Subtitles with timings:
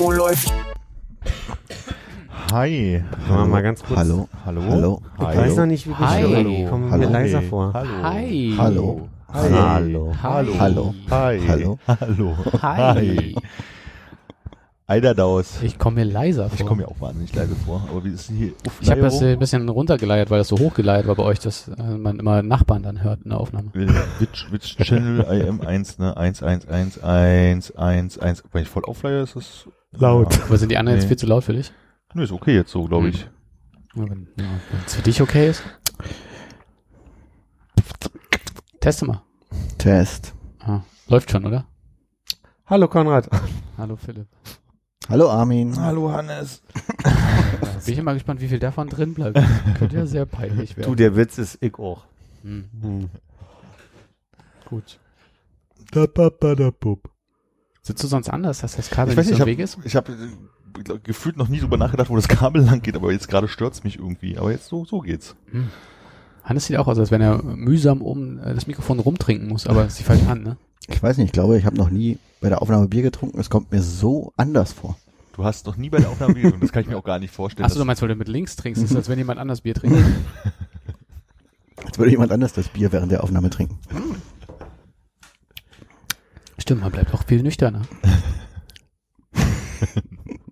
[0.00, 0.52] Oh, läuft.
[2.52, 3.02] Hi.
[3.26, 3.98] Wir mal ganz kurz.
[3.98, 4.28] Hallo.
[4.46, 4.62] Hallo.
[4.70, 5.02] Hallo.
[5.18, 5.36] Ich Hi.
[5.36, 6.18] weiß noch nicht, wie Hi.
[6.22, 6.70] Stimme Hallo.
[6.70, 7.06] kommt Hallo.
[7.06, 7.72] mir leiser vor.
[7.74, 8.02] Hallo.
[8.04, 8.54] Hi.
[8.56, 9.08] Hallo.
[9.32, 9.50] Hi.
[9.50, 10.14] Hallo.
[10.22, 10.54] Hallo.
[10.60, 10.94] Hallo.
[11.10, 11.40] Hi.
[11.48, 11.78] Hallo.
[11.88, 12.36] Hallo.
[12.62, 13.34] Hi.
[14.90, 15.60] Eider Daus.
[15.62, 16.58] Ich komme mir leiser vor.
[16.58, 17.86] Ich komme mir auch wahnsinnig leise vor.
[17.90, 21.06] Aber wie ist denn hier Ich habe das ein bisschen runtergeleiert, weil das so hochgeleiert
[21.06, 23.68] war bei euch, dass äh, man immer Nachbarn dann hört in der Aufnahme.
[23.74, 26.16] Which, which Channel IM1, ne?
[26.16, 28.44] 111111.
[28.50, 30.34] Wenn ich voll aufleihe, ist das Laut.
[30.34, 30.44] Ja.
[30.44, 31.02] Aber sind die anderen Nee.
[31.02, 31.70] jetzt viel zu laut für dich?
[32.14, 33.28] Nö, ist okay jetzt so, glaube ich.
[33.94, 34.26] Ja, Wenn
[34.86, 35.62] es für dich okay ist.
[38.80, 39.20] Teste mal.
[39.76, 40.32] Test.
[40.60, 41.66] Ah, läuft schon, oder?
[42.66, 43.28] Hallo Konrad.
[43.76, 44.26] Hallo Philipp.
[45.08, 45.74] Hallo Armin.
[45.80, 46.62] Hallo Hannes.
[47.04, 47.10] Ja,
[47.84, 49.38] bin ich immer gespannt, wie viel davon drin bleibt.
[49.78, 50.88] Könnte ja sehr peinlich werden.
[50.90, 52.04] Du, der Witz ist ich auch.
[52.42, 53.08] Hm, Hm.
[54.66, 54.98] gut.
[55.92, 57.08] Da, ba, ba, da, bub.
[57.82, 59.78] Sitzt du sonst anders, dass das Kabel Ich weiß nicht nicht, im habe Weg ist?
[59.84, 60.14] ich hab, äh,
[61.02, 63.98] gefühlt noch nie drüber nachgedacht, wo das Kabel lang geht, aber jetzt gerade stört's mich
[63.98, 64.36] irgendwie.
[64.36, 65.34] Aber jetzt so, so geht's.
[65.50, 65.68] Hm.
[66.44, 69.84] Hannes sieht auch aus, als wenn er mühsam um äh, das Mikrofon rumtrinken muss, aber
[69.86, 70.58] es ist die falsche Hand, ne?
[70.88, 73.38] Ich weiß nicht, ich glaube, ich habe noch nie bei der Aufnahme Bier getrunken.
[73.38, 74.96] Es kommt mir so anders vor.
[75.34, 77.32] Du hast noch nie bei der Aufnahme getrunken, das kann ich mir auch gar nicht
[77.32, 77.64] vorstellen.
[77.64, 79.96] Achso, du meinst, weil du mit links trinkst, ist, als wenn jemand anders Bier trinkt.
[81.84, 83.78] Als würde jemand anders das Bier während der Aufnahme trinken.
[86.58, 87.82] Stimmt, man bleibt auch viel nüchterner.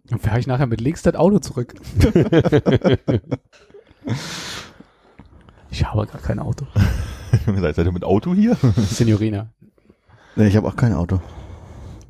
[0.09, 1.75] Dann fahre ich nachher mit links das Auto zurück.
[5.71, 6.65] ich habe gar kein Auto.
[7.45, 8.57] Seid ihr mit Auto hier?
[8.77, 9.53] Signorina.
[10.37, 11.21] Nee, ich habe auch kein Auto.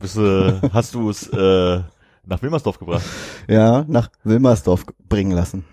[0.01, 1.81] Bist, äh, hast du es äh,
[2.25, 3.05] nach Wilmersdorf gebracht?
[3.49, 5.65] Ja, nach Wilmersdorf bringen lassen.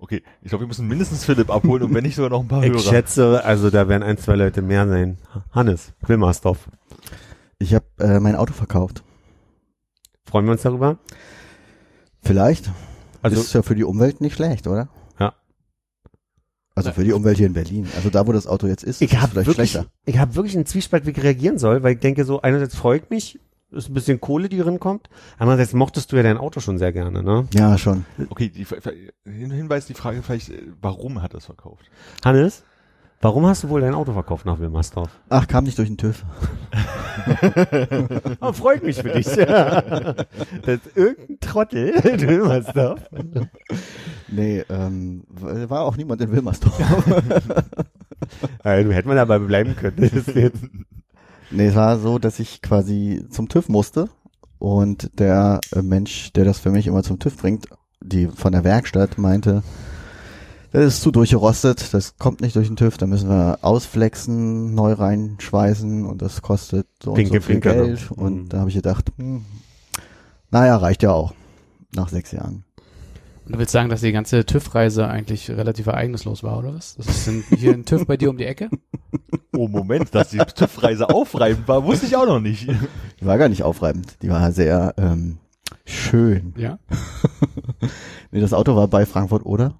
[0.00, 2.62] Okay, ich glaube, wir müssen mindestens Philipp abholen und wenn nicht sogar noch ein paar
[2.62, 2.80] Ich Hörer.
[2.80, 5.18] schätze, also da werden ein, zwei Leute mehr sein.
[5.52, 6.68] Hannes, Wilmersdorf.
[7.58, 9.02] Ich habe äh, mein Auto verkauft.
[10.24, 10.98] Freuen wir uns darüber?
[12.22, 12.70] Vielleicht.
[13.22, 14.88] Also, ist ja für die Umwelt nicht schlecht, oder?
[16.86, 17.86] Also für die Umwelt hier in Berlin.
[17.96, 19.90] Also da, wo das Auto jetzt ist, ich ist es habe vielleicht wirklich, schlechter.
[20.06, 23.10] ich habe wirklich einen Zwiespalt, wie ich reagieren soll, weil ich denke so, einerseits freut
[23.10, 23.38] mich,
[23.70, 25.10] ist ein bisschen Kohle, die drin kommt.
[25.38, 27.46] Andererseits mochtest du ja dein Auto schon sehr gerne, ne?
[27.52, 28.06] Ja, schon.
[28.30, 28.64] Okay, die,
[29.30, 31.84] Hin- Hinweis, die Frage vielleicht, äh, warum hat er es verkauft?
[32.24, 32.62] Hannes,
[33.20, 35.10] warum hast du wohl dein Auto verkauft nach Wilmersdorf?
[35.28, 36.24] Ach, kam nicht durch den TÜV.
[38.40, 39.26] Oh, freut mich für dich.
[39.26, 39.46] das
[40.66, 43.00] ist irgendein Trottel in Wilmersdorf.
[44.28, 46.78] Nee, ähm, war auch niemand in Wilmersdorf.
[48.62, 49.96] Also, hätte man dabei bleiben können.
[49.96, 50.62] Das ist jetzt,
[51.50, 54.08] nee, es war so, dass ich quasi zum TÜV musste
[54.58, 57.66] und der äh, Mensch, der das für mich immer zum TÜV bringt,
[58.00, 59.62] die von der Werkstatt meinte,
[60.72, 64.92] das ist zu durchgerostet, das kommt nicht durch den TÜV, da müssen wir ausflexen, neu
[64.92, 67.86] reinschweißen und das kostet so Pinke und so viel Pinke, ne?
[67.86, 68.10] Geld.
[68.12, 68.48] Und Mhm.
[68.48, 69.44] da habe ich gedacht, hm,
[70.50, 71.32] naja, reicht ja auch.
[71.94, 72.64] Nach sechs Jahren.
[73.46, 76.96] Und du willst sagen, dass die ganze TÜV-Reise eigentlich relativ ereignislos war, oder was?
[76.96, 78.68] Das ist ein, hier ein TÜV bei dir um die Ecke?
[79.56, 82.68] Oh, Moment, dass die TÜV-Reise aufreibend war, wusste ich auch noch nicht.
[82.68, 85.38] Die war gar nicht aufreibend, die war sehr ähm,
[85.86, 86.52] schön.
[86.58, 86.78] Ja.
[88.30, 89.78] Nee, das Auto war bei Frankfurt oder?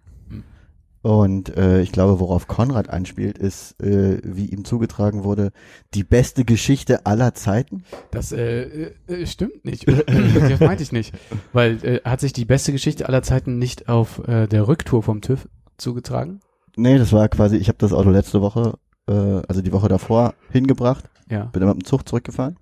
[1.00, 5.52] Und äh, ich glaube, worauf Konrad anspielt, ist, äh, wie ihm zugetragen wurde,
[5.94, 7.84] die beste Geschichte aller Zeiten.
[8.10, 9.86] Das äh, äh, stimmt nicht.
[10.48, 11.14] das meinte ich nicht.
[11.52, 15.20] Weil äh, hat sich die beste Geschichte aller Zeiten nicht auf äh, der Rücktour vom
[15.20, 16.40] TÜV zugetragen?
[16.76, 18.74] Nee, das war quasi, ich habe das Auto letzte Woche,
[19.08, 21.44] äh, also die Woche davor, hingebracht, Ja.
[21.46, 22.56] bin dann mit dem Zug zurückgefahren.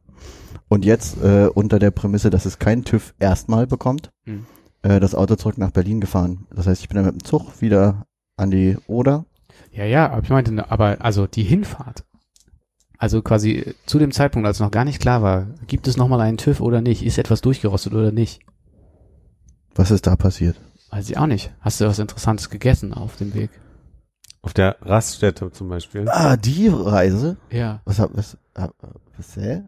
[0.68, 4.44] Und jetzt äh, unter der Prämisse, dass es kein TÜV erstmal bekommt, Hm.
[4.82, 6.46] äh, das Auto zurück nach Berlin gefahren.
[6.54, 8.04] Das heißt, ich bin dann mit dem Zug wieder
[8.36, 9.24] an die Oder.
[9.72, 12.04] Ja, ja, aber ich meinte, aber also die Hinfahrt.
[12.98, 16.20] Also quasi äh, zu dem Zeitpunkt, als noch gar nicht klar war, gibt es nochmal
[16.20, 17.04] einen TÜV oder nicht?
[17.04, 18.40] Ist etwas durchgerostet oder nicht?
[19.74, 20.56] Was ist da passiert?
[20.90, 21.52] Weiß ich auch nicht.
[21.60, 23.50] Hast du was Interessantes gegessen auf dem Weg?
[24.46, 26.08] auf der Raststätte zum Beispiel.
[26.08, 27.36] Ah, die Reise?
[27.50, 27.80] Ja.
[27.84, 28.72] Was hab, was, hab,
[29.18, 29.62] was, hä?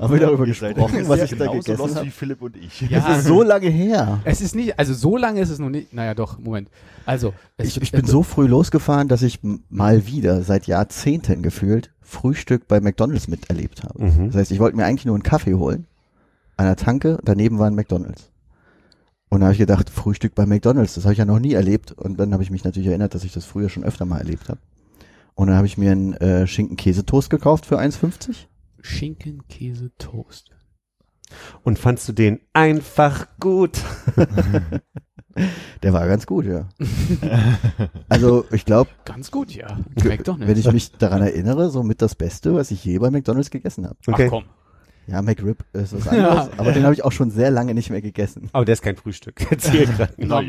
[0.00, 2.04] Haben wir darüber gesprochen, was ich da gegessen lost hab?
[2.04, 2.80] wie Philipp und ich.
[2.82, 3.00] Ja.
[3.00, 4.20] Das ist so lange her.
[4.24, 5.92] Es ist nicht, also so lange ist es noch nicht.
[5.92, 6.68] Naja, doch, Moment.
[7.04, 11.90] Also, es, Ich, ich bin so früh losgefahren, dass ich mal wieder seit Jahrzehnten gefühlt
[12.02, 14.04] Frühstück bei McDonalds miterlebt habe.
[14.04, 14.28] Mhm.
[14.28, 15.86] Das heißt, ich wollte mir eigentlich nur einen Kaffee holen
[16.56, 18.30] an der Tanke, daneben war ein McDonalds.
[19.28, 21.92] Und da habe ich gedacht, Frühstück bei McDonalds, das habe ich ja noch nie erlebt.
[21.92, 24.48] Und dann habe ich mich natürlich erinnert, dass ich das früher schon öfter mal erlebt
[24.48, 24.60] habe.
[25.36, 28.46] Und dann habe ich mir einen äh, Schinken-Käsetoast gekauft für 1,50.
[28.80, 30.50] Schinken, Käse, Toast.
[31.62, 33.80] Und fandst du den einfach gut?
[35.82, 36.68] Der war ganz gut, ja.
[38.08, 39.78] also ich glaube, Ganz gut, ja.
[40.02, 40.48] McDonald's.
[40.48, 43.84] wenn ich mich daran erinnere, so mit das Beste, was ich je bei McDonalds gegessen
[43.86, 43.96] habe.
[44.06, 44.28] Ach Okay.
[44.28, 44.44] komm.
[45.08, 48.02] Ja, McRib ist was anderes, aber den habe ich auch schon sehr lange nicht mehr
[48.02, 48.48] gegessen.
[48.52, 49.40] Aber der ist kein Frühstück.
[49.50, 50.10] Erzähl grad.
[50.18, 50.40] ja,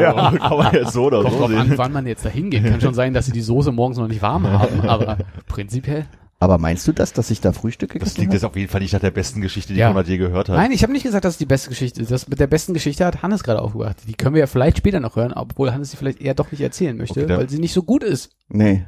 [0.00, 2.64] ja, man jetzt so oder Kommt so drauf an, wann man jetzt da hingeht.
[2.64, 6.06] Kann schon sein, dass sie die Soße morgens noch nicht warm haben, aber prinzipiell.
[6.40, 8.36] Aber meinst du das, dass ich da Frühstück Das gegessen klingt habe?
[8.36, 9.88] jetzt auf jeden Fall nicht nach der besten Geschichte, die Ja.
[9.88, 10.56] Konrad je gehört hat.
[10.56, 12.12] Nein, ich habe nicht gesagt, dass es die beste Geschichte ist.
[12.12, 13.96] Das mit der besten Geschichte hat Hannes gerade aufgebracht.
[14.06, 16.60] Die können wir ja vielleicht später noch hören, obwohl Hannes sie vielleicht eher doch nicht
[16.60, 18.30] erzählen möchte, Okay, weil sie nicht so gut ist.
[18.48, 18.84] Nee.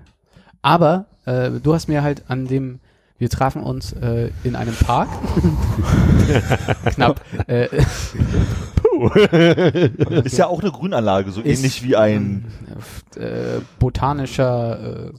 [0.62, 2.78] Aber äh, du hast mir halt an dem,
[3.20, 5.08] wir trafen uns äh, in einem Park,
[6.94, 7.68] knapp, äh,
[10.24, 12.46] Ist ja auch eine Grünanlage, so Ist- ähnlich wie ein
[13.16, 15.12] äh, botanischer äh,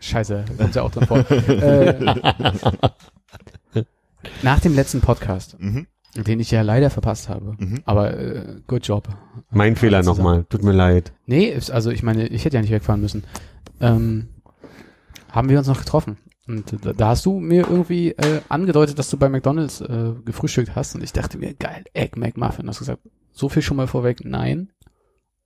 [0.00, 1.18] Scheiße, kommt ja auch drin vor.
[1.48, 2.14] äh,
[4.42, 5.86] nach dem letzten Podcast, Mhm.
[6.16, 7.54] den ich ja leider verpasst habe.
[7.58, 7.80] Mhm.
[7.84, 9.08] Aber äh, good job.
[9.50, 10.44] Mein Fehler nochmal.
[10.48, 11.12] Tut mir leid.
[11.26, 13.24] Nee, also ich meine, ich hätte ja nicht wegfahren müssen.
[13.80, 14.28] Ähm,
[15.30, 16.16] haben wir uns noch getroffen.
[16.48, 20.74] Und da, da hast du mir irgendwie äh, angedeutet, dass du bei McDonalds äh, gefrühstückt
[20.74, 20.94] hast.
[20.94, 22.66] Und ich dachte mir, geil, Egg McMuffin.
[22.68, 23.02] Hast du gesagt,
[23.32, 24.24] so viel schon mal vorweg?
[24.24, 24.70] Nein.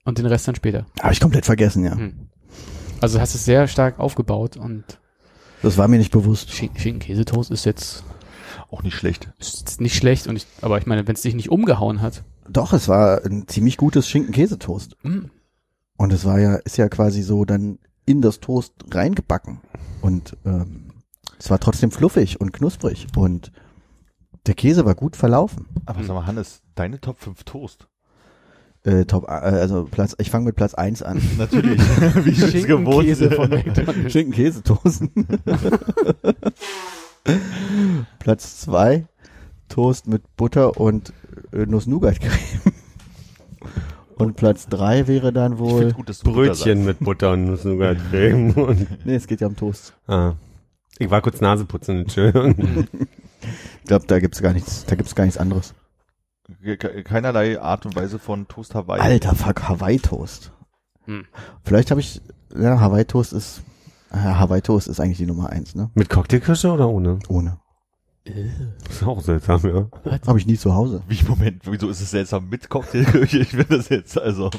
[0.05, 0.87] Und den Rest dann später.
[1.01, 1.97] Habe ich komplett vergessen, ja.
[1.97, 2.29] Hm.
[3.01, 4.85] Also hast es sehr stark aufgebaut und
[5.63, 6.53] Das war mir nicht bewusst.
[6.53, 8.05] Schinken, Schinken-Käsetoast ist jetzt,
[8.71, 9.33] auch nicht schlecht.
[9.39, 10.29] ist jetzt nicht schlecht.
[10.29, 12.23] Und ich, aber ich meine, wenn es dich nicht umgehauen hat.
[12.49, 14.97] Doch, es war ein ziemlich gutes Schinken-Käsetoast.
[15.03, 15.31] Hm.
[15.97, 19.61] Und es war ja, ist ja quasi so dann in das Toast reingebacken.
[20.01, 20.82] Und ähm,
[21.43, 23.09] es war trotzdem fluffig und knusprig.
[23.17, 23.51] Und
[24.47, 25.67] der Käse war gut verlaufen.
[25.87, 27.89] Aber sag mal, Hannes, deine Top 5 Toast.
[28.85, 31.21] Äh, top, äh, also Platz, ich fange mit Platz eins an.
[31.39, 31.81] Natürlich.
[32.25, 34.13] Wie du es gewohnt Schinkenkäse von McDonalds.
[34.13, 35.03] Schinken-Käsetoast.
[38.21, 39.07] Platz zwei
[39.69, 41.13] Toast mit Butter und
[41.53, 42.73] äh, Nuss-Nougat-Creme.
[44.15, 45.93] Und Platz drei wäre dann Ich wohl.
[45.93, 48.87] gut, Brötchen mit Butter und Nuss-Nougat-Creme.
[49.05, 49.95] Nee, es geht ja um Toast.
[50.07, 50.35] ah.
[51.03, 52.89] Ich war kurz Naseputzen, Entschuldigung.
[53.83, 55.75] Ich glaube, da gibt's gar nichts, da gibt's gar nichts anderes.
[57.03, 59.01] Keinerlei Art und Weise von Toast Hawaii.
[59.01, 60.53] Alter, fuck, Hawaii-Toast.
[61.07, 61.27] Hm.
[61.65, 62.23] Vielleicht habe ich,
[62.57, 63.63] ja, Hawaii-Toast ist,
[64.15, 65.91] ja, Hawaii-Toast ist eigentlich die Nummer eins, ne?
[65.95, 67.19] Mit Cocktailkirsche oder ohne?
[67.29, 67.59] Ohne.
[68.89, 69.89] ist auch seltsam, ja.
[70.25, 71.03] Habe ich nie zu Hause.
[71.09, 73.41] Wie, Moment, wieso ist es seltsam mit Cocktailkirche?
[73.41, 74.51] Ich finde das jetzt, also.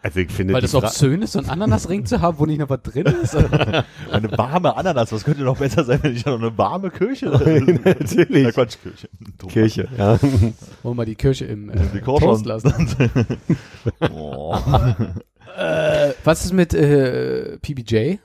[0.00, 2.70] Also ich finde Weil das obszön ist, so einen Ananasring zu haben, wo nicht noch
[2.70, 3.34] was drin ist.
[4.12, 7.26] Eine warme Ananas, was könnte noch besser sein, wenn ich da noch eine warme Kirche
[7.84, 8.44] Natürlich.
[8.44, 9.08] Na Quatsch, Kirche.
[9.48, 10.20] Kirche, ja.
[10.22, 12.72] Wollen wir mal die Kirsche im äh, Die Kirche Toast lassen.
[14.12, 14.56] Oh.
[15.56, 18.18] Äh, was ist mit äh, PBJ?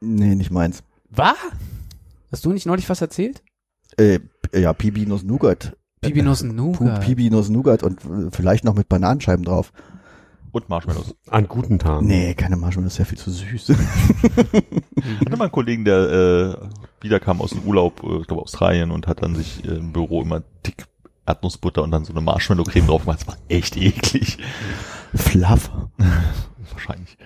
[0.00, 0.82] Nee, nicht meins.
[1.10, 1.36] Was?
[2.32, 3.42] Hast du nicht neulich was erzählt?
[3.96, 4.18] Äh,
[4.52, 5.76] ja, Pibi Nuss Nougat.
[6.00, 7.00] Pibi Nuss Nougat.
[7.00, 9.72] Pibi Nuss Nougat und äh, vielleicht noch mit Bananenscheiben drauf.
[10.52, 11.14] Und Marshmallows.
[11.28, 12.06] An guten Tagen.
[12.06, 13.70] Nee, keine Marshmallows, ist ja viel zu süß.
[13.70, 15.98] Ich hatte mal einen Kollegen, der
[16.60, 19.92] äh, wiederkam aus dem Urlaub, äh, ich glaube Australien, und hat dann sich äh, im
[19.92, 20.86] Büro immer dick
[21.26, 23.20] Erdnussbutter und dann so eine Marshmallow-Creme drauf gemacht.
[23.20, 24.38] Das war echt eklig.
[25.14, 25.70] Fluff.
[26.72, 27.18] Wahrscheinlich.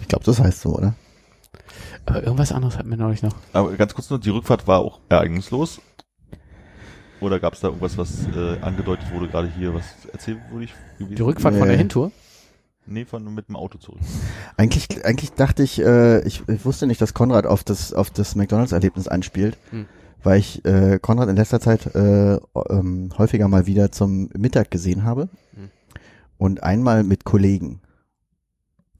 [0.00, 0.94] Ich glaube, das heißt so, oder?
[2.06, 3.34] Aber irgendwas anderes hatten wir neulich noch.
[3.52, 5.80] Aber ganz kurz nur, die Rückfahrt war auch ereignislos.
[7.20, 10.74] Oder gab es da irgendwas, was äh, angedeutet wurde, gerade hier, was erzählt wurde ich?
[10.98, 11.16] gewesen?
[11.16, 12.12] Die Rückfahrt von der Hintour?
[12.90, 14.00] Nee, von mit dem Auto zurück.
[14.56, 18.34] Eigentlich, eigentlich dachte ich, äh, ich, ich wusste nicht, dass Konrad auf das, auf das
[18.34, 19.86] McDonalds-Erlebnis anspielt, Hm.
[20.22, 22.36] weil ich äh, Konrad in letzter Zeit äh,
[22.70, 25.68] ähm, häufiger mal wieder zum Mittag gesehen habe Hm.
[26.38, 27.80] und einmal mit Kollegen.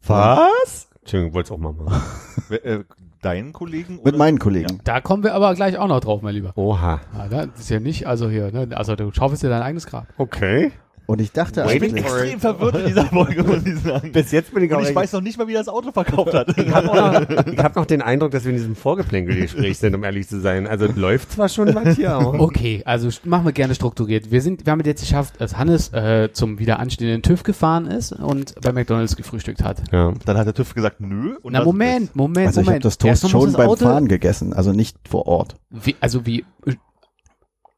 [0.07, 0.89] Was?
[1.01, 2.03] Entschuldigung, wollte es auch mal machen.
[2.63, 2.85] Äh,
[3.21, 4.01] deinen Kollegen?
[4.05, 4.81] Mit meinen Kollegen.
[4.85, 6.53] Da kommen wir aber gleich auch noch drauf, mein Lieber.
[6.57, 7.01] Oha.
[7.13, 10.07] Ah, das ist ja nicht, also hier, ne, also du schaufelst dir dein eigenes Grab.
[10.17, 10.73] Okay.
[11.11, 14.13] Und ich dachte Ich bin extrem verwirrt in dieser Folge, muss ich sagen.
[14.13, 16.35] Bis jetzt bin ich auch Und ich weiß noch nicht mal, wie das Auto verkauft
[16.35, 16.57] hat.
[16.59, 20.05] Ich habe noch, ich hab noch den Eindruck, dass wir in diesem Vorgeplänkelgespräch sind, um
[20.05, 20.67] ehrlich zu sein.
[20.67, 24.31] Also läuft zwar schon was hier, aber Okay, also machen wir gerne strukturiert.
[24.31, 27.87] Wir sind, wir haben es jetzt geschafft, dass Hannes äh, zum wieder anstehenden TÜV gefahren
[27.87, 29.83] ist und bei McDonalds gefrühstückt hat.
[29.91, 30.13] ja.
[30.27, 31.37] Dann hat der TÜV gesagt, nö.
[31.41, 32.85] Und Na Moment, Moment, also ich habe Moment.
[32.85, 35.57] das Toast schon das beim Auto, Fahren gegessen, also nicht vor Ort.
[35.71, 36.75] Wie, also wie, äh,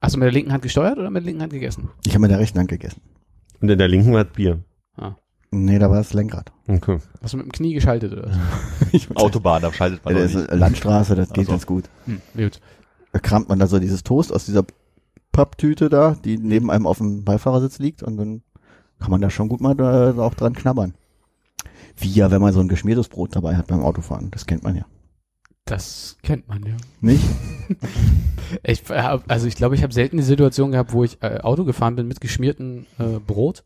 [0.00, 1.90] hast du mit der linken Hand gesteuert oder mit der linken Hand gegessen?
[2.04, 3.00] Ich habe mit der rechten Hand gegessen.
[3.61, 4.62] Und in der linken war das Bier.
[4.97, 5.17] Ah.
[5.50, 6.52] Nee, da war das Lenkrad.
[6.69, 6.99] Okay.
[7.23, 8.31] Hast du mit dem Knie geschaltet oder?
[9.14, 10.55] Autobahn, da schaltet man Das ist nicht.
[10.55, 11.52] Landstraße, das geht Ach so.
[11.52, 11.85] ganz gut.
[12.07, 12.61] Hm, gut.
[13.12, 14.64] Da kramt man da so dieses Toast aus dieser
[15.33, 18.43] Papptüte da, die neben einem auf dem Beifahrersitz liegt und dann
[19.00, 20.95] kann man da schon gut mal da, auch dran knabbern.
[21.97, 24.31] Wie ja, wenn man so ein geschmiertes Brot dabei hat beim Autofahren.
[24.31, 24.85] Das kennt man ja.
[25.71, 26.77] Das kennt man ja.
[27.00, 27.23] Nicht?
[28.65, 31.65] Ich, hab- also ich glaube, ich habe selten die Situation gehabt, wo ich äh, Auto
[31.65, 33.62] gefahren bin mit geschmiertem äh, Brot.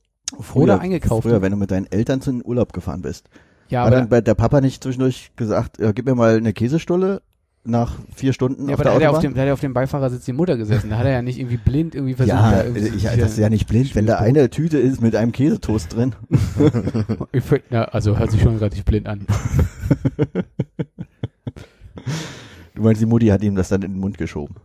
[0.52, 1.22] Oder eingekauft.
[1.22, 3.30] Früher, wenn du mit deinen Eltern zu den Urlaub gefahren bist.
[3.70, 6.52] Ja, Hat dann aber, bei der Papa nicht zwischendurch gesagt, ja, gib mir mal eine
[6.52, 7.22] Käsestulle
[7.64, 9.54] nach vier Stunden ja, auf aber da der hat, er auf dem, da hat er
[9.54, 10.90] auf dem Beifahrersitz die Mutter gesessen.
[10.90, 12.36] Da hat er ja nicht irgendwie blind irgendwie versucht.
[12.36, 15.16] ja, da irgendwie ich, das ist ja nicht blind, wenn da eine Tüte ist mit
[15.16, 16.14] einem Käsetoast drin.
[17.32, 19.26] Ich find, ja, also hört sich schon relativ blind an.
[22.74, 24.56] Du meinst, die Mutti hat ihm das dann in den Mund geschoben.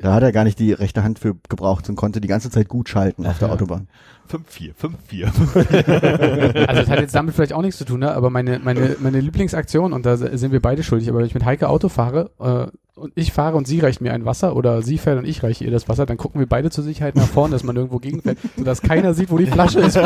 [0.00, 2.68] Da hat er gar nicht die rechte Hand für gebraucht und konnte die ganze Zeit
[2.68, 3.54] gut schalten auf der Ja.
[3.54, 3.88] Autobahn.
[4.30, 4.72] 5-4,
[5.10, 6.66] 5-4.
[6.68, 8.14] Also das hat jetzt damit vielleicht auch nichts zu tun, ne?
[8.14, 11.44] aber meine, meine, meine Lieblingsaktion, und da sind wir beide schuldig, aber wenn ich mit
[11.44, 12.68] Heike Auto fahre äh,
[13.00, 15.64] und ich fahre und sie reicht mir ein Wasser oder sie fährt und ich reiche
[15.64, 18.38] ihr das Wasser, dann gucken wir beide zur Sicherheit nach vorne, dass man irgendwo gegenfährt,
[18.56, 19.96] sodass keiner sieht, wo die Flasche ist.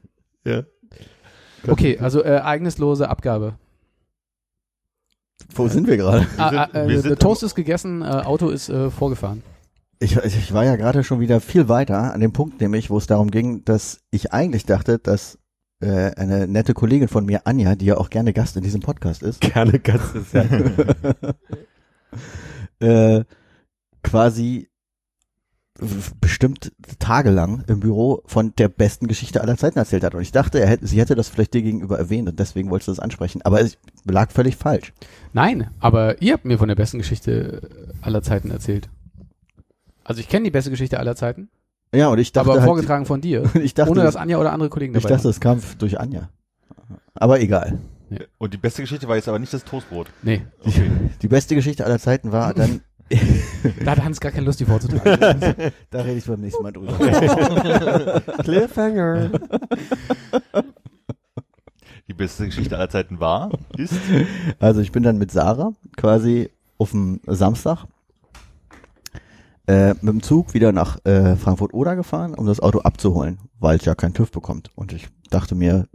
[0.44, 0.62] Ja.
[1.66, 3.54] Okay, also äh, ereignislose Abgabe.
[5.54, 6.26] Wo sind wir gerade?
[6.38, 9.42] Ah, ah, äh, der Toast ist gegessen, äh, Auto ist äh, vorgefahren.
[9.98, 13.06] Ich, ich war ja gerade schon wieder viel weiter an dem Punkt, nämlich, wo es
[13.06, 15.38] darum ging, dass ich eigentlich dachte, dass
[15.80, 19.22] äh, eine nette Kollegin von mir, Anja, die ja auch gerne Gast in diesem Podcast
[19.22, 20.44] ist, Gerne ganz ist ja.
[23.18, 23.24] äh,
[24.02, 24.69] quasi
[26.20, 30.14] bestimmt tagelang im Büro von der besten Geschichte aller Zeiten erzählt hat.
[30.14, 32.88] Und ich dachte, er hätte, sie hätte das vielleicht dir gegenüber erwähnt und deswegen wolltest
[32.88, 33.42] du das ansprechen.
[33.42, 34.92] Aber es lag völlig falsch.
[35.32, 37.62] Nein, aber ihr habt mir von der besten Geschichte
[38.02, 38.88] aller Zeiten erzählt.
[40.04, 41.48] Also ich kenne die beste Geschichte aller Zeiten,
[41.94, 44.38] Ja, und ich dachte aber halt, vorgetragen von dir, ich dachte, ohne dass das, Anja
[44.38, 46.30] oder andere Kollegen ich dabei dachte, es kam durch Anja.
[47.14, 47.78] Aber egal.
[48.38, 50.08] Und die beste Geschichte war jetzt aber nicht das Toastbrot.
[50.22, 50.42] Nee,
[51.22, 52.80] Die beste Geschichte aller Zeiten war dann,
[53.84, 55.20] da hat Hans gar keine Lust, die vorzutragen.
[55.90, 56.92] da rede ich beim nächsten Mal drüber.
[58.42, 59.30] Cliffhanger.
[62.08, 63.94] Die beste Geschichte aller Zeiten war, ist,
[64.58, 67.86] Also ich bin dann mit Sarah quasi auf dem Samstag
[69.70, 73.84] äh, mit dem Zug wieder nach äh, Frankfurt-Oder gefahren, um das Auto abzuholen, weil es
[73.84, 74.70] ja keinen TÜV bekommt.
[74.74, 75.86] Und ich dachte mir,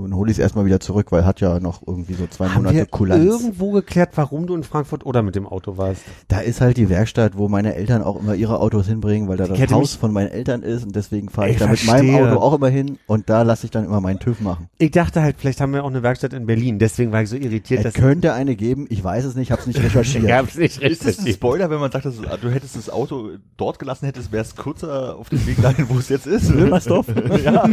[0.00, 2.56] nun hole ich es erstmal wieder zurück, weil hat ja noch irgendwie so zwei Haben
[2.62, 3.24] Monate wir Kulanz.
[3.24, 6.02] irgendwo geklärt, warum du in Frankfurt oder mit dem Auto warst?
[6.28, 9.46] Da ist halt die Werkstatt, wo meine Eltern auch immer ihre Autos hinbringen, weil da
[9.46, 12.08] das hätte Haus von meinen Eltern ist und deswegen fahre ich Ich da mit meinem
[12.10, 12.32] verstehe.
[12.32, 14.68] Auto auch immer hin und da lasse ich dann immer meinen TÜV machen.
[14.78, 16.78] Ich dachte halt, vielleicht haben wir auch eine Werkstatt in Berlin.
[16.78, 19.66] Deswegen war ich so irritiert, Es könnte eine geben, ich weiß es nicht, habe es
[19.66, 20.30] nicht ich recherchiert.
[20.32, 21.32] hab's nicht ist das ein.
[21.32, 25.16] Spoiler, wenn man sagt, dass du hättest das Auto dort gelassen hättest, wäre es kürzer
[25.16, 26.52] auf dem Weg dahin, wo es jetzt ist?
[26.54, 27.06] Wilmersdorf?
[27.44, 27.64] ja.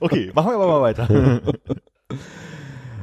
[0.00, 1.08] Okay, machen wir aber mal weiter.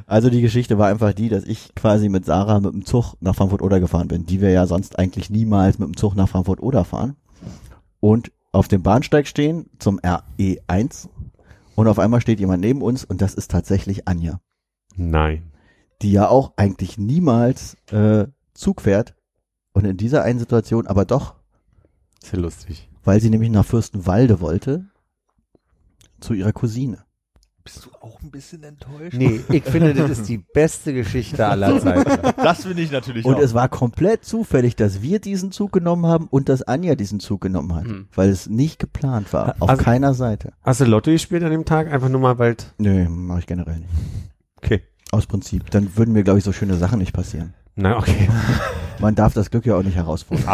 [0.09, 3.35] Also die Geschichte war einfach die, dass ich quasi mit Sarah mit dem Zug nach
[3.35, 7.17] Frankfurt-Oder gefahren bin, die wir ja sonst eigentlich niemals mit dem Zug nach Frankfurt-Oder fahren.
[7.99, 11.09] Und auf dem Bahnsteig stehen zum RE1
[11.75, 14.39] und auf einmal steht jemand neben uns und das ist tatsächlich Anja,
[14.95, 15.51] Nein.
[16.01, 19.13] die ja auch eigentlich niemals äh, Zug fährt
[19.73, 21.35] und in dieser einen Situation aber doch,
[22.31, 22.89] ja lustig.
[23.03, 24.85] weil sie nämlich nach Fürstenwalde wollte,
[26.21, 27.03] zu ihrer Cousine.
[27.73, 29.17] Bist du auch ein bisschen enttäuscht?
[29.17, 32.33] Nee, ich finde, das ist die beste Geschichte aller Zeiten.
[32.37, 33.39] Das finde ich natürlich Und auch.
[33.41, 37.41] es war komplett zufällig, dass wir diesen Zug genommen haben und dass Anja diesen Zug
[37.41, 38.07] genommen hat, Hm.
[38.15, 40.53] weil es nicht geplant war, auf Also- keiner Seite.
[40.63, 41.91] Hast du Lotto gespielt an dem Tag?
[41.91, 42.55] Einfach nur mal, weil...
[42.77, 43.89] Nö, mache ich generell nicht.
[44.63, 44.83] Okay.
[45.11, 45.69] Aus Prinzip.
[45.71, 47.53] Dann würden mir, glaube ich, so schöne Sachen nicht passieren.
[47.75, 48.29] Na, okay.
[48.99, 50.45] Man darf das Glück ja auch nicht herausfordern.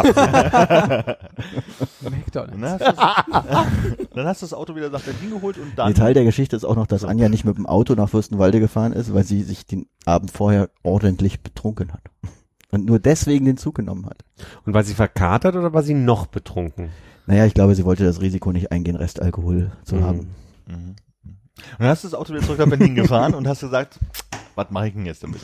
[2.02, 2.52] McDonald's.
[2.52, 5.88] Dann hast, du's- dann hast du das Auto wieder nach Berlin geholt und dann.
[5.88, 8.60] Ein Teil der Geschichte ist auch noch, dass Anja nicht mit dem Auto nach Fürstenwalde
[8.60, 12.02] gefahren ist, weil sie sich den Abend vorher ordentlich betrunken hat.
[12.70, 14.24] Und nur deswegen den Zug genommen hat.
[14.66, 16.90] Und war sie verkatert oder war sie noch betrunken?
[17.26, 20.04] Naja, ich glaube, sie wollte das Risiko nicht eingehen, Restalkohol zu Mhm.
[20.04, 20.18] haben.
[20.66, 20.96] Mhm.
[21.24, 23.98] Und dann hast du das Auto wieder zurück nach Berlin gefahren und hast gesagt,
[24.56, 25.40] was mache ich denn jetzt damit?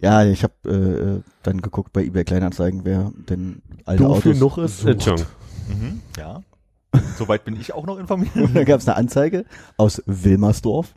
[0.00, 4.58] Ja, ich habe äh, dann geguckt bei eBay Kleinanzeigen, wer denn alte Dafür Autos noch
[4.58, 4.84] ist.
[4.84, 5.30] Äh, Entschuldigung.
[5.68, 6.42] Mhm, ja.
[7.18, 8.36] Soweit bin ich auch noch informiert.
[8.36, 9.44] Und da gab es eine Anzeige
[9.76, 10.92] aus Wilmersdorf.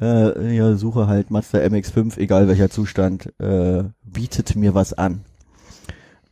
[0.00, 5.24] Äh, ja, suche halt Mazda MX5, egal welcher Zustand, äh, bietet mir was an.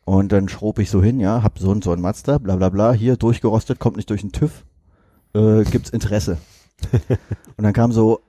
[0.05, 2.69] Und dann schrob ich so hin, ja, hab so und so ein Mazda, bla bla
[2.69, 4.65] bla, hier durchgerostet, kommt nicht durch den TÜV,
[5.35, 6.39] äh, gibt's Interesse.
[7.57, 8.21] und dann kam so,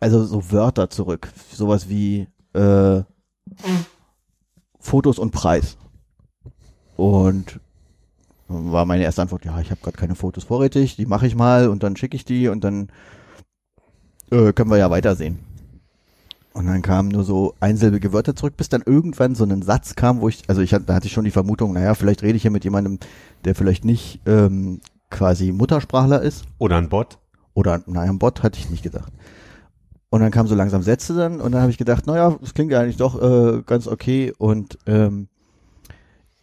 [0.00, 3.04] also so Wörter zurück, sowas wie äh,
[4.78, 5.76] Fotos und Preis.
[6.96, 7.60] Und
[8.48, 11.68] war meine erste Antwort, ja, ich habe gerade keine Fotos vorrätig, die mache ich mal
[11.68, 12.88] und dann schicke ich die und dann
[14.30, 15.40] äh, können wir ja weitersehen.
[16.52, 20.22] Und dann kamen nur so einsilbige Wörter zurück, bis dann irgendwann so ein Satz kam,
[20.22, 22.42] wo ich, also ich hatte, da hatte ich schon die Vermutung, naja, vielleicht rede ich
[22.42, 22.98] hier mit jemandem,
[23.44, 26.46] der vielleicht nicht ähm, quasi Muttersprachler ist.
[26.56, 27.18] Oder ein Bot.
[27.52, 29.12] Oder, naja, ein Bot hatte ich nicht gedacht.
[30.16, 32.72] Und dann kamen so langsam Sätze dann und dann habe ich gedacht, naja, das klingt
[32.72, 34.32] ja eigentlich doch äh, ganz okay.
[34.38, 35.28] Und ähm,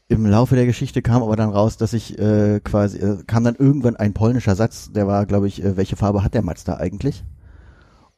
[0.08, 3.56] im Laufe der Geschichte kam aber dann raus, dass ich äh, quasi, äh, kam dann
[3.56, 7.26] irgendwann ein polnischer Satz, der war, glaube ich, äh, welche Farbe hat der Mazda eigentlich?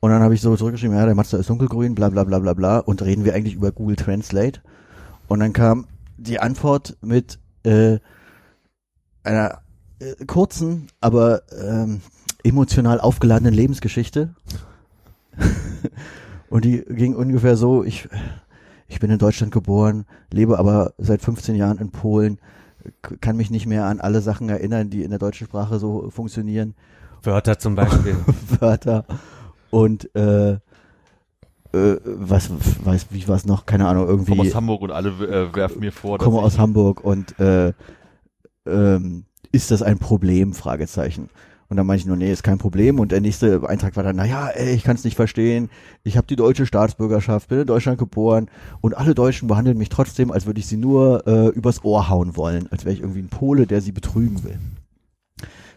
[0.02, 2.54] Und dann habe ich so zurückgeschrieben, ja, der Mazda ist dunkelgrün, bla bla bla bla
[2.54, 2.80] bla.
[2.80, 4.60] Und reden wir eigentlich über Google Translate?
[5.30, 8.00] Und dann kam die Antwort mit äh,
[9.24, 9.62] einer
[10.00, 12.02] äh, kurzen, aber ähm,
[12.44, 14.36] emotional aufgeladenen Lebensgeschichte.
[16.50, 18.08] Und die ging ungefähr so, ich,
[18.88, 22.40] ich bin in Deutschland geboren, lebe aber seit 15 Jahren in Polen,
[23.22, 26.76] kann mich nicht mehr an alle Sachen erinnern, die in der deutschen Sprache so funktionieren.
[27.24, 28.16] Wörter zum Beispiel.
[28.60, 29.06] Wörter
[29.72, 30.52] und äh,
[31.76, 32.50] äh, was
[32.86, 35.56] weiß wie war es noch keine Ahnung Ich komme irgendwie aus Hamburg und alle äh,
[35.56, 37.74] werfen mir vor, dass komme ich, aus Hamburg und äh,
[38.66, 41.30] ähm, ist das ein Problem Fragezeichen
[41.76, 43.02] und dann meinte ich nur nee ist kein Problem.
[43.02, 45.70] Und der nächste Eintrag war dann naja ey ich kann es nicht verstehen.
[46.04, 48.50] Ich habe die deutsche Staatsbürgerschaft bin in Deutschland geboren.
[48.80, 52.38] Und alle Deutschen behandeln mich trotzdem als würde ich sie nur äh, übers Ohr hauen
[52.38, 52.72] wollen.
[52.72, 54.58] Als wäre ich irgendwie ein Pole der sie betrügen will.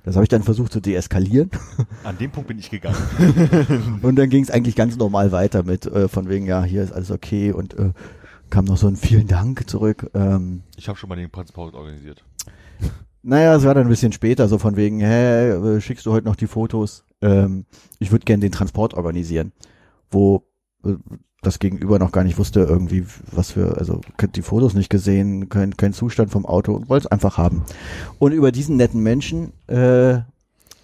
[0.04, 1.50] Das habe ich dann versucht zu deeskalieren.
[2.04, 3.98] An dem Punkt bin ich gegangen.
[4.02, 6.92] Und dann ging es eigentlich ganz normal weiter mit äh, von wegen, ja, hier ist
[6.92, 7.50] alles okay.
[7.50, 7.90] Und äh,
[8.50, 10.08] kam noch so ein vielen Dank zurück.
[10.14, 12.24] Ähm, Ich habe schon mal den Transport organisiert.
[13.22, 16.26] naja, es war dann ein bisschen später, so von wegen, hä, äh, schickst du heute
[16.26, 17.04] noch die Fotos?
[17.20, 17.66] Ähm,
[17.98, 19.52] ich würde gerne den Transport organisieren,
[20.10, 20.44] wo
[20.84, 20.94] äh,
[21.42, 24.00] das Gegenüber noch gar nicht wusste, irgendwie, was für, also
[24.34, 27.62] die Fotos nicht gesehen, kein, kein Zustand vom Auto und wollte es einfach haben.
[28.18, 30.18] Und über diesen netten Menschen äh,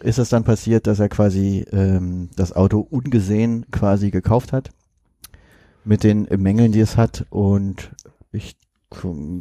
[0.00, 4.70] ist es dann passiert, dass er quasi ähm, das Auto ungesehen quasi gekauft hat
[5.84, 7.90] mit den Mängeln, die es hat und
[8.30, 8.56] ich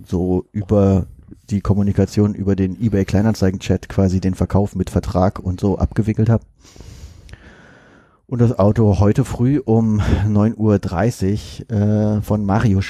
[0.08, 1.06] so über
[1.50, 6.44] die Kommunikation über den eBay Kleinanzeigen-Chat quasi den Verkauf mit Vertrag und so abgewickelt habe.
[8.28, 12.88] Und das Auto heute früh um 9.30 Uhr äh, von Marius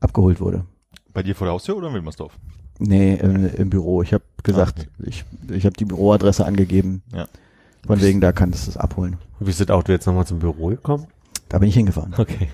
[0.00, 0.64] abgeholt wurde.
[1.12, 2.36] Bei dir vor der Haustür oder in Wilmersdorf?
[2.78, 4.02] Nee, im, im Büro.
[4.02, 7.02] Ich habe gesagt, ich, ich habe die Büroadresse angegeben.
[7.12, 7.28] Ja.
[7.86, 9.18] Von wegen, da kannst du es abholen.
[9.38, 11.06] Wie ist das Auto jetzt nochmal zum Büro gekommen?
[11.48, 12.14] Da bin ich hingefahren.
[12.16, 12.48] Okay.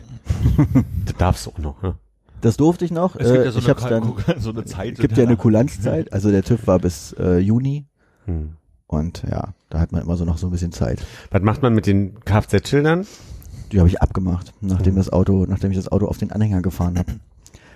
[1.06, 1.94] das darfst du auch noch, ne?
[2.40, 3.16] Das durfte ich noch.
[3.16, 4.98] Es gibt äh, ja so ich eine, hab's dann, so eine Zeit.
[4.98, 6.12] gibt ja eine Kulanzzeit.
[6.12, 7.86] Also der TÜV war bis äh, Juni.
[8.26, 8.52] Hm.
[8.86, 11.04] Und ja, da hat man immer so noch so ein bisschen Zeit.
[11.30, 13.06] Was macht man mit den Kfz-Schildern?
[13.72, 14.98] Die habe ich abgemacht, nachdem Mhm.
[14.98, 17.12] das Auto, nachdem ich das Auto auf den Anhänger gefahren habe.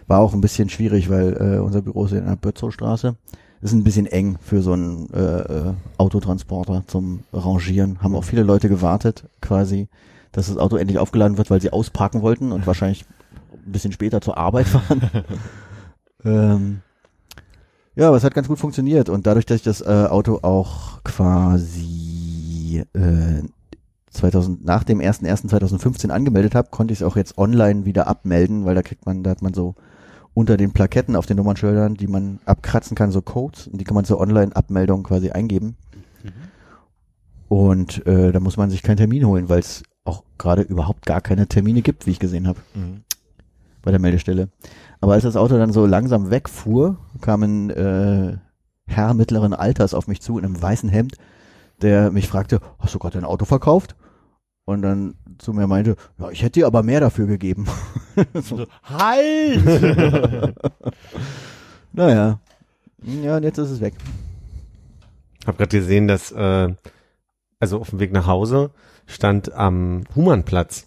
[0.08, 3.14] War auch ein bisschen schwierig, weil äh, unser Büro ist in der Bötzowstraße.
[3.62, 8.02] Ist ein bisschen eng für so einen äh, äh, Autotransporter zum Rangieren.
[8.02, 9.88] Haben auch viele Leute gewartet, quasi,
[10.32, 13.04] dass das Auto endlich aufgeladen wird, weil sie ausparken wollten und wahrscheinlich
[13.66, 15.02] ein bisschen später zur Arbeit fahren.
[16.24, 16.80] ähm,
[17.96, 21.02] ja, aber es hat ganz gut funktioniert und dadurch, dass ich das äh, Auto auch
[21.04, 23.42] quasi äh,
[24.10, 28.74] 2000, nach dem 01.01.2015 angemeldet habe, konnte ich es auch jetzt online wieder abmelden, weil
[28.74, 29.74] da kriegt man, da hat man so
[30.34, 33.94] unter den Plaketten auf den Nummernschildern, die man abkratzen kann, so Codes und die kann
[33.94, 35.76] man zur Online-Abmeldung quasi eingeben.
[37.48, 41.20] Und äh, da muss man sich keinen Termin holen, weil es auch gerade überhaupt gar
[41.20, 43.03] keine Termine gibt, wie ich gesehen habe Mhm.
[43.84, 44.48] Bei der Meldestelle.
[45.00, 48.38] Aber als das Auto dann so langsam wegfuhr, kam ein äh,
[48.86, 51.16] Herr mittleren Alters auf mich zu in einem weißen Hemd,
[51.82, 53.94] der mich fragte, hast du gerade dein Auto verkauft?
[54.64, 57.66] Und dann zu mir meinte, ja, ich hätte dir aber mehr dafür gegeben.
[58.34, 59.64] so, Halt!
[61.92, 62.40] naja.
[63.02, 63.92] Ja, und jetzt ist es weg.
[65.46, 66.74] Hab gerade gesehen, dass äh,
[67.60, 68.70] also auf dem Weg nach Hause
[69.06, 70.86] stand am Humannplatz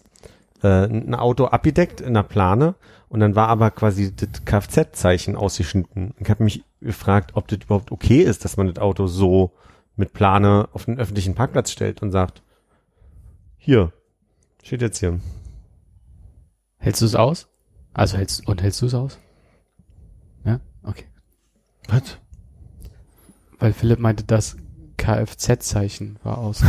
[0.62, 2.74] äh, ein Auto abgedeckt in der Plane
[3.08, 6.14] und dann war aber quasi das Kfz-Zeichen ausgeschnitten.
[6.18, 9.52] Ich habe mich gefragt, ob das überhaupt okay ist, dass man das Auto so
[9.96, 12.42] mit Plane auf den öffentlichen Parkplatz stellt und sagt,
[13.56, 13.92] hier,
[14.62, 15.20] steht jetzt hier.
[16.76, 17.48] Hältst du es aus?
[17.92, 19.18] Also hältst und hältst du es aus?
[20.44, 21.06] Ja, okay.
[21.88, 22.18] Was?
[23.58, 24.56] Weil Philipp meinte, das
[24.96, 26.62] Kfz-Zeichen war aus.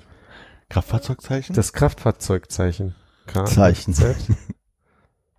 [0.68, 1.54] Kraftfahrzeugzeichen?
[1.54, 2.96] Das Kraftfahrzeugzeichen.
[3.26, 3.94] K Zeichen.
[3.94, 4.16] Z.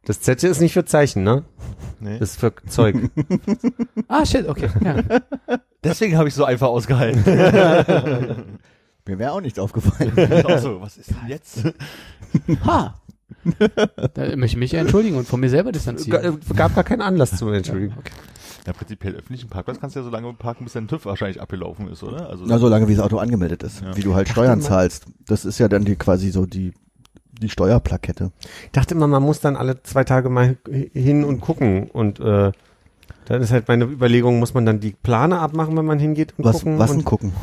[0.05, 1.43] Das Z ist nicht für Zeichen, ne?
[1.99, 2.17] nee.
[2.19, 2.95] Das ist für Zeug.
[4.07, 4.69] ah, shit, okay.
[4.83, 5.03] Ja.
[5.83, 7.23] Deswegen habe ich so einfach ausgehalten.
[9.05, 10.11] Mir wäre auch nichts aufgefallen.
[10.45, 11.63] auch so, was ist denn jetzt?
[12.65, 12.95] Ha!
[14.13, 16.39] Da möchte ich mich entschuldigen und von mir selber distanzieren.
[16.47, 17.93] Ga- Gab gar keinen Anlass zu entschuldigen.
[17.97, 18.11] Okay.
[18.65, 21.87] Ja, prinzipiell öffentlichen Parkplatz kannst du ja so lange parken, bis dein TÜV wahrscheinlich abgelaufen
[21.89, 22.29] ist, oder?
[22.29, 23.95] Also, Na, solange wie das Auto angemeldet ist, Ja.
[23.95, 25.05] wie du halt Steuern zahlst.
[25.25, 26.73] Das ist ja dann die quasi so die,
[27.39, 28.31] die Steuerplakette.
[28.65, 30.57] Ich dachte immer, man muss dann alle zwei Tage mal
[30.93, 31.89] hin und gucken.
[31.91, 32.51] Und äh,
[33.25, 36.45] dann ist halt meine Überlegung, muss man dann die Plane abmachen, wenn man hingeht und
[36.45, 36.79] Was, gucken.
[36.79, 37.33] was und gucken?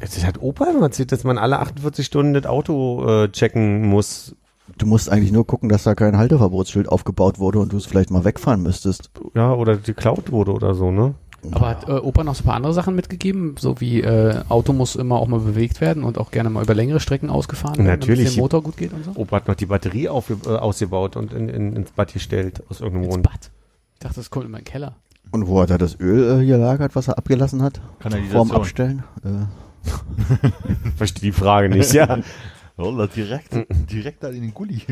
[0.00, 4.36] Es hat Opa immer erzählt, dass man alle 48 Stunden das Auto äh, checken muss.
[4.76, 8.10] Du musst eigentlich nur gucken, dass da kein Halteverbotsschild aufgebaut wurde und du es vielleicht
[8.10, 9.10] mal wegfahren müsstest.
[9.34, 11.14] Ja, oder geklaut wurde oder so, ne?
[11.52, 13.54] Aber hat äh, Opa noch so ein paar andere Sachen mitgegeben?
[13.58, 16.74] So wie äh, Auto muss immer auch mal bewegt werden und auch gerne mal über
[16.74, 18.24] längere Strecken ausgefahren werden, Natürlich.
[18.24, 19.12] damit der Motor gut geht und so?
[19.14, 22.80] Opa hat noch die Batterie auf, äh, ausgebaut und in, in, ins Bad gestellt, aus
[22.80, 23.24] irgendeinem Ins Grund.
[23.24, 23.50] Bad.
[23.94, 24.96] Ich dachte, das kommt in meinen Keller.
[25.30, 27.78] Und wo hat er das Öl äh, hier lagert, was er abgelassen hat?
[27.78, 28.50] Vorm Kanalisation.
[28.52, 29.04] Abstellen?
[29.24, 32.18] Äh, Verstehe die Frage nicht, ja.
[32.78, 33.56] Roller direkt,
[33.90, 34.82] direkt da in den Gully.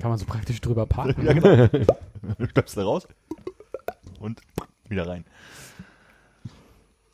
[0.00, 1.26] Kann man so praktisch drüber parken.
[1.26, 1.68] ja, genau.
[2.50, 3.06] Schnappst da raus
[4.18, 4.40] und
[4.92, 5.24] wieder rein.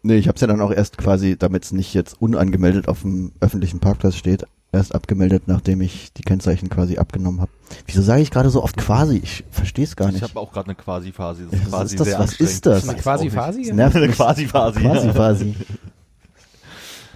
[0.03, 3.03] nee, ich habe es ja dann auch erst quasi, damit es nicht jetzt unangemeldet auf
[3.03, 7.51] dem öffentlichen Parkplatz steht, erst abgemeldet, nachdem ich die Kennzeichen quasi abgenommen habe.
[7.87, 9.19] Wieso sage ich gerade so oft quasi?
[9.23, 10.23] Ich verstehe es gar Ich nicht.
[10.23, 11.49] habe auch gerade eine Quasi-Phase.
[11.51, 12.19] Das Was ist das?
[12.19, 12.88] Was ist das?
[12.88, 13.62] Eine Ich weiß quasi auch Phasi?
[13.64, 14.81] Das nervt Eine Quasi-Phase.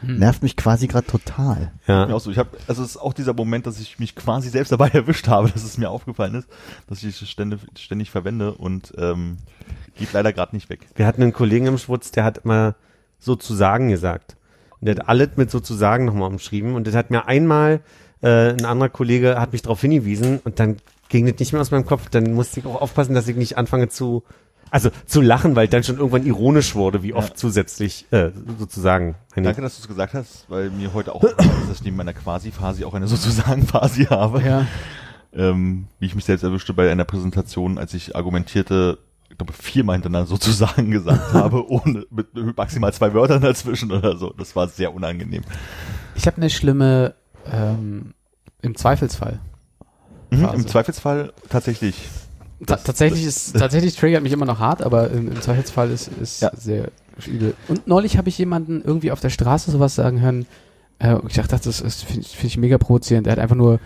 [0.03, 0.19] Hm.
[0.19, 1.73] Nervt mich quasi gerade total.
[1.87, 2.15] Ja, ja.
[2.15, 2.31] auch so.
[2.31, 5.29] Ich habe, also es ist auch dieser Moment, dass ich mich quasi selbst dabei erwischt
[5.29, 6.49] habe, dass es mir aufgefallen ist,
[6.89, 9.39] dass ich es ständig, ständig verwende und ähm,
[9.97, 10.87] geht leider gerade nicht weg.
[10.97, 12.75] Wir hatten einen Kollegen im Schwutz, der hat immer
[13.19, 14.37] sozusagen gesagt.
[14.81, 16.75] Und der hat alles mit sozusagen nochmal umschrieben.
[16.75, 17.81] Und das hat mir einmal,
[18.21, 21.71] äh, ein anderer Kollege hat mich darauf hingewiesen und dann ging das nicht mehr aus
[21.71, 22.09] meinem Kopf.
[22.09, 24.25] Dann musste ich auch aufpassen, dass ich nicht anfange zu,
[24.73, 27.35] also zu lachen, weil dann schon irgendwann ironisch wurde, wie oft Ja.
[27.37, 29.15] zusätzlich äh, sozusagen.
[29.37, 32.15] Danke, dass du es gesagt hast, weil mir heute auch ist, dass ich neben meiner
[32.15, 34.43] Quasi-Phase auch eine sozusagen Phase habe.
[34.43, 34.67] Ja.
[35.35, 38.99] Ähm, wie ich mich selbst erwischte bei einer Präsentation, als ich argumentierte,
[39.31, 44.33] ich glaube viermal hintereinander sozusagen gesagt habe, ohne mit maximal zwei Wörtern dazwischen oder so.
[44.39, 45.43] Das war sehr unangenehm.
[46.15, 47.15] Ich habe eine schlimme
[47.51, 48.15] ähm,
[48.63, 49.39] im Zweifelsfall.
[50.31, 50.45] Mhm.
[50.55, 52.09] Im Zweifelsfall tatsächlich.
[52.67, 56.43] Das- tatsächlich ist tatsächlich triggert mich immer noch hart, aber im, im Zweifelsfall ist ist
[56.43, 56.51] Ja.
[56.57, 56.91] sehr
[57.27, 57.55] übel.
[57.69, 60.47] Und neulich habe ich jemanden irgendwie auf der Straße sowas sagen hören.
[60.99, 63.27] Äh, ich dachte, das ist finde ich, find ich mega provozierend.
[63.27, 63.81] Er hat einfach nur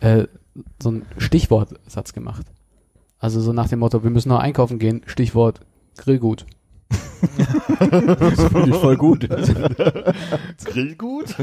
[0.00, 0.24] äh,
[0.82, 2.46] so einen Stichwortsatz gemacht.
[3.18, 5.02] Also so nach dem Motto, wir müssen noch einkaufen gehen.
[5.06, 5.60] Stichwort
[5.96, 6.44] Grillgut.
[7.78, 9.28] Das finde ich voll gut.
[10.64, 11.34] Grillgut?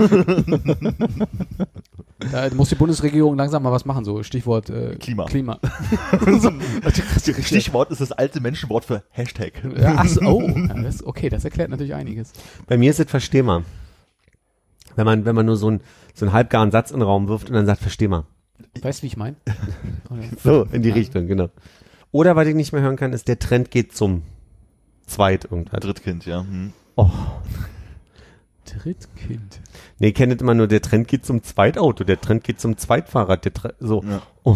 [2.31, 4.03] Da muss die Bundesregierung langsam mal was machen.
[4.03, 5.25] So Stichwort äh, Klima.
[5.25, 5.59] Klima.
[7.43, 9.53] Stichwort ist das alte Menschenwort für Hashtag.
[9.79, 12.33] Ja, ach so, oh, ja, das, okay, das erklärt natürlich einiges.
[12.67, 13.63] Bei mir ist es versteh mal.
[14.95, 15.81] Wenn man, wenn man nur so einen,
[16.13, 18.25] so einen halbgaren Satz in den Raum wirft und dann sagt, versteh mal.
[18.81, 19.38] Weißt du, wie ich meine?
[20.43, 21.49] So, in die Richtung, genau.
[22.12, 24.23] Oder was ich nicht mehr hören kann, ist, der Trend geht zum
[25.10, 25.80] Zweit irgendwas.
[25.82, 26.41] Drittkind, ja.
[26.41, 26.74] Hm.
[26.95, 27.10] Oh.
[28.65, 29.60] Drittkind.
[30.00, 33.43] Nee, ich kenne immer nur, der Trend geht zum Zweitauto, der Trend geht zum Zweitfahrrad,
[33.45, 34.04] der Tre so.
[34.04, 34.22] Ja.
[34.43, 34.56] Oh.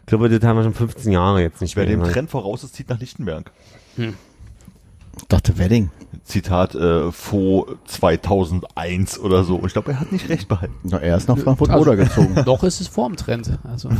[0.00, 1.94] Ich glaube, das haben wir schon 15 Jahre jetzt nicht Wer mehr.
[1.94, 2.14] dem gemacht.
[2.14, 3.52] Trend voraus ist, zieht nach Lichtenberg.
[3.96, 5.90] Ich dachte Wedding.
[6.24, 9.56] Zitat äh, FO 2001 oder so.
[9.56, 10.74] Und ich glaube, er hat nicht recht behalten.
[10.82, 12.34] Na, er ist nach Frankfurt Also- oder gezogen.
[12.44, 13.58] Doch ist es vorm Trend.
[13.64, 13.90] Also,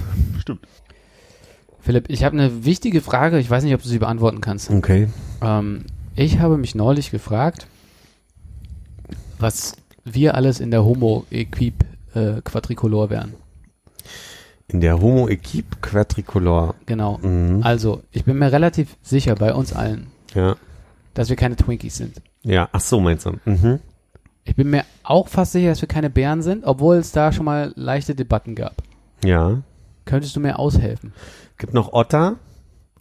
[0.41, 0.61] Stimmt.
[1.83, 3.39] Philipp, ich habe eine wichtige Frage.
[3.39, 4.71] Ich weiß nicht, ob du sie beantworten kannst.
[4.71, 5.09] Okay.
[5.43, 7.67] Ähm, ich habe mich neulich gefragt,
[9.39, 13.35] was wir alles in der Homo Equip äh, Quadricolor wären.
[14.69, 16.75] In der Homo Equipe Quadricolor.
[16.87, 17.19] Genau.
[17.19, 17.61] Mhm.
[17.63, 20.57] Also, ich bin mir relativ sicher bei uns allen, Ja.
[21.15, 22.23] dass wir keine Twinkies sind.
[22.43, 23.33] Ja, ach so meinst du.
[23.45, 23.81] Mhm.
[24.45, 27.45] Ich bin mir auch fast sicher, dass wir keine Bären sind, obwohl es da schon
[27.45, 28.83] mal leichte Debatten gab.
[29.25, 29.63] Ja.
[30.11, 31.13] Könntest du mir aushelfen?
[31.57, 32.37] Gibt noch Otter.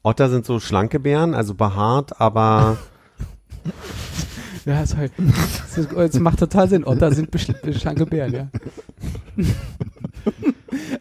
[0.03, 2.77] Otter sind so schlanke Bären, also behaart, aber
[4.65, 5.09] Ja, sorry.
[5.17, 6.83] Das, ist, das macht total Sinn.
[6.83, 7.29] Otter sind
[7.79, 8.47] schlanke Bären, ja.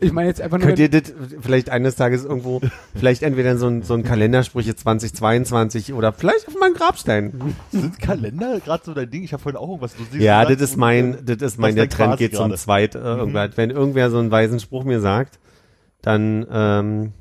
[0.01, 0.69] Ich meine jetzt einfach nur.
[0.69, 2.61] könnt ihr das vielleicht eines Tages irgendwo,
[2.95, 7.55] vielleicht entweder in so ein, so ein Kalendersprüche 2022 oder vielleicht auf meinem Grabstein.
[7.71, 9.25] Sind Kalender gerade so dein Ding?
[9.25, 12.17] Ich habe vorhin auch irgendwas Lustiges Ja, das ist mein, das ist mein, der Trend
[12.17, 12.57] geht zum gerade.
[12.57, 13.51] Zweit, äh, irgendwas.
[13.57, 15.39] Wenn irgendwer so einen weisen Spruch mir sagt,
[16.03, 17.13] dann ähm,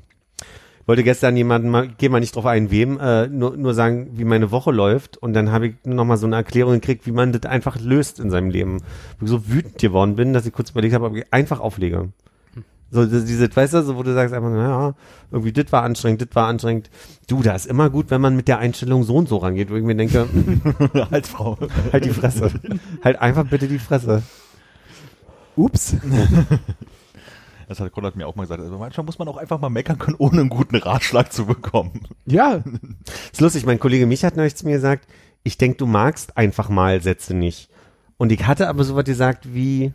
[0.86, 4.24] wollte gestern jemanden mal, geh mal nicht drauf ein, wem, äh, nur, nur sagen, wie
[4.24, 7.42] meine Woche läuft und dann habe ich nochmal so eine Erklärung gekriegt, wie man das
[7.44, 8.80] einfach löst in seinem Leben.
[9.18, 12.08] Wo ich so wütend geworden bin, dass ich kurz überlegt habe, ob ich einfach auflege.
[12.90, 14.94] So, diese, weißt du, so, wo du sagst einfach, naja,
[15.30, 16.88] irgendwie, das war anstrengend, das war anstrengend.
[17.26, 19.74] Du, da ist immer gut, wenn man mit der Einstellung so und so rangeht, wo
[19.76, 20.26] ich mir denke,
[21.10, 21.58] Als Frau.
[21.92, 22.50] halt die Fresse.
[23.04, 24.22] halt einfach bitte die Fresse.
[25.54, 25.96] Ups.
[27.68, 28.60] Das hat Konrad mir auch mal gesagt.
[28.62, 32.00] Also manchmal muss man auch einfach mal meckern können, ohne einen guten Ratschlag zu bekommen.
[32.26, 32.62] Ja,
[33.32, 35.06] Ist lustig, mein Kollege mich hat neulich zu mir gesagt,
[35.44, 37.68] ich denk, du magst einfach mal Sätze nicht.
[38.16, 39.92] Und ich hatte aber so was gesagt wie,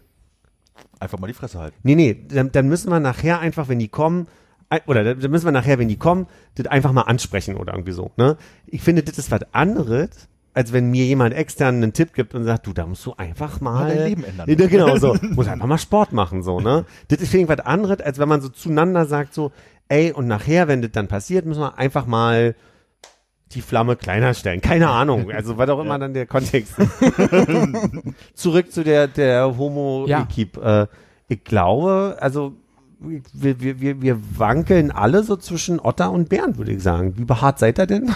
[0.99, 1.75] Einfach mal die Fresse halten.
[1.83, 4.27] nee, nee, dann, dann müssen wir nachher einfach, wenn die kommen,
[4.69, 7.91] ein- oder dann müssen wir nachher, wenn die kommen, das einfach mal ansprechen oder irgendwie
[7.91, 8.12] so.
[8.17, 8.38] Ne?
[8.67, 12.43] Ich finde, das ist was anderes, als wenn mir jemand extern einen Tipp gibt und
[12.43, 14.55] sagt, du, da musst du einfach mal, Mal dein Leben ändern.
[14.57, 16.85] Da- genau so, muss einfach mal Sport machen so, ne?
[17.07, 19.51] Das ist finde ich was anderes, als wenn man so zueinander sagt so,
[19.89, 22.55] ey, und nachher, wenn das dann passiert, müssen wir einfach mal
[23.51, 24.61] die Flamme kleiner stellen.
[24.61, 26.91] Keine Ahnung, also was auch immer dann der Kontext ist.
[28.33, 30.21] Zurück zu der der Homo Ja.
[30.23, 30.59] Equipe.
[30.89, 32.53] Äh, ich glaube, also
[32.99, 37.17] wir, wir, wir, wir wankeln alle so zwischen Otter und Bären, würde ich sagen.
[37.17, 38.11] Wie behaart seid ihr denn?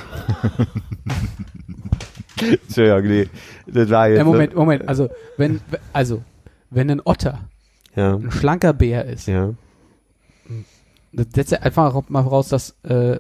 [2.42, 3.28] Entschuldigung, nee.
[3.66, 4.88] Das war jetzt, ja, Moment, Moment.
[4.88, 5.62] Also, wenn,
[5.94, 6.24] also,
[6.70, 7.40] wenn ein Otter
[7.96, 9.54] Ja, ein schlanker Bär ist, ja.
[11.14, 13.20] das setzt ja einfach mal voraus, dass, äh,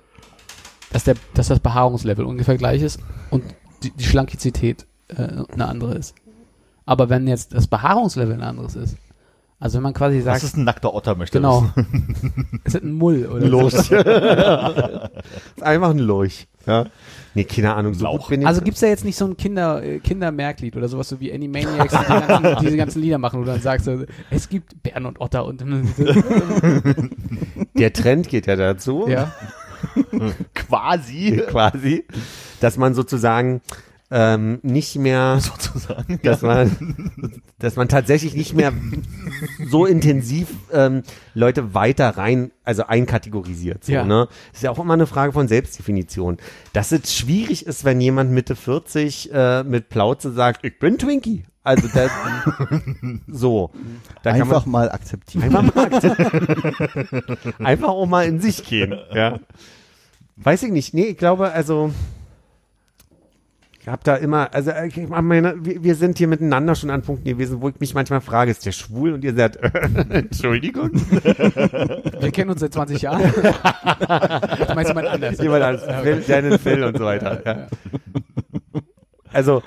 [0.91, 2.99] dass, der, dass das Behaarungslevel ungefähr gleich ist
[3.29, 3.43] und
[3.83, 6.15] die, die Schlankizität äh, eine andere ist.
[6.85, 8.97] Aber wenn jetzt das Behaarungslevel ein anderes ist,
[9.59, 11.85] also wenn man quasi sagt, Das ist ein nackter Otter, möchte genau, das.
[12.63, 13.59] es ist ein Mull oder Ein so.
[13.59, 13.73] Lurch.
[15.55, 16.47] ist einfach ein Lurch.
[16.67, 16.85] Ja.
[17.33, 17.93] Nee, keine Ahnung.
[17.93, 18.19] So Lauch.
[18.19, 18.47] gut bin ich.
[18.47, 21.91] Also gibt's da jetzt nicht so ein Kinder, äh, Kindermerklied oder sowas so wie Animaniacs,
[21.91, 25.19] die, ganzen, diese ganzen Lieder machen, wo du dann sagst, äh, es gibt Bären und
[25.21, 25.63] Otter und
[27.75, 29.33] der Trend geht ja dazu, ja.
[30.53, 31.41] Quasi.
[31.47, 32.05] quasi,
[32.59, 33.61] dass man sozusagen
[34.09, 36.19] ähm, nicht mehr, Sozusagen.
[36.23, 38.71] dass man, dass man tatsächlich nicht mehr
[39.69, 43.83] so intensiv ähm, Leute weiter rein, also einkategorisiert.
[43.83, 44.05] So, Ja.
[44.05, 44.27] ne?
[44.51, 46.37] Das ist ja auch immer eine Frage von Selbstdefinition.
[46.73, 51.43] Dass es schwierig ist, wenn jemand Mitte 40 äh, mit Plauze sagt, ich bin Twinkie.
[51.63, 52.09] Also das,
[53.27, 53.71] so.
[54.23, 55.43] Da kann man, Einfach mal akzeptieren.
[55.53, 57.23] Einfach mal akzeptieren.
[57.65, 58.95] Einfach auch mal in sich gehen.
[59.13, 59.39] Ja.
[60.37, 60.93] Weiß ich nicht.
[60.93, 61.91] Nee, ich glaube, also
[63.87, 67.03] ich habe da immer, also äh, ich meine, wir, wir sind hier miteinander schon an
[67.03, 69.13] Punkten gewesen, wo ich mich manchmal frage, ist der schwul?
[69.13, 69.55] Und ihr sagt,
[70.09, 70.91] Entschuldigung.
[70.91, 73.21] Wir kennen uns seit 20 Jahren.
[73.21, 75.37] du meinst jemand anders?
[75.39, 77.41] Jemand als Phil, Janet Phil und so weiter.
[77.45, 77.67] Ja.
[79.31, 79.63] Also,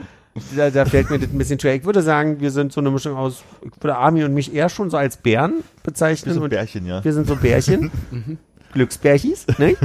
[0.55, 1.75] da, da fällt mir das ein bisschen schwer.
[1.77, 4.69] Ich würde sagen, wir sind so eine Mischung aus, ich würde Armin und mich eher
[4.69, 6.33] schon so als Bären bezeichnen.
[6.33, 7.03] Ist ein und Bärchen, ja.
[7.03, 7.91] Wir sind so Bärchen.
[8.75, 9.77] Glücksbärchis, ne?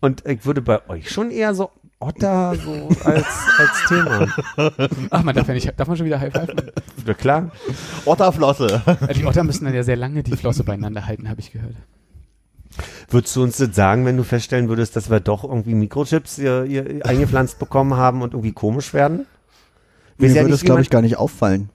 [0.00, 3.26] Und ich würde bei euch schon eher so Otter so als,
[3.58, 4.26] als Thema.
[5.10, 6.50] Ach, man darf ja nicht, darf man schon wieder High Five?
[7.06, 7.50] Ja, klar.
[8.04, 8.82] Otterflosse.
[9.14, 11.74] Die Otter müssen dann ja sehr lange die Flosse beieinander halten, habe ich gehört.
[13.08, 16.64] Würdest du uns das sagen, wenn du feststellen würdest, dass wir doch irgendwie Mikrochips hier,
[16.68, 19.26] hier eingepflanzt bekommen haben und irgendwie komisch werden?
[20.18, 21.70] Mir ja würde es, glaube ich, gar nicht auffallen.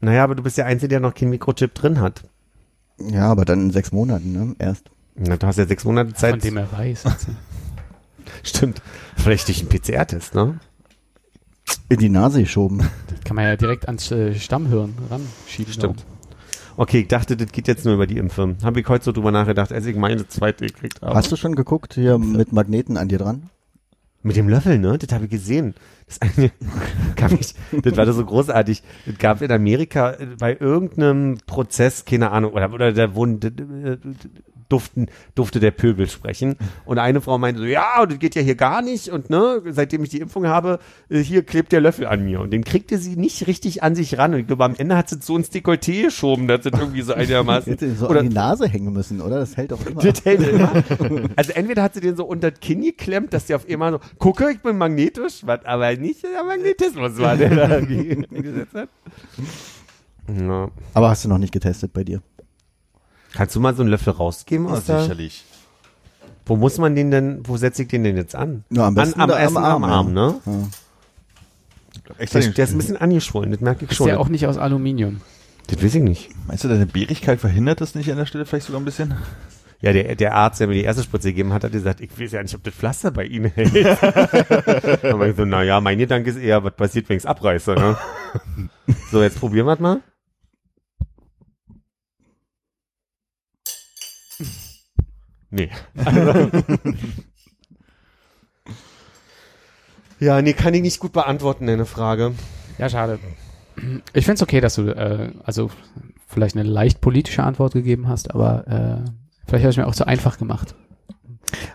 [0.00, 2.24] Naja, aber du bist der Einzige, der noch kein Mikrochip drin hat.
[2.98, 4.54] Ja, aber dann in sechs Monaten, ne?
[4.58, 4.90] Erst.
[5.14, 6.32] Na, du hast ja sechs Monate Zeit.
[6.32, 7.04] Von dem er weiß.
[8.42, 8.82] Stimmt.
[9.16, 10.60] Vielleicht durch einen PCR-Test, ne?
[11.88, 12.78] In die Nase geschoben.
[13.08, 15.72] Das kann man ja direkt ans äh, Stammhirn ranschieben.
[15.72, 16.04] Stimmt.
[16.76, 18.56] Okay, ich dachte, das geht jetzt nur über die Impfe.
[18.62, 21.14] Habe ich heute so drüber nachgedacht, als ich meine zweite gekriegt habe.
[21.14, 23.50] Hast du schon geguckt, hier mit Magneten an dir dran?
[24.22, 24.98] Mit dem Löffel, ne?
[24.98, 25.74] Das habe ich gesehen.
[26.06, 26.52] Das eine,
[27.40, 28.82] ich, das war so großartig.
[29.06, 33.40] Das gab in Amerika äh, bei irgendeinem Prozess, keine Ahnung, oder, oder da wurden,
[34.68, 36.56] duften, durfte der Pöbel sprechen.
[36.84, 39.08] Und eine Frau meinte so, ja, das geht ja hier gar nicht.
[39.08, 42.40] Und ne, seitdem ich die Impfung habe, äh, hier klebt der Löffel an mir.
[42.40, 44.34] Und den kriegte sie nicht richtig an sich ran.
[44.34, 47.14] Und ich glaube, am Ende hat sie so ins Dekolleté geschoben, dass das irgendwie so
[47.14, 47.72] einigermaßen.
[47.72, 49.38] Hätte so oder, an die Nase hängen müssen, oder?
[49.40, 50.02] Das hält doch immer.
[50.02, 50.72] das hält immer.
[51.36, 54.00] Also entweder hat sie den so unter das Kinn geklemmt, dass der auf immer so,
[54.18, 58.88] gucke, ich bin magnetisch, was aber nicht der Magnetismus war, der da gesetzt hat.
[60.28, 60.70] Ja.
[60.94, 62.22] Aber hast du noch nicht getestet bei dir?
[63.34, 65.44] Kannst du mal so einen Löffel rausgeben aus der, sicherlich.
[66.44, 68.64] Wo muss man den denn, wo setze ich den denn jetzt an?
[68.70, 70.12] Ja, am besten an, am, da am ersten Arm, Arm, ja.
[70.12, 70.34] ne?
[70.44, 70.52] Ja.
[72.18, 74.08] Extra Der, den- der ist ein bisschen angeschwollen, das merke ich Ist schon.
[74.08, 75.20] ja auch nicht aus Aluminium.
[75.68, 76.30] das weiß ich nicht.
[76.46, 79.14] Meinst du, deine Bärigkeit verhindert das nicht an der Stelle vielleicht sogar ein bisschen?
[79.80, 82.32] Ja, der, der Arzt, der mir die erste Spritze gegeben hat, hat gesagt, ich weiß
[82.32, 83.74] ja nicht, ob das Pflaster bei Ihnen hält.
[85.02, 87.74] Dann war ich so, naja, mein Gedanke ist eher, was passiert, wenn ich es abreiße,
[87.74, 87.96] ne?
[89.10, 90.00] So, jetzt probieren wir es mal.
[95.52, 95.70] Nee.
[100.18, 102.32] ja, nee, kann ich nicht gut beantworten, deine Frage.
[102.78, 103.18] Ja, schade.
[104.14, 105.70] Ich find's okay, dass du äh, also
[106.26, 109.04] vielleicht eine leicht politische Antwort gegeben hast, aber äh,
[109.46, 110.74] vielleicht habe ich mir auch zu einfach gemacht.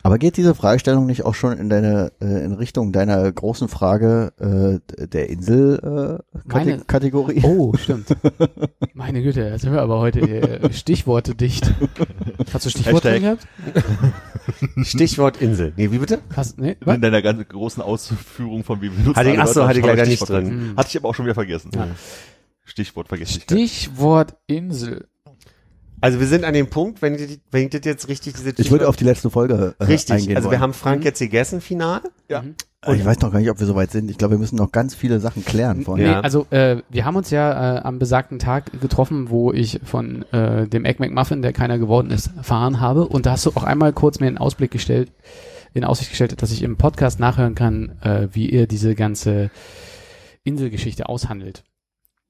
[0.04, 4.34] Aber geht diese Fragestellung nicht auch schon in deine äh, in Richtung deiner großen Frage
[4.98, 5.80] äh, der Insel
[6.24, 7.42] äh, Meine- Kate Kategorie?
[7.44, 8.08] Oh, stimmt.
[8.94, 11.72] Meine Güte, jetzt sind wir aber heute äh, Stichworte dicht.
[12.54, 13.48] Hast du Stichworte drin gehabt?
[14.84, 15.74] Stichwort Insel.
[15.76, 16.20] Nee, wie bitte?
[16.36, 16.96] Hast, nee, was?
[16.96, 19.70] In deiner ganz großen Ausführung von wie wir benutzen Hatte ich- alle ach so, Wörter,
[19.70, 20.46] hatte ich leider nicht Stichwort drin.
[20.48, 20.78] vergessen.
[20.78, 21.72] Hatte ich aber auch schon wieder vergessen.
[21.76, 21.88] Ja.
[22.64, 23.42] Stichwort vergessen.
[23.42, 25.08] Stichwort Insel.
[26.00, 28.70] Also wir sind an dem Punkt, wenn ich, wenn ich das jetzt richtig diese Ich
[28.72, 30.62] würde auf die letzte Folge äh, Richtig, eingehen also wir wollen.
[30.62, 32.02] haben Frank jetzt gegessen, final.
[32.30, 32.44] Ja.
[32.82, 34.10] Aber ich weiß noch gar nicht, ob wir soweit sind.
[34.12, 36.08] Ich glaube, wir müssen noch ganz viele Sachen klären Nee, vorher.
[36.08, 36.20] Ja.
[36.22, 40.68] also äh, wir haben uns ja äh, am besagten Tag getroffen, wo ich von äh,
[40.68, 43.08] dem Egg McMuffin, der keiner geworden ist, erfahren habe.
[43.08, 45.12] Und da hast du auch einmal kurz mir in Ausblick gestellt,
[45.74, 49.50] in Aussicht gestellt, dass ich im Podcast nachhören kann, äh, wie ihr diese ganze
[50.44, 51.64] Inselgeschichte aushandelt.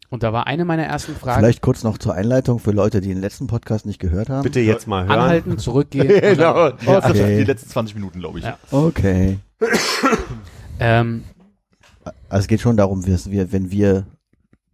[0.09, 3.09] Und da war eine meiner ersten Fragen, Vielleicht kurz noch zur Einleitung für Leute, die
[3.09, 4.43] den letzten Podcast nicht gehört haben.
[4.43, 5.19] Bitte jetzt mal hören.
[5.19, 6.07] anhalten, zurückgehen.
[6.21, 6.69] genau.
[6.69, 7.37] dann, Die, letzten, Okay.
[7.39, 8.45] die letzten 20 Minuten, glaube ich.
[8.45, 8.57] Ja.
[8.71, 9.39] Okay.
[10.79, 11.23] ähm,
[12.29, 14.05] Also es geht schon darum, wir, wir, wenn wir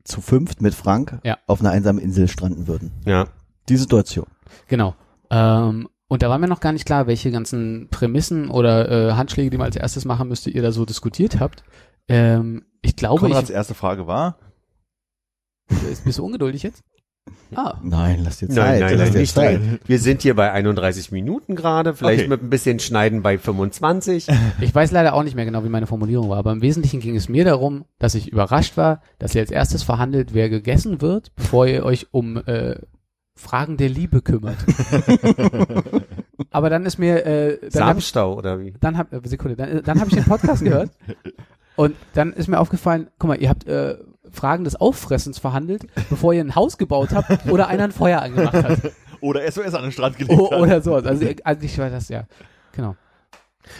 [0.04, 1.38] zu fünft mit Frank Ja.
[1.48, 2.92] auf einer einsamen Insel stranden würden.
[3.06, 3.26] Ja.
[3.70, 4.28] Die Situation.
[4.68, 4.96] Genau.
[5.32, 9.50] Ähm, und da war mir noch gar nicht klar, welche ganzen Prämissen oder äh, Handschläge,
[9.50, 11.64] die man als erstes machen müsste, ihr da so diskutiert habt.
[12.08, 14.38] Ähm, ich glaube, Konrads ich, erste Frage war,
[16.04, 16.84] bist du ungeduldig jetzt?
[17.56, 18.58] Ah, Nein, lass dir Zeit.
[18.58, 19.62] Nein, nein, lass nein, dir nicht Zeit.
[19.86, 22.30] Wir sind hier bei 31 Minuten gerade, vielleicht Okay.
[22.30, 24.28] mit ein bisschen Schneiden bei 25.
[24.60, 27.16] ich weiß leider auch nicht mehr genau, wie meine Formulierung war, aber im Wesentlichen ging
[27.16, 31.34] es mir darum, dass ich überrascht war, dass ihr als erstes verhandelt, wer gegessen wird,
[31.36, 32.76] bevor ihr euch um äh,
[33.36, 34.58] Fragen der Liebe kümmert.
[36.52, 38.74] aber dann ist mir, äh, dann Samenstau oder wie?
[38.82, 40.92] dann hab, äh, Sekunde, dann, äh, dann habe ich den Podcast gehört
[41.76, 43.98] und dann ist mir aufgefallen, guck mal, ihr habt äh,
[44.34, 48.54] Fragen des Auffressens verhandelt, bevor ihr ein Haus gebaut habt oder einer ein Feuer angemacht
[48.56, 48.80] hat.
[49.22, 50.60] oder SOS an den Strand gelegt O hat.
[50.60, 51.06] oder sowas.
[51.06, 52.26] Also eigentlich war das ja.
[52.74, 52.96] Genau.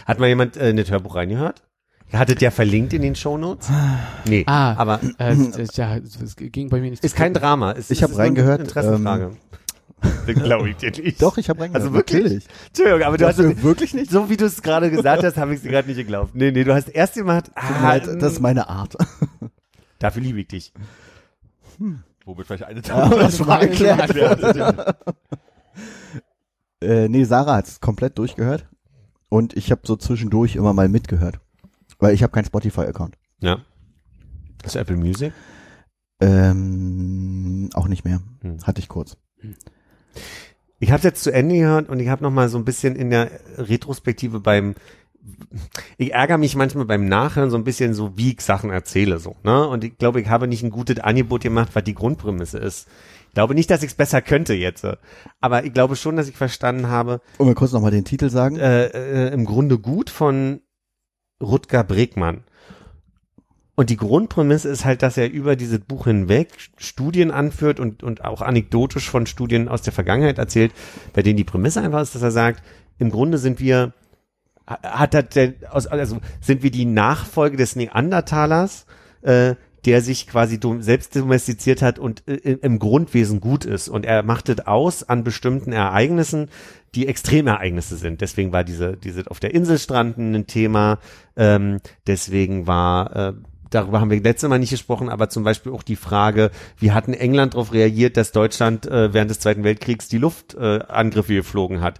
[0.06, 1.62] Hat mal jemand äh, eine Hörbuch reingehört?
[2.12, 3.68] Hattet ja verlinkt in den Shownotes?
[4.26, 5.34] Nee, Ah, aber Äh,
[5.74, 7.02] ja, es ging bei mir nicht.
[7.04, 7.72] ist kein Drama.
[7.72, 9.30] Es, Ich es hab ist nur eine reingehört, Interessenfrage.
[10.26, 11.20] Glaube ich dir nicht.
[11.20, 11.82] Doch, ich habe reingehört.
[11.82, 12.22] Also wirklich?
[12.22, 12.46] Natürlich.
[12.68, 14.10] Entschuldigung, aber du hast es, wirklich nicht?
[14.10, 16.34] so wie du es gerade gesagt hast, habe ich es gerade nicht geglaubt.
[16.34, 18.94] Nee, nee, du hast erst gemacht, ah, leid, das ist meine Art.
[20.04, 20.72] Dafür liebe ich dich.
[22.24, 24.96] Womit vielleicht eine Ja, aber das schon mal Frage geklärt.
[26.80, 28.66] Äh, nee, Sarah hat's komplett durchgehört.
[29.30, 31.40] Und ich habe so zwischendurch immer mal mitgehört.
[31.98, 33.16] Weil ich habe keinen Spotify-Account.
[33.40, 33.64] Ja.
[34.62, 35.32] Hast du Apple Music?
[36.20, 38.20] Ähm, auch nicht mehr.
[38.42, 38.58] Hm.
[38.64, 39.16] Hatte ich kurz.
[40.78, 43.08] Ich habe jetzt zu Ende gehört und ich habe noch mal so ein bisschen in
[43.08, 44.74] der Retrospektive beim
[45.96, 49.36] ich ärgere mich manchmal beim Nachhören so ein bisschen so, wie ich Sachen erzähle so,
[49.42, 49.66] ne?
[49.66, 52.88] Und ich glaube, ich habe nicht ein gutes Angebot gemacht, was die Grundprämisse ist.
[53.28, 54.86] Ich glaube nicht, dass ich es besser könnte jetzt,
[55.40, 58.56] aber ich glaube schon, dass ich verstanden habe, Und wir kurz nochmal den Titel sagen.
[58.56, 60.60] äh, äh, im Grunde gut von
[61.42, 62.44] Rutger Bregmann.
[63.76, 68.24] Und die Grundprämisse ist halt, dass er über dieses Buch hinweg Studien anführt und, und
[68.24, 70.72] auch anekdotisch von Studien aus der Vergangenheit erzählt,
[71.12, 72.62] bei denen die Prämisse einfach ist, dass er sagt,
[72.98, 73.92] im Grunde sind wir,
[74.66, 78.86] hat er denn, also sind wir die Nachfolge des Neandertalers,
[79.22, 83.88] äh, der sich quasi selbst domestiziert hat und äh, im Grundwesen gut ist.
[83.88, 86.48] Und er macht es aus an bestimmten Ereignissen,
[86.94, 88.20] die Extremereignisse sind.
[88.20, 90.98] Deswegen war diese, diese auf der Insel stranden ein Thema.
[91.36, 93.32] Ähm, deswegen war, äh,
[93.68, 97.06] darüber haben wir letztes Mal nicht gesprochen, aber zum Beispiel auch die Frage, wie hat
[97.06, 101.34] denn England darauf reagiert, dass Deutschland äh, während des Zweiten Weltkriegs die Luftangriffe äh, Angriffe
[101.34, 101.98] geflogen hat?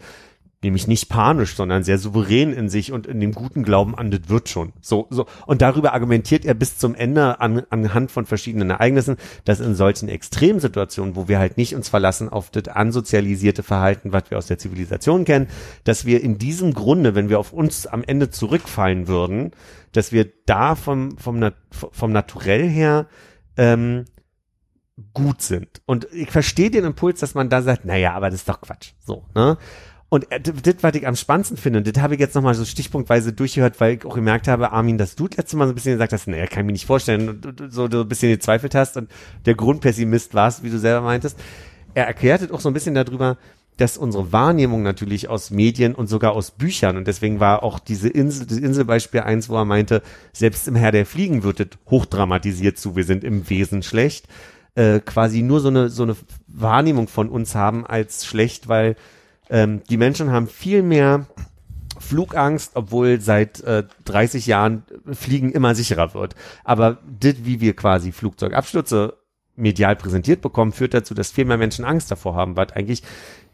[0.65, 4.29] Nämlich nicht panisch, sondern sehr souverän in sich und in dem guten Glauben an, das
[4.29, 4.73] wird schon.
[4.81, 5.27] So, so.
[5.47, 10.09] Und darüber argumentiert er bis zum Ende an, anhand von verschiedenen Ereignissen, dass in solchen
[10.09, 14.59] Extremsituationen, wo wir halt nicht uns verlassen auf das ansozialisierte Verhalten, was wir aus der
[14.59, 15.47] Zivilisation kennen,
[15.85, 19.53] dass wir in diesem Grunde, wenn wir auf uns am Ende zurückfallen würden,
[19.93, 23.07] dass wir da vom, vom, vom Naturell her,
[23.57, 24.07] ähm,
[25.13, 25.83] gut sind.
[25.87, 28.93] Und ich verstehe den Impuls, dass man da sagt, naja, aber das ist doch Quatsch.
[29.01, 29.59] So, ne?
[30.15, 32.55] Und äh, das, das, was ich am spannendsten finde, und das habe ich jetzt nochmal
[32.55, 35.73] so stichpunktweise durchgehört, weil ich auch gemerkt habe, Armin, dass du das letzte Mal so
[35.73, 38.31] ein bisschen gesagt hast, naja, kann ich mir nicht vorstellen, und so du ein bisschen
[38.31, 39.11] gezweifelt hast und
[39.45, 41.37] der Grundpessimist warst, wie du selber meintest.
[41.95, 43.39] Er erklärt es auch so ein bisschen darüber,
[43.77, 48.09] dass unsere Wahrnehmung natürlich aus Medien und sogar aus Büchern und deswegen war auch diese
[48.09, 50.01] Insel, das Inselbeispiel eins, wo er meinte,
[50.33, 54.29] selbst im Herr der Fliegen wird es hochdramatisiert zu, wir sind im Wesen schlecht,
[54.77, 56.15] äh, quasi nur so eine, so eine
[56.47, 58.95] Wahrnehmung von uns haben als schlecht, weil
[59.51, 61.27] Ähm, die Menschen haben viel mehr
[61.99, 66.35] Flugangst, obwohl seit äh, 30 Jahren Fliegen immer sicherer wird.
[66.65, 69.17] Aber das, wie wir quasi Flugzeugabstürze
[69.57, 73.03] medial präsentiert bekommen, führt dazu, dass viel mehr Menschen Angst davor haben, was eigentlich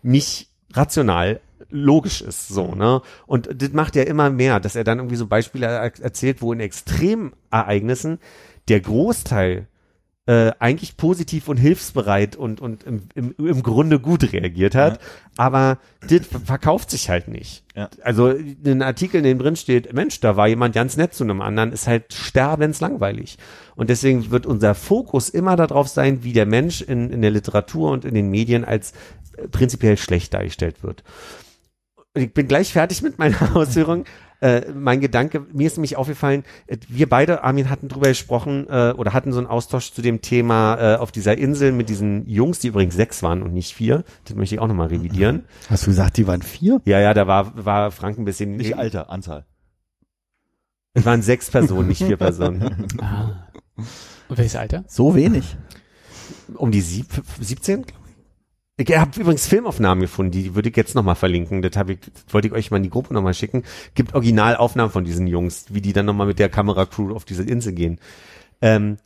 [0.03, 3.03] nicht rational logisch ist, so, ne?
[3.26, 6.53] Und das macht er immer mehr, dass er dann irgendwie so Beispiele er erzählt, wo
[6.53, 8.18] in Extremereignissen
[8.68, 9.68] der Großteil
[10.31, 15.01] äh, eigentlich positiv und hilfsbereit und, und im, im, im Grunde gut reagiert hat.
[15.03, 15.09] Ja.
[15.37, 15.78] Aber
[16.09, 17.64] das verkauft sich halt nicht.
[17.74, 17.91] Ja.
[18.05, 18.33] Also
[18.64, 21.72] ein Artikel, in dem drin steht, Mensch, da war jemand ganz nett zu einem anderen,
[21.72, 23.39] ist halt sterbenslangweilig.
[23.74, 27.91] Und deswegen wird unser Fokus immer darauf sein, wie der Mensch in, in der Literatur
[27.91, 28.93] und in den Medien als
[29.37, 31.03] äh, prinzipiell schlecht dargestellt wird.
[32.14, 34.05] Und ich bin gleich fertig mit meiner Ausführung.
[34.41, 38.93] Äh, mein Gedanke, mir ist nämlich aufgefallen, äh, wir beide, Armin, hatten drüber gesprochen äh,
[38.97, 42.59] oder hatten so einen Austausch zu dem Thema äh, auf dieser Insel mit diesen Jungs,
[42.59, 44.03] die übrigens sechs waren und nicht vier.
[44.24, 45.45] Das möchte ich auch nochmal revidieren.
[45.68, 46.80] Hast du gesagt, die waren vier?
[46.86, 48.57] Ja, ja, da war, war Frank ein bisschen.
[48.57, 49.45] Nicht Alter, Anzahl.
[50.95, 52.88] Es waren sechs Personen, nicht vier Personen.
[53.01, 53.47] Ah.
[54.28, 54.84] Und welches Alter?
[54.86, 55.57] So wenig.
[56.55, 57.07] Um die sieb,
[57.41, 57.84] 17?
[58.81, 61.61] Ich habe übrigens Filmaufnahmen gefunden, die würde ich jetzt nochmal verlinken.
[61.61, 63.64] Das, hab ich, das wollte ich euch mal in die Gruppe nochmal schicken.
[63.95, 67.74] Gibt Originalaufnahmen von diesen Jungs, wie die dann nochmal mit der Kameracrew auf diese Insel
[67.74, 68.01] gehen.
[68.62, 68.97] Ähm,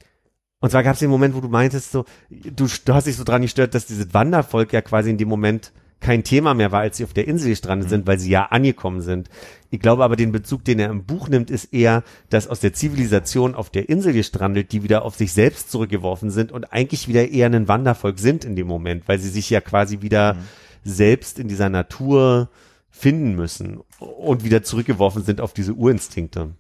[0.61, 3.25] und zwar gab es den Moment, wo du meintest, so, du, du hast dich so
[3.25, 5.73] dran gestört, dass dieses Wandervolk ja quasi in dem Moment
[6.05, 9.01] kein Thema mehr war, als sie auf der Insel gestrandet sind, weil sie ja angekommen
[9.01, 9.29] sind.
[9.71, 12.75] Ich glaube aber, den Bezug, den er im Buch nimmt, ist eher, dass aus der
[12.75, 17.29] Zivilisation auf der Insel gestrandet, die wieder auf sich selbst zurückgeworfen sind und eigentlich wieder
[17.29, 20.37] eher ein Wandervolk sind in dem Moment, weil sie sich ja quasi wieder
[20.85, 22.51] selbst in dieser Natur
[22.91, 26.51] finden müssen und wieder zurückgeworfen sind auf diese Urinstinkte.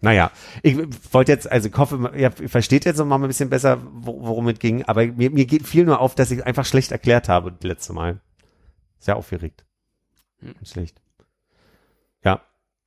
[0.00, 0.30] Naja,
[0.62, 0.76] ich
[1.12, 4.48] wollte jetzt, also ich hoffe, ihr versteht jetzt noch mal ein bisschen besser, wo- worum
[4.48, 7.52] es ging, aber mir, mir geht viel nur auf, dass ich einfach schlecht erklärt habe
[7.52, 8.20] das letzte Mal.
[9.02, 9.64] Sehr aufgeregt.
[10.40, 11.02] Und schlecht.
[12.24, 12.42] Ja.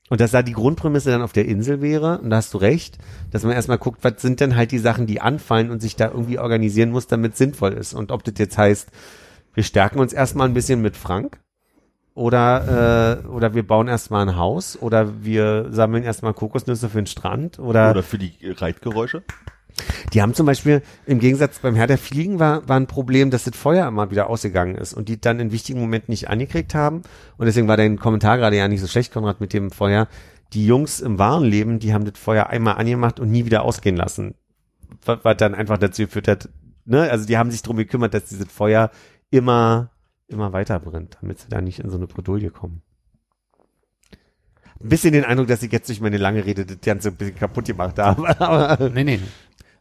[0.09, 2.97] Und dass da die Grundprämisse dann auf der Insel wäre, und da hast du recht,
[3.31, 6.07] dass man erstmal guckt, was sind denn halt die Sachen, die anfallen und sich da
[6.07, 7.93] irgendwie organisieren muss, damit es sinnvoll ist.
[7.93, 8.91] Und ob das jetzt heißt,
[9.53, 11.41] wir stärken uns erstmal ein bisschen mit Frank
[12.13, 17.07] oder, äh, oder wir bauen erstmal ein Haus oder wir sammeln erstmal Kokosnüsse für den
[17.07, 19.23] Strand oder, Oder für die Reitgeräusche.
[20.13, 23.43] Die haben zum Beispiel im Gegensatz beim Herr der Fliegen war, war ein Problem, dass
[23.43, 27.01] das Feuer immer wieder ausgegangen ist und die dann in wichtigen Momenten nicht angekriegt haben.
[27.37, 30.07] Und deswegen war dein Kommentar gerade ja nicht so schlecht, Konrad, mit dem Feuer.
[30.53, 33.97] Die Jungs im wahren Leben, die haben das Feuer einmal angemacht und nie wieder ausgehen
[33.97, 34.35] lassen.
[35.03, 36.49] Was, was dann einfach dazu geführt hat,
[36.85, 38.91] ne, also die haben sich drum gekümmert, dass dieses Feuer
[39.29, 39.91] immer,
[40.27, 42.81] immer weiter brennt, damit sie da nicht in so eine Bredouille kommen.
[44.81, 47.35] Ein bisschen den Eindruck, dass ich jetzt durch meine lange Rede das Ganze ein bisschen
[47.35, 48.39] kaputt gemacht habe.
[48.39, 49.19] Aber Nee, nee.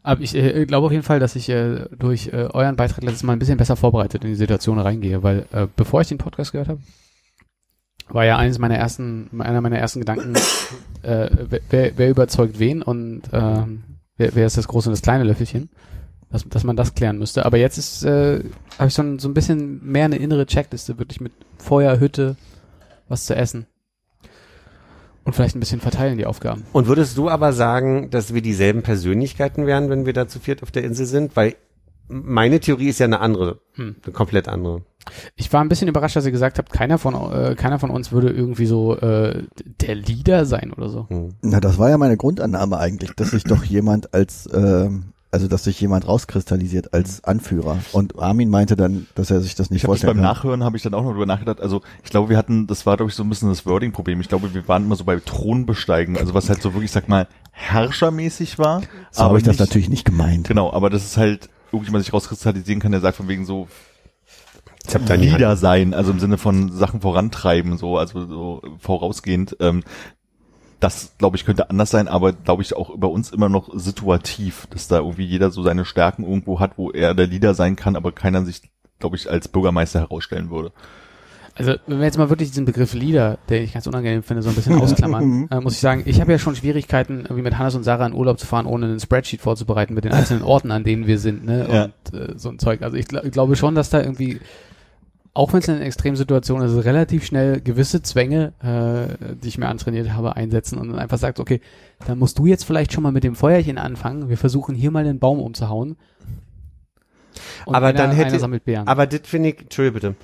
[0.05, 3.23] Aber ich äh, glaube auf jeden Fall, dass ich äh, durch äh, euren Beitrag letztes
[3.25, 6.53] Mal ein bisschen besser vorbereitet in die Situation reingehe, weil äh, bevor ich den Podcast
[6.53, 6.81] gehört habe,
[8.09, 10.35] war ja eines meiner ersten, einer meiner ersten Gedanken,
[11.03, 11.31] äh,
[11.71, 13.83] wer- wer, überzeugt wen und ähm,
[14.19, 15.71] wer, wer ist das große und das kleine Löffelchen,
[16.31, 17.47] dass, dass man das klären müsste.
[17.47, 18.45] Aber jetzt ist, äh,
[18.79, 22.37] habe ich so ein, so ein bisschen mehr eine innere Checkliste, wirklich mit Feuer, Hütte,
[23.09, 23.67] was zu essen.
[25.25, 26.65] Und vielleicht ein bisschen verteilen die Aufgaben.
[26.73, 30.63] Und würdest du aber sagen, dass wir dieselben Persönlichkeiten wären, wenn wir da zu viert
[30.63, 31.35] auf der Insel sind?
[31.35, 31.55] Weil
[32.09, 33.97] meine Theorie ist ja eine andere, Hm.
[34.05, 34.83] eine komplett andere.
[35.37, 38.13] Ich war ein bisschen überrascht, dass ihr gesagt habt, keiner von, äh, keiner von uns
[38.13, 39.45] würde irgendwie so äh,
[39.81, 41.09] der Leader sein oder so.
[41.09, 41.31] Hm.
[41.41, 45.65] Na, das war ja meine Grundannahme eigentlich, dass sich doch jemand als, ähm, also dass
[45.65, 47.79] sich jemand rauskristallisiert als Anführer.
[47.93, 50.23] Und Armin meinte dann, dass er sich das nicht Ich habe beim vorstellen kann.
[50.25, 51.61] Nachhören habe ich dann auch noch drüber nachgedacht.
[51.61, 54.21] Also ich glaube, wir hatten, das war glaube ich so ein bisschen das Wording-Problem.
[54.23, 57.29] Ich glaube, wir waren immer so bei Thronbesteigen, also was halt so wirklich, sag mal,
[57.53, 58.81] herrschermäßig war.
[59.11, 60.49] So habe ich das nicht- natürlich nicht gemeint.
[60.49, 63.69] Genau, aber das ist halt irgendjemand sich rauskristallisieren kann, der sagt von wegen so
[64.87, 68.63] Ich habe da nie Leader sein, also im Sinne von Sachen vorantreiben, so, also so
[68.81, 69.57] vorausgehend.
[69.61, 69.83] Ähm,
[70.85, 74.67] das, glaube ich, könnte anders sein, aber glaube ich auch bei uns immer noch situativ,
[74.69, 77.97] dass da irgendwie jeder so seine Stärken irgendwo hat, wo er der Leader sein kann,
[77.97, 78.61] aber keiner sich,
[78.99, 80.73] glaube ich, als Bürgermeister herausstellen würde.
[81.57, 84.51] Also wenn wir jetzt mal wirklich diesen Begriff Leader, den ich ganz unangenehm finde, so
[84.51, 87.75] ein bisschen ausklammern, äh, muss ich sagen, ich habe ja schon Schwierigkeiten, irgendwie mit Hannes
[87.77, 90.85] und Sarah in Urlaub zu fahren, ohne einen Spreadsheet vorzubereiten mit den einzelnen Orten, an
[90.85, 91.67] denen wir sind, ne?
[91.73, 91.85] Ja.
[91.85, 92.83] Und äh, so ein Zeug.
[92.83, 94.41] Also ich, gl ich glaube schon, dass da irgendwie,
[95.35, 100.13] auch wenn es eine Extremsituation ist, relativ schnell gewisse Zwänge, äh, die ich mir antrainiert
[100.13, 101.61] habe, einsetzen und dann einfach sagt, okay,
[102.07, 104.29] dann musst du jetzt vielleicht schon mal mit dem Feuerchen anfangen.
[104.29, 105.97] Wir versuchen hier mal den Baum umzuhauen.
[107.67, 108.87] Und Aber einer, dann hätte-.
[108.87, 110.15] Aber das finde ich, Entschuldigung bitte.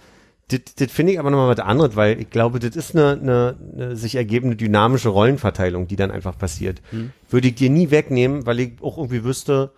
[0.49, 3.57] Das, das finde ich aber nochmal was anderes, weil ich glaube, das ist eine, eine,
[3.75, 6.83] eine sich ergebende dynamische Rollenverteilung, die dann einfach passiert.
[6.91, 7.11] Hm.
[7.29, 9.73] Würde ich dir nie wegnehmen, weil ich auch irgendwie wüsste,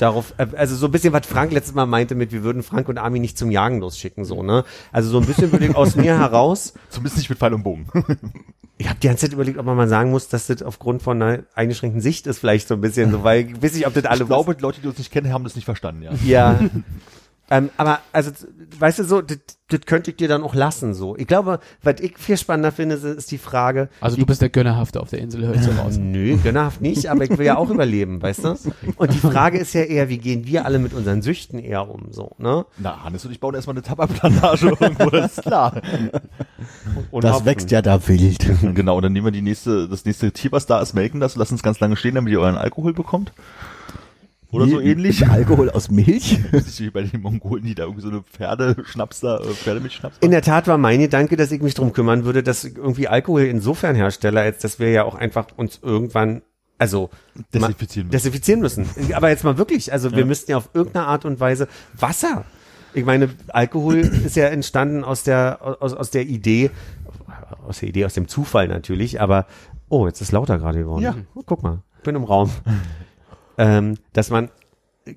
[0.00, 2.88] darauf, äh, also so ein bisschen, was Frank letztes Mal meinte mit, wir würden Frank
[2.88, 4.64] und Armin nicht zum Jagen losschicken, so, ne?
[4.92, 7.86] Also so ein bisschen würde ich aus mir heraus, Zumindest nicht mit Pfeil und Bogen.
[8.78, 11.20] ich habe die ganze Zeit überlegt, ob man mal sagen muss, dass das aufgrund von
[11.20, 14.04] einer eingeschränkten Sicht ist, vielleicht so ein bisschen so, weil ich weiß nicht, ob das
[14.04, 16.12] alle Ich glaube, Leute, die uns nicht kennen, haben das nicht verstanden, ja.
[16.24, 16.60] Ja.
[17.50, 18.30] ähm, aber, also,
[18.78, 19.38] weißt du, so, das,
[19.68, 21.16] das könnte ich dir dann auch lassen, so.
[21.16, 23.88] Ich glaube, was ich viel spannender finde, ist- ist die Frage.
[24.00, 25.96] Also du bist der Gönnerhafte auf der Insel, hör ich so raus.
[26.00, 28.56] Nö, gönnerhaft nicht, aber ich will ja auch überleben, weißt du?
[28.96, 32.12] Und die Frage ist ja eher, wie gehen wir alle mit unseren Süchten eher um,
[32.12, 32.66] so, ne?
[32.78, 35.80] Na, Hannes und ich bauen erstmal eine Tabakplantage irgendwo, das ist klar.
[37.10, 37.46] Und Das hoffen.
[37.46, 38.46] wächst ja da wild.
[38.74, 41.54] genau, dann nehmen wir die nächste, das nächste Tier, was da ist, melken das, lassen
[41.54, 43.32] es ganz lange stehen, damit ihr euren Alkohol bekommt.
[44.52, 45.26] Oder so Wie- ähnlich.
[45.28, 46.38] Alkohol aus Milch?
[46.52, 50.30] Nicht wie bei den Mongolen, die da irgendwie so eine Pferdeschnaps da, äh, Pferdemilchschnaps In
[50.30, 53.94] der Tat war mein Gedanke, dass ich mich drum kümmern würde, dass irgendwie Alkohol insofern
[53.94, 56.42] herstelle, als dass wir ja auch einfach uns irgendwann,
[56.78, 57.10] also
[57.54, 58.12] Desinfizieren müssen.
[58.12, 58.86] desinfizieren müssen.
[59.14, 62.44] Aber jetzt mal wirklich, also wir müssten ja auf irgendeine Art und Weise Wasser.
[62.94, 66.70] Ich meine, Alkohol ist ja entstanden aus der aus, aus der Idee,
[67.68, 69.46] aus der Idee, aus dem Zufall natürlich, aber
[69.88, 71.02] oh, jetzt ist lauter gerade geworden.
[71.02, 71.14] Ja.
[71.46, 72.50] Guck mal, ich bin im Raum.
[73.58, 74.50] ähm, dass man
[75.06, 75.14] äh,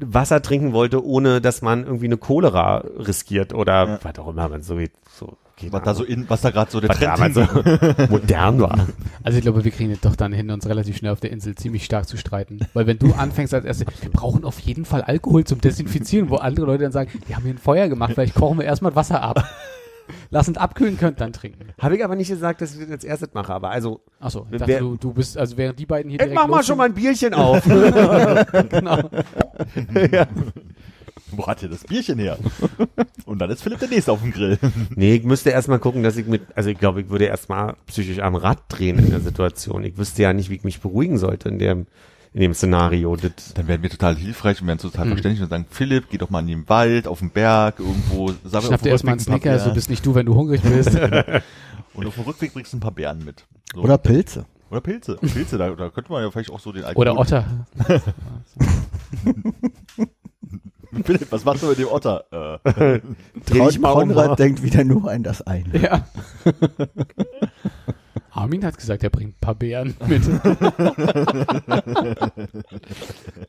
[0.00, 3.98] Wasser trinken wollte, ohne dass man irgendwie eine Cholera riskiert oder Ja.
[4.02, 4.78] was auch immer man so,
[5.12, 7.40] so keine Was da so in, was da gerade so der was Trend so
[8.10, 8.86] modern war.
[9.22, 11.54] Also ich glaube, wir kriegen es doch dann hin, uns relativ schnell auf der Insel
[11.54, 12.60] ziemlich stark zu streiten.
[12.74, 16.36] Weil wenn du anfängst als Erste, wir brauchen auf jeden Fall Alkohol zum Desinfizieren, wo
[16.36, 19.22] andere Leute dann sagen, wir haben hier ein Feuer gemacht, vielleicht kochen wir erstmal Wasser
[19.22, 19.44] ab.
[20.30, 21.70] Lass uns abkühlen, könnt dann trinken.
[21.80, 24.52] Habe ich aber nicht gesagt, dass ich das als erstes mache, aber also Achso, ich
[24.52, 26.84] Wer- dachte, du, du bist, also während die beiden hier ich mach mal schon mal
[26.84, 27.62] ein Bierchen auf.
[27.64, 28.98] genau.
[31.32, 32.38] Wo hat ihr das Bierchen her?
[33.24, 34.58] Und dann ist Philipp der Nächste auf dem Grill.
[34.94, 38.20] nee, ich müsste erstmal gucken, dass ich mit, also ich glaube, ich würde erstmal psychisch
[38.20, 39.82] am Rad drehen in der Situation.
[39.84, 41.86] Ich wüsste ja nicht, wie ich mich beruhigen sollte in dem,
[42.36, 43.16] in dem Szenario.
[43.16, 45.10] Das, Dann werden wir total hilfreich und werden total Mhm.
[45.12, 48.30] verständlich und sagen, Philipp, geh doch mal in den Wald, auf den Berg, irgendwo.
[48.44, 50.90] Sag Schnapp dir erstmal einen Snickers, so bist nicht du, wenn du hungrig bist.
[51.94, 53.46] Und auf dem Rückweg bringst du ein paar Beeren mit.
[53.74, 53.80] So.
[53.80, 54.44] Oder Pilze.
[54.70, 55.16] Oder Pilze.
[55.16, 57.08] Pilze, da, da könnte man ja vielleicht auch so den Alkohol.
[57.08, 57.66] Oder Otter.
[61.04, 62.60] Philipp, was machst du mit dem Otter?
[62.64, 63.00] Äh,
[63.46, 64.08] dreh dich mal um.
[64.10, 65.78] Konrad denkt wieder nur an das eine.
[65.78, 66.06] Ja.
[68.36, 70.26] Armin hat gesagt, er bringt ein paar Beeren mit.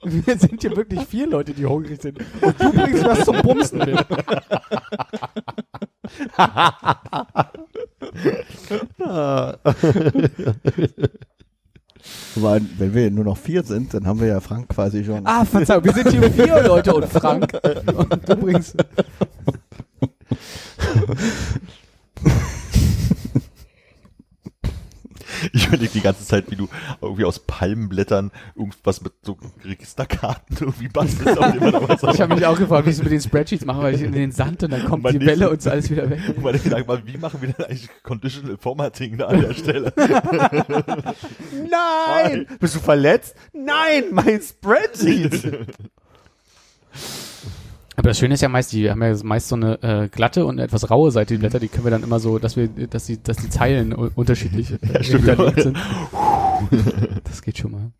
[0.03, 2.19] Wir sind hier wirklich vier Leute, die hungrig sind.
[2.41, 3.97] Und du bringst was zum Bumsen mit.
[12.37, 15.25] Aber wenn wir nur noch vier sind, dann haben wir ja Frank quasi schon.
[15.25, 17.59] Ah, Verzeihung, wir sind hier vier Leute und Frank.
[17.85, 18.77] Und du bringst.
[25.53, 26.67] ich überlege die ganze Zeit, wie du
[27.01, 31.37] irgendwie aus Palmenblättern irgendwas mit so Registerkarten irgendwie bastelst.
[32.13, 34.31] Ich habe mich auch gefragt, wie sie mit den Spreadsheets machen, weil ich in den
[34.31, 36.19] Sand und dann kommt Mein die Welle und so alles wieder weg.
[36.41, 39.93] Meine Gedanken waren, wie machen wir denn eigentlich Conditional Formatting da an der Stelle?
[41.51, 42.47] Nein!
[42.59, 43.35] Bist du verletzt?
[43.53, 45.67] Nein, mein Spreadsheet!
[47.97, 50.55] Aber das Schöne ist ja meist, die haben ja meist so eine äh, glatte und
[50.55, 53.07] eine etwas raue Seite, die Blätter, die können wir dann immer so, dass wir, dass
[53.07, 54.67] die, dass die Zeilen unterschiedlich
[55.01, 55.25] stimmt.
[55.25, 55.77] hinterlegt sind.
[57.23, 57.91] Das geht schon mal.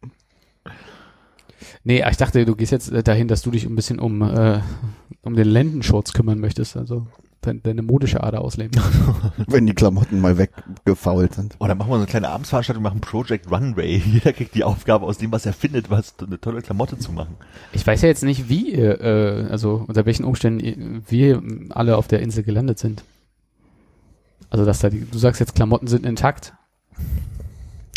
[1.83, 4.59] Nee, ich dachte, du gehst jetzt äh, dahin, dass du dich ein bisschen um, äh,
[5.23, 7.07] um den Lendenschurz kümmern möchtest, also
[7.41, 8.79] deine modische Ader ausleben.
[9.47, 11.55] wenn die Klamotten mal weggefault sind.
[11.59, 13.97] Oh, dann machen wir so eine kleine Abendsveranstaltung, machen Project Runway.
[14.05, 17.35] Jeder kriegt die Aufgabe, aus dem, was er findet, was eine tolle Klamotte zu machen.
[17.73, 22.07] Ich weiß ja jetzt nicht, wie, ihr, äh, also unter welchen Umständen wir alle auf
[22.07, 23.03] der Insel gelandet sind.
[24.49, 26.53] Also, dass da die, du sagst jetzt, Klamotten sind intakt.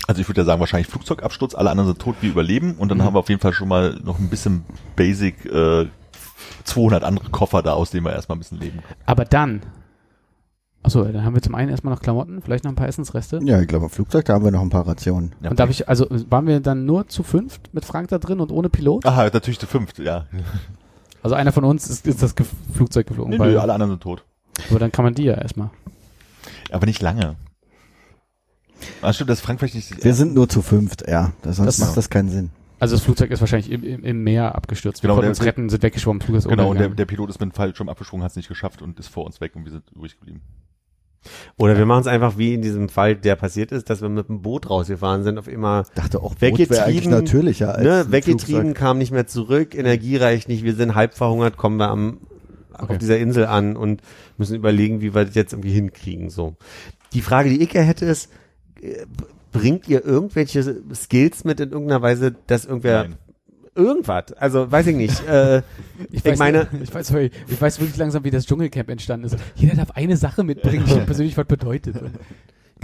[0.06, 2.98] Also ich würde ja sagen, wahrscheinlich Flugzeugabsturz, alle anderen sind tot, wir überleben und dann
[2.98, 3.02] Mhm.
[3.04, 4.64] haben wir auf jeden Fall schon mal noch ein bisschen
[4.96, 5.86] Basic äh,
[6.64, 8.94] 200 andere Koffer da, aus denen wir erstmal ein bisschen leben können.
[9.06, 9.62] Aber dann,
[10.82, 13.40] achso, dann haben wir zum einen erstmal noch Klamotten, vielleicht noch ein paar Essensreste.
[13.42, 15.34] Ja, ich glaube, im Flugzeug, da haben wir noch ein paar Rationen.
[15.42, 18.40] Ja, Und darf ich, also waren wir dann nur zu fünft mit Frank da drin
[18.40, 19.04] und ohne Pilot?
[19.06, 20.26] Aha, natürlich zu fünft, ja.
[21.22, 23.90] Also einer von uns ist, ist das Ge Flugzeug geflogen, Nee, weil, nö, alle anderen
[23.92, 24.24] sind tot.
[24.70, 25.68] aber dann kann man die ja erstmal.
[26.72, 27.36] Aber nicht lange.
[29.02, 30.02] Ah, stimmt, das Frank vielleicht nicht.
[30.02, 31.32] Wir sind nur zu fünft, ja.
[31.42, 32.50] Das, sonst Das- macht das keinen Sinn.
[32.80, 35.02] Also das Flugzeug ist wahrscheinlich im, im, im Meer abgestürzt.
[35.02, 37.30] Wir Genau, konnten der- uns retten, sind weggeschwommen, Flug ist Genau, und der, der Pilot
[37.30, 39.64] ist mit dem Fallschirm abgesprungen, hat es nicht geschafft und ist vor uns weg und
[39.64, 40.40] wir sind übrig geblieben.
[41.58, 44.28] Oder wir machen es einfach wie in diesem Fall, der passiert ist, dass wir mit
[44.30, 48.06] dem Boot rausgefahren sind, auf immer Dachte auch, Boot Weggetrieben, wäre eigentlich natürlicher als ne,
[48.10, 48.76] weggetrieben, Flugzeug.
[48.76, 52.18] kam nicht mehr zurück, Energie reicht nicht, wir sind halb verhungert, kommen wir am,
[52.72, 52.92] Okay.
[52.94, 54.00] auf dieser Insel an und
[54.38, 56.56] müssen überlegen, wie wir das jetzt irgendwie hinkriegen, so.
[57.12, 58.30] Die Frage, die ich ja hätte, ist,
[58.80, 59.04] äh,
[59.52, 63.16] bringt ihr irgendwelche Skills mit in irgendeiner Weise, dass irgendwer Nein.
[63.74, 64.32] irgendwas.
[64.34, 65.26] Also weiß ich nicht.
[65.26, 65.62] Äh,
[66.10, 69.36] Ich, Ich meine- ich weiß, sorry, ich weiß wirklich langsam, wie das Dschungelcamp entstanden ist.
[69.54, 71.96] Jeder darf eine Sache mitbringen, die persönlich was bedeutet.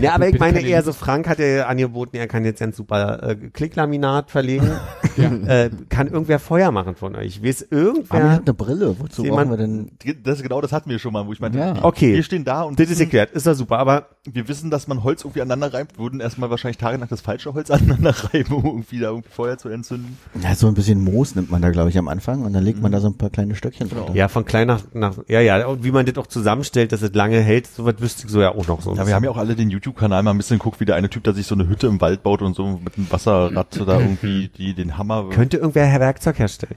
[0.00, 3.22] Ja, aber ich meine eher so, Frank hat ja angeboten, er kann jetzt ganz super
[3.22, 4.70] äh, Klicklaminat verlegen.
[5.16, 5.30] Ja.
[5.30, 7.42] äh, kann irgendwer Feuer machen von euch?
[7.42, 8.32] Weiß Armin irgendwer?
[8.32, 8.96] hat eine Brille.
[8.98, 10.22] Wozu Jemand- brauchen wir denn?
[10.22, 11.82] Das, genau das hatten wir schon mal, wo ich meinte, Ja.
[11.82, 12.12] Okay.
[12.16, 15.02] wir stehen da und Das ist erklärt, ist doch super, aber wir wissen, dass man
[15.04, 18.98] Holz irgendwie aneinander reibt, würden erstmal wahrscheinlich tagelang das falsche Holz aneinander reiben, um irgendwie
[18.98, 20.18] da irgendwie Feuer zu entzünden.
[20.42, 22.82] Ja, so ein bisschen Moos nimmt man da, glaube ich, am Anfang und dann legt
[22.82, 24.10] man da so ein paar kleine Stöckchen drauf.
[24.14, 27.14] ja, von klein nach, nach ja, ja, und wie man das auch zusammenstellt, dass es
[27.14, 28.90] lange hält, sowas wüsste ich so ja auch noch so.
[28.90, 30.96] ein Ja, wir haben ja auch alle den YouTube-Kanal mal ein bisschen geguckt, wie der
[30.96, 33.68] eine Typ, der sich so eine Hütte im Wald baut und so mit einem Wasserrad
[33.86, 35.28] da irgendwie die den Hammer.
[35.30, 36.76] Könnte irgendwer Werkzeug herstellen?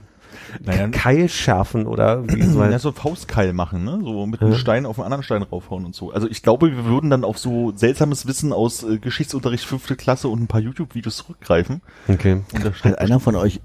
[0.64, 2.62] naja, Keil schärfen oder so.
[2.64, 4.00] ja, so Faustkeil machen, ne?
[4.02, 4.58] So mit einem Ja.
[4.58, 6.12] Stein auf einen anderen Stein raufhauen und so.
[6.12, 10.28] Also ich glaube, wir würden dann auf so seltsames Wissen aus äh, Geschichtsunterricht fünfte Klasse
[10.28, 11.82] und ein paar YouTube-Videos zurückgreifen.
[12.08, 12.40] Okay.
[12.52, 13.60] Und da Hat einer von euch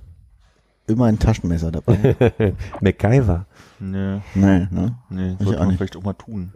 [0.88, 2.16] immer ein Taschenmesser dabei?
[2.82, 3.46] MacGyver.
[3.80, 4.98] Nee, nee, ne?
[5.10, 5.78] nee, sollte man nicht.
[5.78, 6.54] vielleicht auch mal tun.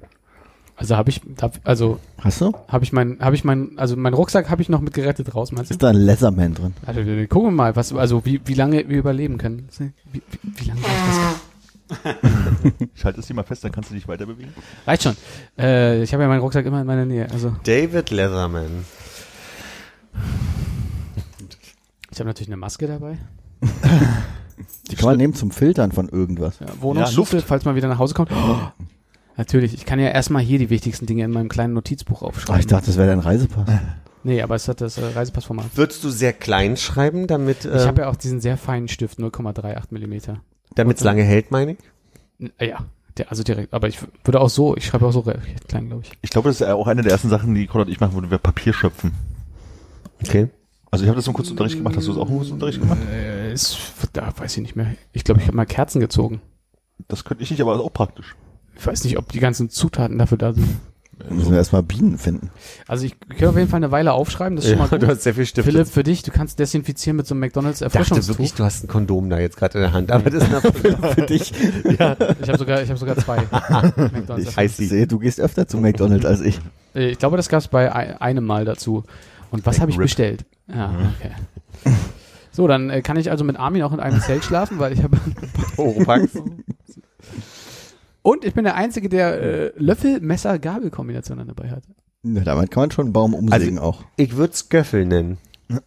[0.81, 2.53] Also habe ich, darf- also Hast du?
[2.69, 5.51] habe ich mein, habe ich mein, also mein Rucksack habe ich noch mit gerettet raus,
[5.51, 5.73] meinst du?
[5.73, 6.73] Ist da ein Leatherman drin?
[6.85, 9.67] Also, wir- gucken wir mal, was, also wie, wie lange wir überleben können.
[9.77, 11.41] Wie, wie, wie lange reicht das?
[12.95, 14.53] Ich halte es dir mal fest, dann kannst du dich weiter bewegen.
[14.85, 15.15] Reicht schon.
[15.57, 17.27] Äh, ich habe ja meinen Rucksack immer in meiner Nähe.
[17.31, 18.85] Also David Leatherman.
[22.11, 23.17] ich habe natürlich eine Maske dabei.
[24.91, 26.59] Die kann man nehmen zum Filtern von irgendwas.
[26.59, 27.47] Ja, Wohnungsschlüssel, Luft.
[27.47, 28.31] falls man wieder nach Hause kommt.
[28.31, 28.59] Oh,
[29.39, 32.59] natürlich, ich kann ja erstmal hier die wichtigsten Dinge in meinem kleinen Notizbuch Ach, aufschreiben.
[32.59, 33.67] ich dachte, das wäre dein Reisepass.
[34.23, 35.65] nee, aber es hat das äh, Reisepassformat.
[35.75, 39.17] Würdest du sehr klein schreiben, damit Ich äh, habe ja auch diesen sehr feinen Stift,
[39.17, 40.41] 0,38 Millimeter.
[40.75, 41.77] damit es lange hält, meine ich?
[42.39, 42.85] N- äh, Ja,
[43.17, 43.73] der, also direkt.
[43.73, 46.11] Aber ich würde auch so, ich schreibe auch so recht klein, glaube ich.
[46.21, 48.13] Ich glaube, das ist ja auch eine der ersten Sachen, die Konrad und ich machen
[48.13, 49.11] würden, wir Papier schöpfen.
[50.23, 50.49] Okay.
[50.91, 51.95] Also ich habe das im Kurzunterricht gemacht.
[51.95, 52.97] Hast du es auch im Kurzunterricht gemacht?
[53.11, 53.77] Äh, ist,
[54.13, 54.95] da weiß ich nicht mehr.
[55.13, 56.41] Ich glaube, ich habe mal Kerzen gezogen.
[57.07, 58.35] Das könnte ich nicht, aber ist auch praktisch.
[58.79, 60.67] Ich weiß nicht, ob die ganzen Zutaten dafür da sind.
[61.29, 62.49] Müssen wir erstmal Bienen finden.
[62.87, 65.09] Also ich kann auf jeden Fall eine Weile aufschreiben, das ist schon mal du gut.
[65.09, 65.69] hast sehr viel Stifte.
[65.69, 68.35] Philipp, für dich, du kannst desinfizieren mit so einem McDonalds ich dachte Erfrischungstuch.
[68.35, 70.49] wirklich, du hast ein Kondom da jetzt gerade in der Hand, aber das ist
[71.03, 71.51] eine Für dich.
[71.99, 73.37] ja, Ich habe sogar, ich habe sogar zwei
[74.13, 74.55] McDonalds.
[74.57, 76.57] Ich sehe, du gehst öfter zu McDonalds als ich.
[76.95, 79.03] Äh, Ich glaube, das gab es bei ei- einem Mal dazu.
[79.51, 80.45] Und was habe ich bestellt?
[80.73, 81.31] Ja, okay.
[82.53, 85.03] So, dann äh, kann ich also mit Armin auch in einem Zelt schlafen, weil ich
[85.03, 85.17] habe
[85.75, 86.29] Oropax.
[88.21, 91.83] Und ich bin der Einzige, der äh, Löffel, Messer, Gabel-Kombination dann dabei hat.
[92.23, 94.03] Ja, damit kann man schon einen Baum umsägen auch.
[94.17, 95.37] Ich würde es Göffel nennen.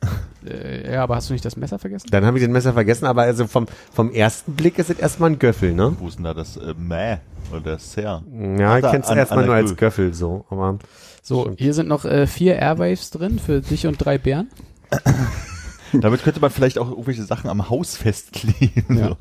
[0.45, 2.09] Äh, ja, aber hast du nicht das Messer vergessen?
[2.11, 5.31] Dann habe ich den Messer vergessen, aber also vom, vom ersten Blick ist es erstmal
[5.31, 5.95] ein Göffel, ne?
[6.01, 7.19] Wo ist denn da das äh, Mäh
[7.57, 8.25] oder Ser?
[8.59, 9.77] Ja, ich Da kenn's an- erstmal nur als Gö.
[9.77, 10.81] Göffel so, aber
[11.23, 11.61] So, Stimmt.
[11.61, 14.49] hier sind noch äh, vier Airwaves drin für dich und drei Bären.
[16.01, 18.99] Damit könnte man vielleicht auch irgendwelche Sachen am Haus festkleben.
[18.99, 19.09] Ja.
[19.09, 19.17] So.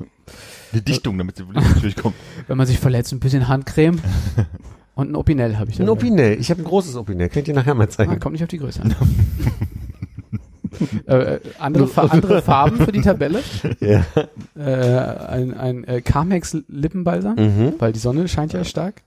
[0.72, 2.14] Eine Dichtung, damit sie wirklich natürlich kommt.
[2.46, 4.00] Wenn man sich verletzt, ein bisschen Handcreme
[4.94, 5.98] und ein Opinel habe ich ein dabei.
[6.00, 6.40] Opinel.
[6.40, 7.28] Ich habe ein großes Opinel.
[7.28, 8.18] Könnt ihr nachher mal Ah, zeigen.
[8.20, 8.94] kommt nicht auf die Größe an.
[11.06, 13.42] äh, äh, andere, andere Farben für die Tabelle.
[13.80, 14.04] Ja.
[14.56, 17.74] Äh, ein ein äh, Carmex Lippenbalsam, Mhm.
[17.78, 19.02] weil die Sonne scheint ja stark.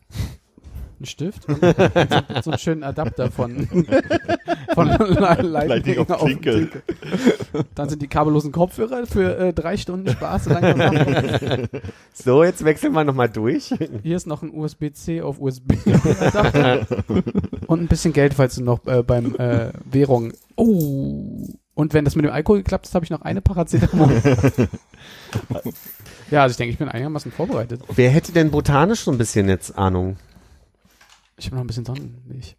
[1.00, 1.74] Ein Stift und so,
[2.42, 3.68] so einen schönen Adapter von,
[4.74, 6.84] von Lightning, Lightning auf auf Klinke.
[7.76, 10.50] Dann sind die kabellosen Kopfhörer für äh, drei Stunden Spaß.
[12.14, 13.74] So, jetzt wechseln wir nochmal durch.
[14.04, 15.74] Hier ist noch ein USB-C auf USB
[16.22, 16.88] Adapter
[17.68, 20.32] und ein bisschen Geld, falls du noch äh, beim äh, Währung.
[20.56, 21.48] Oh.
[21.76, 24.10] Und wenn das mit dem Alkohol geklappt ist, habe ich noch eine Paracetamol.
[26.32, 27.82] ja, also ich denke, ich bin einigermaßen vorbereitet.
[27.94, 30.16] Wer hätte denn botanisch so ein bisschen jetzt Ahnung?
[31.38, 32.56] Ich habe noch ein bisschen Sonnenmilch.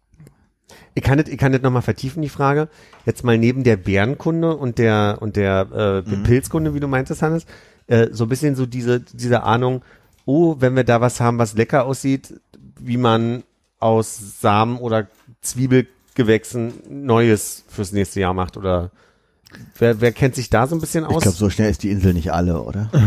[0.93, 2.67] Ich kann das, ich kann das nochmal vertiefen, die Frage.
[3.05, 6.23] Jetzt mal neben der Bärenkunde und der, und der äh, Mhm.
[6.23, 7.45] Pilzkunde, wie du meintest, Hannes,
[7.87, 9.81] äh, so ein bisschen so diese, diese Ahnung,
[10.25, 12.39] oh, wenn wir da was haben, was lecker aussieht,
[12.79, 13.43] wie man
[13.79, 15.07] aus Samen oder
[15.41, 18.91] Zwiebelgewächsen Neues fürs nächste Jahr macht oder
[19.77, 21.23] wer, wer kennt sich da so ein bisschen Ich aus?
[21.23, 22.89] glaube, so schnell ist die Insel nicht alle, oder?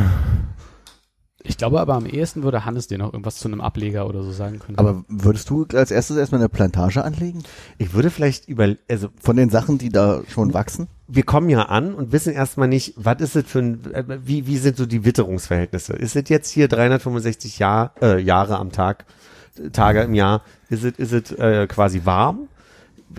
[1.42, 4.32] Ich glaube aber am ehesten würde Hannes dir noch irgendwas zu einem Ableger oder so
[4.32, 4.78] sagen können.
[4.78, 7.42] Aber würdest du als erstes erstmal eine Plantage anlegen?
[7.78, 10.88] ich würde vielleicht über, also Von den Sachen, die da schon wachsen?
[11.12, 13.80] wir kommen ja an und wissen erstmal nicht, was ist es für ein,
[14.24, 15.94] wie, wie sind so die Witterungsverhältnisse?
[15.94, 19.06] Ist es jetzt hier 365 Jahr, äh, Jahre am Tag,
[19.72, 20.42] Tage im Jahr?
[20.68, 22.48] Ist es, ist es äh, quasi warm?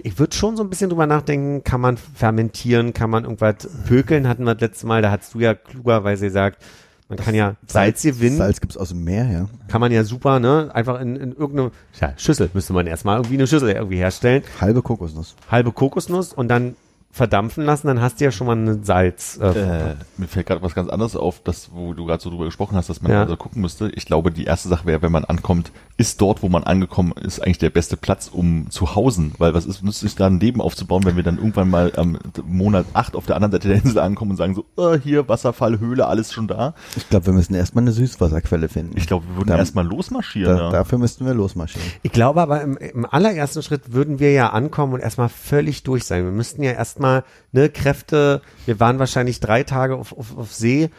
[0.04, 4.26] Ich würde schon so ein bisschen drüber nachdenken, kann man fermentieren, kann man irgendwas pökeln,
[4.26, 6.64] hatten wir das letzte Mal, da hast du ja klugerweise gesagt,
[7.12, 9.50] man kann ja Salz gewinnen, Salz gibt's aus dem Meer, ja.
[9.68, 13.36] kann man ja super, ne, einfach in, in irgendeine ja, Schüssel müsste man erstmal irgendwie
[13.36, 15.36] eine Schüssel irgendwie herstellen Halbe Kokosnuss.
[15.50, 16.76] halbe Kokosnuss und dann
[17.12, 19.38] verdampfen lassen, dann hast du ja schon mal ein Salz.
[19.42, 19.48] Äh,
[19.92, 22.76] Äh, mir fällt gerade was ganz anderes auf, das, wo du gerade so drüber gesprochen
[22.78, 23.22] hast, dass man Ja.
[23.24, 23.90] also gucken müsste.
[23.90, 27.42] Ich glaube, die erste Sache wäre, wenn man ankommt, ist dort, wo man angekommen ist,
[27.44, 29.34] eigentlich der beste Platz, um zu hausen.
[29.38, 32.18] Weil was ist, nützt sich da ein Leben aufzubauen, wenn wir dann irgendwann mal am
[32.46, 35.80] Monat 8 auf der anderen Seite der Insel ankommen und sagen so, äh, hier, Wasserfall,
[35.80, 36.74] Höhle, alles schon da.
[36.96, 38.98] Ich glaube, wir müssen erstmal eine Süßwasserquelle finden.
[38.98, 40.56] Ich glaube, wir würden Da- erstmal losmarschieren.
[40.58, 40.70] da, ja.
[40.72, 41.88] Dafür müssten wir losmarschieren.
[42.04, 46.06] Ich glaube aber im, im allerersten Schritt würden wir ja ankommen und erstmal völlig durch
[46.06, 46.24] sein.
[46.24, 50.90] Wir müssten ja erstmal ne, Kräfte, wir waren wahrscheinlich drei Tage auf, auf, auf See,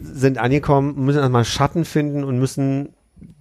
[0.00, 2.90] sind angekommen, müssen erstmal Schatten finden und müssen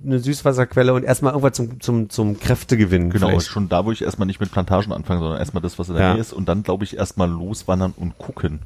[0.04, 3.10] eine Süßwasserquelle und erstmal irgendwas zum, zum, zum Kräftegewinn.
[3.12, 3.48] Genau, vielleicht.
[3.48, 6.04] schon da, wo ich erstmal nicht mit Plantagen anfange, sondern erstmal das, was in der
[6.04, 6.14] Ja.
[6.14, 8.60] Nähe ist und dann, glaube ich, erstmal loswandern und gucken.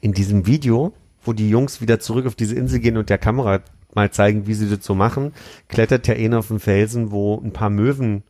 [0.00, 0.92] in diesem Video,
[1.24, 3.58] wo die Jungs wieder zurück auf diese Insel gehen und der Kamera
[3.92, 5.32] mal zeigen, wie sie das so machen,
[5.68, 8.22] klettert der eine auf den Felsen, wo ein paar Möwen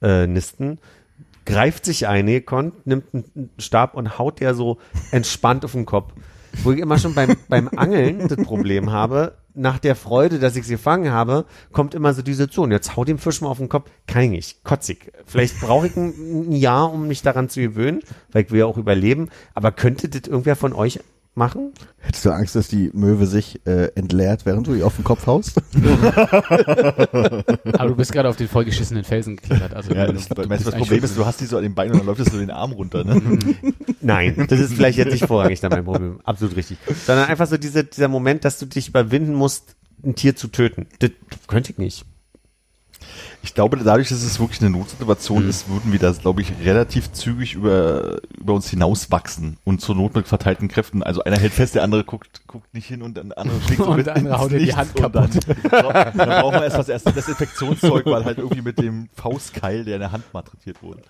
[0.00, 0.78] äh, nisten,
[1.46, 4.78] greift sich eine, kommt, nimmt einen Stab und haut der so
[5.10, 6.12] entspannt auf den Kopf.
[6.62, 10.66] Wo ich immer schon beim, beim Angeln das Problem habe, nach der Freude, dass ich
[10.66, 12.74] sie gefangen habe, kommt immer so diese Zone.
[12.74, 13.90] Jetzt hau dem Fisch mal auf den Kopf.
[14.06, 14.62] Kann ich.
[14.62, 15.12] Kotzig.
[15.24, 18.66] Vielleicht brauche ich ein, ein Jahr, um mich daran zu gewöhnen, weil ich will ja
[18.66, 19.30] auch überleben.
[19.54, 21.00] Aber könnte das irgendwer von euch
[21.36, 21.72] machen?
[21.98, 25.26] Hättest du Angst, dass die Möwe sich äh, entleert, während du ihr auf den Kopf
[25.26, 25.60] haust?
[27.72, 29.74] Aber du bist gerade auf den vollgeschissenen Felsen geklettert.
[29.74, 31.92] Also Ja, du- das, du das, Problem ist, du hast die so an den Beinen
[31.92, 33.04] und dann läuft es so den Arm runter.
[33.04, 33.20] Ne?
[34.00, 36.20] Nein, das ist vielleicht jetzt nicht vorrangig dann mein Problem.
[36.24, 36.78] Absolut richtig.
[37.06, 40.86] Sondern einfach so diese, dieser Moment, dass du dich überwinden musst, ein Tier zu töten.
[40.98, 41.10] Das
[41.48, 42.04] könnte ich nicht.
[43.46, 45.48] Ich glaube, dadurch, dass es wirklich eine Notsituation Mhm.
[45.48, 50.16] ist, würden wir das, glaube ich, relativ zügig über, über uns hinauswachsen und zur Not
[50.16, 51.04] mit verteilten Kräften.
[51.04, 53.86] Also einer hält fest, der andere guckt, guckt nicht hin und der andere schlägt so
[53.90, 55.30] Und mit der andere haut die Hand und Dann,
[55.70, 60.00] dann brauchen wir erst das erste Desinfektionszeug, weil halt irgendwie mit dem Faustkeil, der in
[60.00, 61.02] der Hand malträtiert wurde.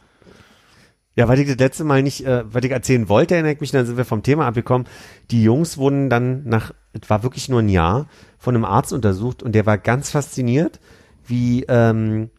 [1.15, 3.71] Ja, weil ich das letzte Mal nicht, äh, was ich erzählen wollte, erinnere ich mich,
[3.71, 4.87] dann sind wir vom Thema abgekommen.
[5.31, 8.07] Die Jungs wurden dann nach, es war wirklich nur ein Jahr,
[8.39, 10.79] von einem Arzt untersucht und der war ganz fasziniert,
[11.29, 12.31] wie, ähm,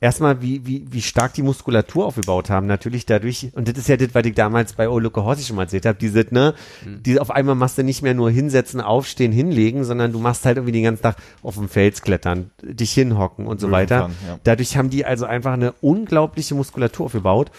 [0.00, 2.66] erstmal, wie, wie, wie stark die Muskulatur aufgebaut haben.
[2.66, 5.62] Natürlich dadurch, und das ist ja das, was ich damals bei Oluke Horsi schon mal
[5.62, 9.84] erzählt habe, diese, ne, die auf einmal machst du nicht mehr nur hinsetzen, aufstehen, hinlegen,
[9.84, 13.60] sondern du machst halt irgendwie den ganzen Tag auf dem Fels klettern, dich hinhocken und
[13.60, 14.00] so Möwen weiter.
[14.00, 14.38] fangen, ja.
[14.44, 17.50] Dadurch haben die also einfach eine unglaubliche Muskulatur aufgebaut.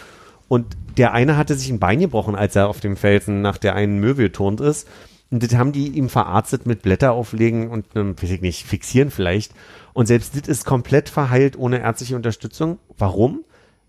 [0.48, 0.66] Und
[0.98, 4.00] der eine hatte sich ein Bein gebrochen, als er auf dem Felsen nach der einen
[4.00, 4.86] Möwe geturnt ist.
[5.30, 9.10] Und das haben die ihm verarztet mit Blätter auflegen und einem, weiß ich nicht, fixieren
[9.10, 9.52] vielleicht.
[9.94, 12.78] Und selbst das ist komplett verheilt ohne ärztliche Unterstützung.
[12.96, 13.44] Warum?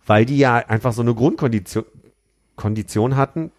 [0.05, 1.85] Weil die ja einfach so eine Grundkondition
[2.55, 3.51] Kondition hatten,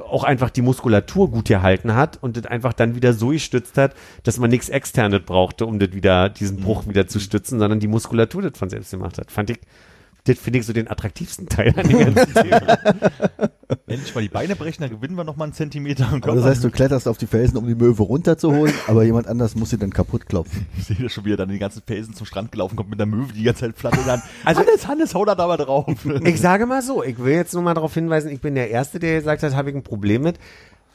[0.00, 3.94] auch einfach die Muskulatur gut gehalten hat und das einfach dann wieder so gestützt hat,
[4.22, 7.88] dass man nichts externes brauchte, um das wieder, diesen Bruch wieder zu stützen, sondern die
[7.88, 9.30] Muskulatur das von selbst gemacht hat.
[9.30, 9.58] Fand ich,
[10.24, 12.78] das finde ich so den attraktivsten Teil an dem ganzen Thema.
[13.86, 16.08] Endlich mal die Beine brechen, dann gewinnen wir noch mal einen Zentimeter.
[16.08, 19.26] am Aber das heißt, du kletterst auf die Felsen, um die Möwe runterzuholen, aber jemand
[19.26, 20.66] anders muss sie dann kaputt klopfen.
[20.78, 23.06] Ich sehe das schon wieder dann die ganzen Felsen zum Strand gelaufen, kommt mit der
[23.06, 24.22] Möwe die ganze Zeit Platte in der Hand.
[24.44, 25.86] Also- Hannes, Hannes, hau da da mal drauf.
[26.24, 28.98] Ich sage mal so, ich will jetzt nur mal darauf hinweisen, ich bin der Erste,
[29.00, 30.38] der gesagt hat, habe ich ein Problem mit.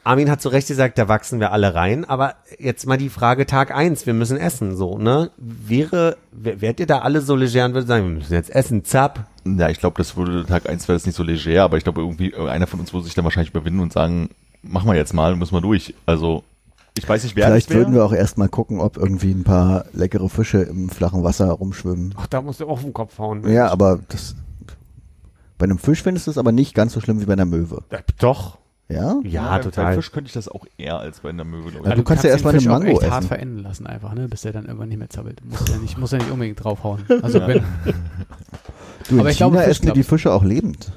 [0.08, 3.45] Armin hat zu Recht gesagt, da wachsen wir alle rein, aber jetzt mal die Frage
[3.45, 5.32] Tag eins, wir müssen essen, so, ne?
[5.38, 8.84] Wäre, wär- wärt ihr da alle so leger und würdet sagen, wir müssen jetzt essen,
[8.86, 9.28] zapp.
[9.45, 12.01] Ja, ich glaube, das würde Tag eins wäre das nicht so leger, aber ich glaube
[12.01, 14.30] irgendwie äh, einer von uns würde sich dann wahrscheinlich überwinden und sagen,
[14.64, 15.93] machen wir jetzt mal, müssen wir durch.
[16.05, 16.43] Also
[16.97, 20.30] ich weiß nicht, wer Vielleicht würden wir auch erstmal gucken, ob irgendwie ein paar leckere
[20.30, 22.16] Fische im flachen Wasser rumschwimmen.
[22.18, 23.47] Ach, da musst du auch auf den Kopf hauen.
[23.47, 24.36] Ja, aber das,
[25.58, 27.84] bei einem Fisch findest du es aber nicht ganz so schlimm wie bei einer Möwe.
[27.89, 28.58] Äh, Doch.
[28.90, 29.16] Ja?
[29.24, 29.86] Ja, beim- total.
[29.86, 31.72] Beim Fisch könnte ich das auch eher als bei einer Möwe.
[31.84, 33.28] Ja, du kannst ja erstmal den eine Fisch auch Mango echt hart essen.
[33.28, 34.28] verenden lassen einfach, ne?
[34.30, 35.44] Bis der dann irgendwann nicht mehr zappelt.
[35.44, 37.04] Muss ja nicht, muss ja nicht unbedingt draufhauen.
[37.22, 37.64] Also wenn,
[39.10, 40.04] Du, in Aber ich China glaube, Fisch essen die die.
[40.04, 40.92] Fische auch lebend.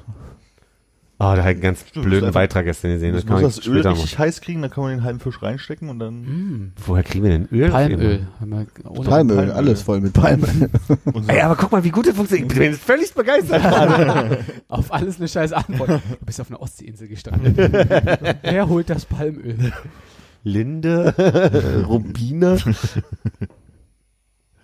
[1.21, 3.13] Oh, da habe ich einen ganz Stimmt, blöden Beitrag gestern gesehen.
[3.13, 5.99] Das muss das Öl richtig heiß kriegen, dann kann man den halben Fisch reinstecken und
[5.99, 7.69] dann mm, Woher kriegen wir denn Öl?
[7.69, 8.27] Palmöl.
[8.39, 9.51] Palmöl, Palmöl.
[9.51, 10.49] alles voll mit Palmöl.
[11.27, 12.51] Ey, aber guck mal, wie gut das funktioniert.
[12.51, 13.61] Ich bin jetzt völlig begeistert.
[14.67, 15.89] Auf alles eine scheiß Antwort.
[15.89, 17.55] Du bist auf einer Ostseeinsel gestrandet.
[18.41, 19.73] Wer holt das Palmöl?
[20.43, 22.57] Linde, Rubine.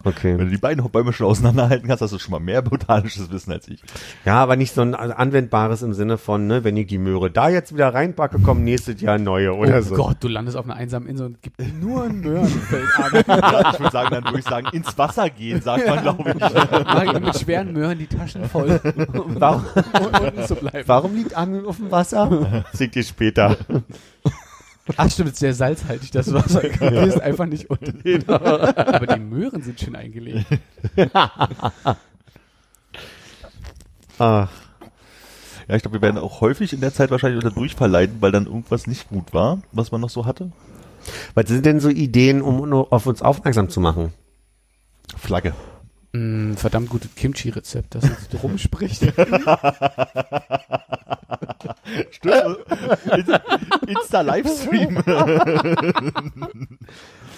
[0.08, 0.38] Wenn Okay.
[0.38, 3.68] du die beiden Bäume schon auseinanderhalten kannst, hast du schon mal mehr botanisches Wissen als
[3.68, 3.82] ich.
[4.26, 7.50] Ja, aber nicht so ein anwendbares im Sinne von, ne, wenn ich die Möhre da
[7.50, 9.96] jetzt wieder reinpacke, kommen nächstes Jahr neue oder oh so.
[9.96, 13.24] Gott, du landest auf einer einsamen Insel und gibt nur ein Möhrenfeld an.
[13.28, 17.22] Ja, ich würde sagen, dann würde ich sagen, ins Wasser gehen, sagt man, glaube ich.
[17.22, 18.80] Mit schweren Möhren die Taschen voll,
[19.14, 19.64] um Warum,
[20.24, 20.84] unten zu bleiben.
[20.88, 22.64] warum liegt Armin auf dem Wasser?
[22.74, 23.56] Seht ihr später.
[24.96, 26.62] Ach stimmt, es ist sehr salzhaltig, das Wasser.
[26.80, 28.78] Du gehst einfach nicht unter.
[28.94, 30.46] Aber die Möhren sind schön eingelegt.
[31.14, 31.98] Ach,
[35.68, 38.32] Ja, ich glaube, wir werden auch häufig in der Zeit wahrscheinlich unter Durchfall leiden, weil
[38.32, 40.52] dann irgendwas nicht gut war, was man noch so hatte.
[41.34, 44.14] Was sind denn so Ideen, um nur auf uns aufmerksam zu machen?
[45.18, 45.54] Flagge.
[46.14, 49.14] Mm, verdammt gutes Kimchi-Rezept, das jetzt rumspricht.
[52.12, 52.58] Stimmt.
[53.88, 54.98] Insta-Livestream.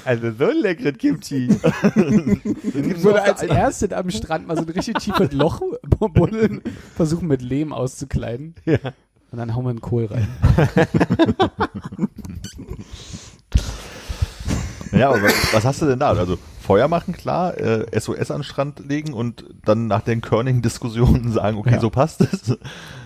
[0.05, 1.47] Also so ein leckeres Kimchi.
[1.49, 5.61] Ich würde als erstes am Strand mal so ein richtig tiefes Loch
[5.97, 6.61] buddeln,
[6.95, 8.55] versuchen mit Lehm auszukleiden.
[8.65, 8.77] Ja.
[9.31, 10.27] Und dann hauen wir einen Kohl rein.
[14.91, 16.09] Ja, aber was, was hast du denn da?
[16.09, 21.31] Also Feuer machen, klar, äh, SOS an den Strand legen und dann nach den Körning-Diskussionen
[21.31, 21.79] sagen, okay, Ja.
[21.79, 22.57] so passt es.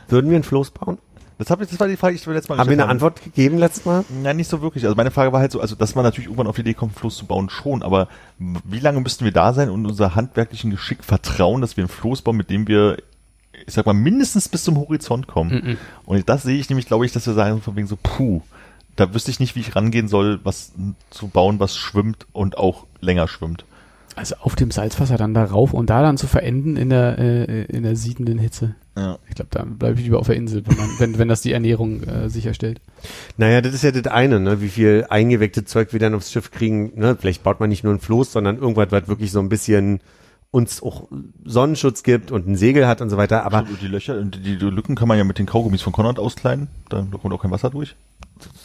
[0.10, 0.98] Würden wir ein Floß bauen?
[1.38, 2.88] Das, hab ich, das war die Frage, die ich mir letztes Mal Haben wir eine
[2.88, 4.06] Antwort gegeben letztes Mal?
[4.24, 4.84] Ja, nicht so wirklich.
[4.86, 6.92] Also meine Frage war halt so, also dass man natürlich irgendwann auf die Idee kommt,
[6.92, 10.72] einen Floß zu bauen, schon, aber wie lange müssten wir da sein und unser handwerklichen
[10.72, 12.98] Geschick vertrauen, dass wir einen Floß bauen, mit dem wir,
[13.66, 15.52] ich sag mal, mindestens bis zum Horizont kommen.
[15.52, 15.78] Mhm.
[16.06, 18.42] Und das sehe ich nämlich, glaube ich, dass wir sagen, von wegen so, puh,
[18.96, 20.72] da wüsste ich nicht, wie ich rangehen soll, was
[21.10, 23.66] zu bauen, was schwimmt und auch länger schwimmt.
[24.16, 27.64] Also auf dem Salzwasser dann da rauf und da dann zu verenden in der, äh,
[27.66, 28.76] in der siedenden Hitze.
[28.96, 29.18] Ja.
[29.28, 31.52] Ich glaube, da bleibe ich lieber auf der Insel, wenn, man, wenn, wenn das die
[31.52, 32.80] Ernährung äh, sicherstellt.
[33.38, 34.62] Naja, das ist ja das eine, ne?
[34.62, 36.94] wie viel eingeweckte Zeug wir dann aufs Schiff kriegen.
[36.96, 37.18] Ne?
[37.20, 40.00] Vielleicht baut man nicht nur ein Floß, sondern irgendwas, was wirklich so ein bisschen
[40.52, 41.08] uns auch
[41.44, 43.44] Sonnenschutz gibt und ein Segel hat und so weiter.
[43.44, 45.92] Aber Und die Löcher, und die, die Lücken kann man ja mit den Kaugummis von
[45.92, 47.96] Konrad auskleiden, da kommt auch kein Wasser durch.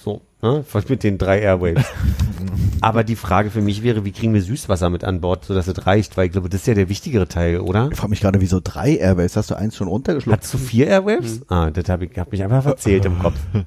[0.05, 0.65] So, ne?
[0.73, 1.85] Was mit den drei Airwaves.
[2.81, 5.87] Aber die Frage für mich wäre, wie kriegen wir Süßwasser mit an Bord, sodass es
[5.87, 6.17] reicht?
[6.17, 7.89] Weil ich glaube, das ist ja der wichtigere Teil, oder?
[7.91, 9.37] Ich frage mich gerade, wieso drei Airways?
[9.37, 10.45] Hast du eins schon runtergeschluckt?
[10.45, 11.41] Hat du vier Airwaves?
[11.49, 13.37] Ah, das habe ich hab mich einfach verzählt im Kopf.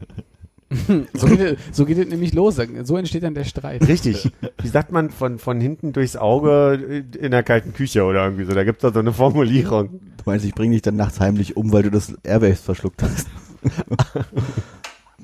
[1.14, 2.56] So geht, es- so geht es nämlich los.
[2.86, 3.86] So entsteht dann der Streit.
[3.90, 4.32] Richtig.
[4.62, 8.54] Wie sagt man von, von hinten durchs Auge in der kalten Küche oder irgendwie so?
[8.54, 9.90] Da gibt's da so eine Formulierung.
[9.90, 13.28] Du meinst, ich bringe dich dann nachts heimlich um, weil du das Airways verschluckt hast.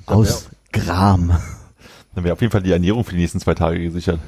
[0.06, 1.32] Aus Gram.
[2.14, 4.18] Dann wäre auf jeden Fall die Ernährung für die nächsten zwei Tage gesichert.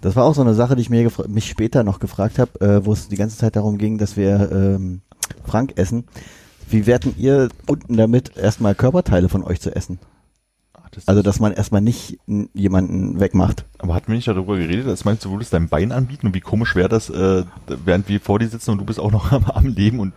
[0.00, 2.84] Das war auch so eine Sache, die ich mir mich später noch gefragt habe, äh,
[2.84, 5.00] wo es die ganze Zeit darum ging, dass wir ähm,
[5.44, 6.04] Frank essen.
[6.68, 9.98] Wie werten ihr unten damit, erstmal Körperteile von euch zu essen?
[10.74, 12.18] Ach, das Also, dass man erstmal nicht
[12.54, 13.64] jemanden wegmacht.
[13.78, 16.34] Aber hatten wir nicht darüber geredet, als meinst du, du würdest dein Bein anbieten und
[16.34, 19.32] wie komisch wäre das, äh, während wir vor dir sitzen und du bist auch noch
[19.32, 20.12] am, am Leben und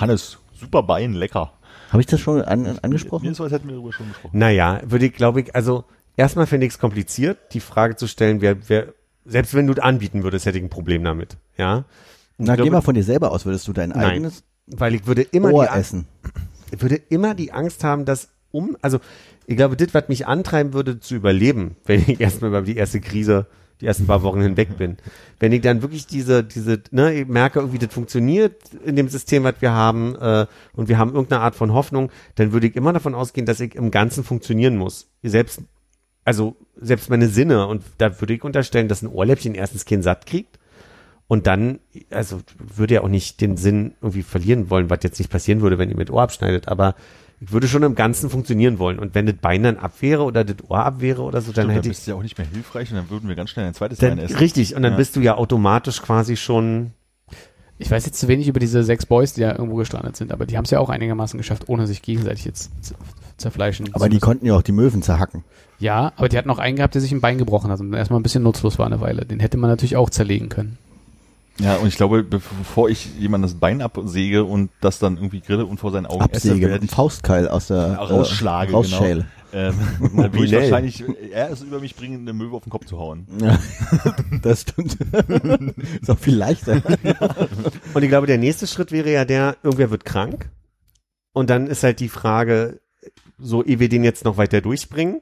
[0.00, 1.52] Hannes, super Bein, lecker.
[1.90, 3.30] Habe ich das schon an, Mir angesprochen?
[3.30, 4.38] ist so, als hätten wir darüber schon gesprochen.
[4.38, 5.84] Naja, würde ich, glaube ich, also
[6.16, 9.78] erstmal finde ich es kompliziert, die Frage zu stellen, wer, wer, selbst wenn du es
[9.78, 11.36] anbieten würdest, hätte ich ein Problem damit.
[11.56, 11.76] Ja.
[12.38, 13.46] Und Na, ich geh glaube, mal von dir selber aus.
[13.46, 14.04] Würdest du dein Nein.
[14.04, 16.06] eigenes Weil ich würde immer Ohr die Angst, essen?
[16.70, 19.00] ich würde immer die Angst haben, dass um, also
[19.46, 23.00] ich glaube, das, was mich antreiben würde, zu überleben, wenn ich erstmal über die erste
[23.00, 23.46] Krise,
[23.80, 24.96] die ersten paar Wochen hinweg bin.
[25.38, 29.44] Wenn ich dann wirklich diese, diese, ne, ich merke irgendwie, das funktioniert in dem System,
[29.44, 32.92] was wir haben, äh, und wir haben irgendeine Art von Hoffnung, dann würde ich immer
[32.92, 35.08] davon ausgehen, dass ich im Ganzen funktionieren muss.
[35.22, 35.60] Selbst,
[36.24, 40.26] also selbst meine Sinne, und da würde ich unterstellen, dass ein Ohrläppchen erstens kein satt
[40.26, 40.58] kriegt.
[41.28, 45.30] Und dann, also würde ja auch nicht den Sinn irgendwie verlieren wollen, was jetzt nicht
[45.30, 46.94] passieren würde, wenn ihr mit Ohr abschneidet, aber
[47.40, 48.98] ich würde schon im Ganzen funktionieren wollen.
[48.98, 51.52] Und wenn das Bein dann ab wäre oder das Ohr ab wäre oder so, dann
[51.52, 51.96] Stimmt, dann hätte ich.
[51.96, 53.98] bist du ja auch nicht mehr hilfreich und dann würden wir ganz schnell ein zweites
[53.98, 54.36] Dann, Bein essen.
[54.36, 54.96] richtig, und dann Ja.
[54.96, 56.92] bist du ja automatisch quasi schon.
[57.78, 60.46] Ich weiß jetzt zu wenig über diese sechs Boys, die ja irgendwo gestrandet sind, aber
[60.46, 62.70] die haben es ja auch einigermaßen geschafft, ohne sich gegenseitig jetzt
[63.36, 63.90] zerfleischen.
[63.94, 65.44] Aber die konnten ja auch die Möwen zerhacken.
[65.78, 68.18] Ja, aber die hatten auch einen gehabt, der sich ein Bein gebrochen hat und erstmal
[68.18, 69.26] ein bisschen nutzlos war eine Weile.
[69.26, 70.78] Den hätte man natürlich auch zerlegen können.
[71.58, 75.64] Ja, und ich glaube, bevor ich jemand das Bein absäge und das dann irgendwie grille
[75.64, 79.26] und vor seinen Augen esse, Absäge werde einem ich Faustkeil aus der rausschlage, äh, rausschäle.
[79.52, 82.84] ähm, dann würde ich wahrscheinlich er es über mich bringen, eine Möwe auf den Kopf
[82.84, 83.26] zu hauen.
[83.40, 83.58] Ja,
[84.42, 84.98] das stimmt.
[86.00, 86.82] ist auch viel leichter.
[87.94, 90.50] Und ich glaube, der nächste Schritt wäre ja der, irgendwer wird krank.
[91.32, 92.80] Und dann ist halt die Frage,
[93.38, 95.20] so ehe wir den jetzt noch weiter durchbringen,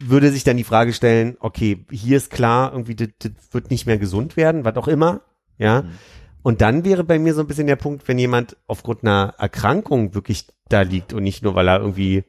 [0.00, 3.86] würde sich dann die Frage stellen, okay, hier ist klar, irgendwie, das, das wird nicht
[3.86, 5.20] mehr gesund werden, was auch immer,
[5.58, 5.84] ja.
[6.42, 10.14] Und dann wäre bei mir so ein bisschen der Punkt, wenn jemand aufgrund einer Erkrankung
[10.14, 12.24] wirklich da liegt und nicht nur, weil er irgendwie,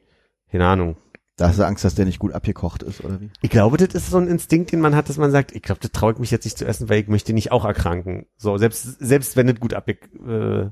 [0.50, 0.96] keine Ahnung.
[1.36, 3.28] Da hast du Angst, dass der nicht gut abgekocht ist, oder wie?
[3.42, 5.80] Ich glaube, das ist so ein Instinkt, den man hat, dass man sagt, ich glaube,
[5.80, 8.26] das traue ich mich jetzt nicht zu essen, weil ich möchte nicht auch erkranken.
[8.36, 10.70] So, selbst, selbst wenn es gut ab, äh,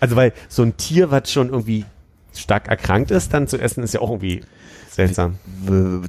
[0.00, 1.84] also weil so ein Tier, was schon irgendwie
[2.34, 4.42] stark erkrankt ist, dann zu essen, ist ja auch irgendwie
[4.96, 5.38] seltsam.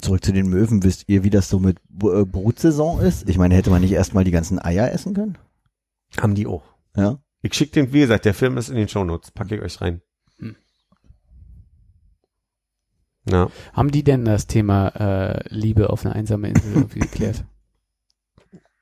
[0.02, 0.84] Zurück zu den Möwen.
[0.84, 3.30] Wisst ihr, wie das so mit äh, Brutsaison ist?
[3.30, 5.38] Ich meine, hätte man nicht erstmal die ganzen Eier essen können?
[6.20, 6.64] Haben die auch.
[6.96, 7.20] Ja.
[7.42, 9.32] Ich schicke den, wie gesagt, der Film ist in den Shownotes.
[9.32, 10.02] Packe ich euch rein.
[10.40, 10.56] Hm.
[13.30, 13.52] Ja.
[13.74, 17.44] Haben die denn das Thema äh, Liebe auf einer einsamen Insel irgendwie geklärt?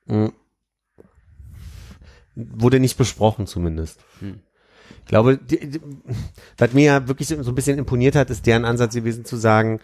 [0.06, 0.32] Mhm.
[2.36, 4.00] wurde nicht besprochen zumindest.
[4.20, 4.40] Hm.
[5.00, 5.80] Ich glaube, die, die,
[6.58, 9.80] was mir ja wirklich so ein bisschen imponiert hat, ist deren Ansatz gewesen zu sagen,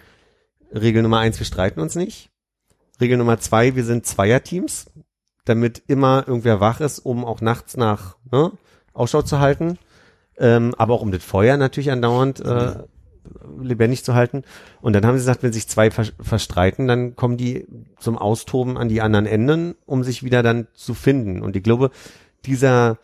[0.74, 2.30] Regel Nummer eins, wir streiten uns nicht.
[3.00, 4.86] Regel Nummer zwei, wir sind Zweierteams,
[5.44, 8.52] damit immer irgendwer wach ist, um auch nachts nach ne,
[8.92, 9.78] Ausschau zu halten,
[10.38, 12.74] ähm, aber auch um das Feuer natürlich andauernd äh,
[13.60, 14.42] lebendig zu halten.
[14.80, 17.66] Und dann haben sie gesagt, wenn sich zwei ver verstreiten, dann kommen die
[17.98, 21.42] zum Austoben an die anderen Enden, um sich wieder dann zu finden.
[21.42, 21.90] Und ich glaube,
[22.44, 22.98] dieser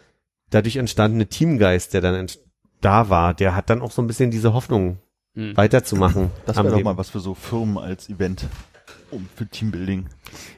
[0.51, 2.27] dadurch entstandene Teamgeist, der dann
[2.81, 4.99] da war, der hat dann auch so ein bisschen diese Hoffnung
[5.39, 5.57] Hm.
[5.57, 6.31] weiterzumachen.
[6.47, 8.49] Das wäre doch mal was für so Firmen als Event.
[9.13, 10.07] Um, für Teambuilding.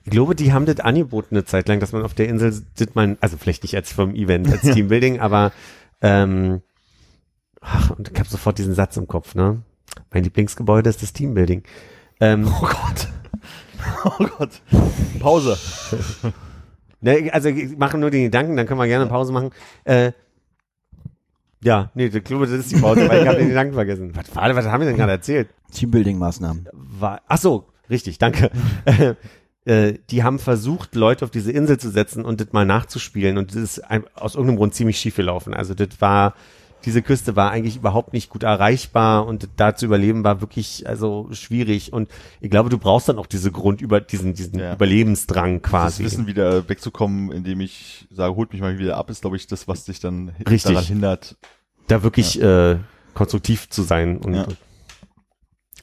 [0.05, 2.95] Ich glaube, die haben das angeboten eine Zeit lang, dass man auf der Insel das
[2.95, 5.53] mal, also vielleicht nicht als Firmen-Event, als Teambuilding, aber
[6.01, 6.63] ähm,
[7.61, 9.63] ach, und ich habe sofort diesen Satz im Kopf, ne?
[10.11, 11.63] Mein Lieblingsgebäude ist das Teambuilding.
[12.21, 13.09] Ähm, Oh Gott.
[14.05, 14.63] Oh Gott.
[15.21, 15.59] Pause.
[17.01, 19.51] ne, also ich mache nur den Gedanken, dann können wir gerne Pause machen.
[19.85, 20.13] Äh,
[21.63, 24.13] ja, nee, ich glaube, das ist die Pause, weil ich habe den Gedanken vergessen.
[24.15, 25.49] Was, war, was haben wir denn gerade erzählt?
[25.73, 26.69] Teambuilding-Maßnahmen.
[26.73, 28.51] war, ach so, richtig, danke.
[29.67, 33.55] äh, die haben versucht, Leute auf diese Insel zu setzen und das mal nachzuspielen und
[33.55, 35.53] das ist ein, aus irgendeinem Grund ziemlich schief gelaufen.
[35.53, 36.35] Also das war,
[36.85, 41.29] diese Küste war eigentlich überhaupt nicht gut erreichbar und da zu überleben war wirklich also
[41.33, 42.09] schwierig und
[42.41, 44.75] ich glaube, du brauchst dann auch diese Grund über diesen diesen Ja.
[44.75, 46.05] Überlebensdrang Das quasi.
[46.05, 49.69] Wissen wieder wegzukommen, indem ich sage, holt mich mal wieder ab, ist glaube ich das,
[49.69, 50.73] was dich dann Richtig.
[50.73, 51.37] daran hindert.
[51.89, 52.77] da wirklich äh,
[53.15, 54.47] konstruktiv zu sein und Ja.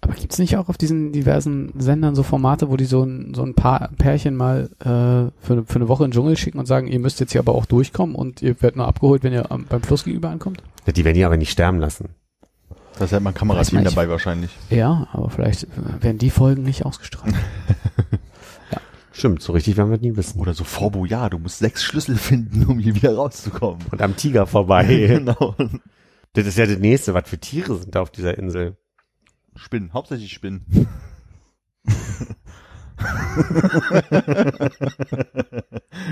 [0.02, 3.44] Aber gibt's nicht auch auf diesen diversen Sendern so Formate, wo die so ein, so
[3.44, 6.88] ein paar Pärchen mal äh, für, für eine Woche in den Dschungel schicken und sagen,
[6.88, 9.66] ihr müsst jetzt hier aber auch durchkommen und ihr werdet nur abgeholt, wenn ihr am,
[9.66, 10.62] beim Fluss gegenüber ankommt?
[10.86, 12.10] Ja, die werden die aber nicht sterben lassen.
[13.00, 14.52] Das hat man Kamerateam dabei wahrscheinlich.
[14.70, 15.68] Ja, aber vielleicht äh,
[16.02, 17.36] werden die Folgen nicht ausgestrahlt.
[19.12, 20.40] Stimmt, so richtig werden wir nie wissen.
[20.40, 23.84] Oder so Forbo, ja, du musst sechs Schlüssel finden, um hier wieder rauszukommen.
[23.90, 24.86] Und am Tiger vorbei.
[25.08, 25.56] genau.
[26.34, 27.16] das ist ja das nächste.
[27.16, 28.78] Was für Tiere sind da auf dieser Insel?
[29.58, 30.66] Spinnen, hauptsächlich Spinnen.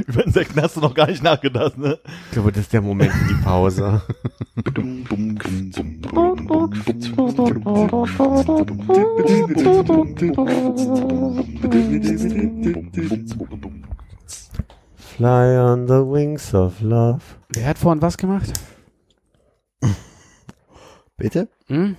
[0.08, 1.98] Über Insekten hast du noch gar nicht nachgedacht, ne?
[2.28, 4.02] Ich glaube, das ist der Moment für die Pause.
[14.98, 17.22] Fly on the wings of love.
[17.50, 18.52] Wer hat vorhin was gemacht?
[21.18, 21.48] Bitte?
[21.68, 21.96] Hm?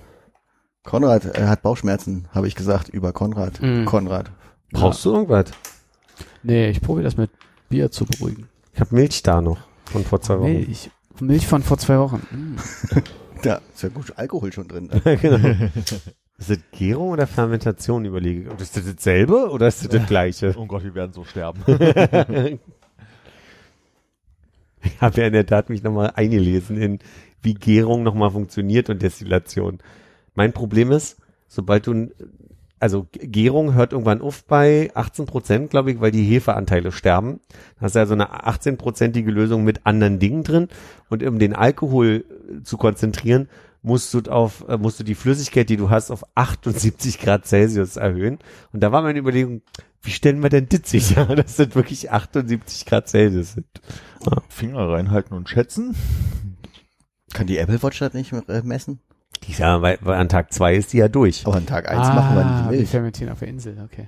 [0.87, 3.61] Konrad, er hat Bauchschmerzen, habe ich gesagt, über Konrad.
[3.61, 3.83] Mhm.
[3.83, 4.31] Konrad.
[4.71, 5.51] Brauchst du irgendwas?
[6.43, 7.29] Nee, ich probiere das mit
[7.67, 8.47] Bier zu beruhigen.
[8.73, 10.53] Ich habe Milch da noch von vor zwei Wochen.
[10.53, 10.89] Milch.
[11.19, 12.25] Milch von vor zwei Wochen.
[12.29, 13.03] Hm.
[13.43, 14.89] Da ist ja gut Alkohol schon drin.
[15.21, 15.69] genau.
[16.37, 18.61] Ist das Gärung oder Fermentation, überlege ich.
[18.61, 20.55] Ist das dasselbe oder ist das das gleiche?
[20.57, 21.63] Oh Gott, wir werden so sterben.
[24.83, 26.99] Ich habe ja in der Tat mich nochmal eingelesen in,
[27.41, 29.79] wie Gärung nochmal funktioniert und Destillation.
[30.37, 31.17] Mein Problem ist,
[31.47, 32.11] sobald du,
[32.79, 37.39] also Gärung hört irgendwann auf bei 18 Prozent, glaube ich, weil die Hefeanteile sterben.
[37.49, 40.67] Da hast du also eine 18-prozentige Lösung mit anderen Dingen drin
[41.09, 43.49] und um den Alkohol äh, zu konzentrieren,
[43.81, 47.95] musst du auf, äh, musst du die Flüssigkeit, die du hast, auf 78 Grad Celsius
[47.95, 48.37] erhöhen.
[48.73, 49.63] Und da war meine Überlegung,
[50.03, 53.65] wie stellen wir denn das sicher, dass das wirklich 78 Grad Celsius sind?
[54.49, 55.95] Finger reinhalten und schätzen.
[57.33, 58.99] Kann die Apple Watch das nicht äh, messen?
[59.45, 61.45] Die ist ja, weil, weil an Tag zwei ist die ja durch.
[61.45, 62.89] Aber an Tag eins machen wir Ah, nicht wir Milch.
[62.89, 64.07] fermentieren auf der Insel, okay.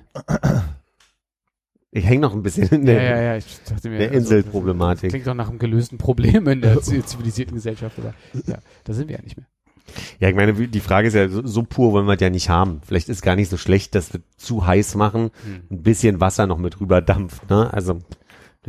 [1.92, 3.98] Ich hänge noch ein bisschen in Ja, der, ja, ja, ich dachte mir.
[3.98, 5.10] der also, Inselproblematik.
[5.10, 8.14] Klingt doch nach einem gelösten Problem in der zi- zivilisierten Gesellschaft, aber
[8.46, 9.48] ja, da sind wir ja nicht mehr.
[10.20, 12.48] Ja, ich meine, die Frage ist ja, so, so pur wollen wir das ja nicht
[12.50, 12.82] haben.
[12.86, 15.62] Vielleicht ist gar nicht so schlecht, dass wir zu heiß machen, Hm.
[15.72, 17.74] ein bisschen Wasser noch mit rüber dampft, ne?
[17.74, 17.98] Also,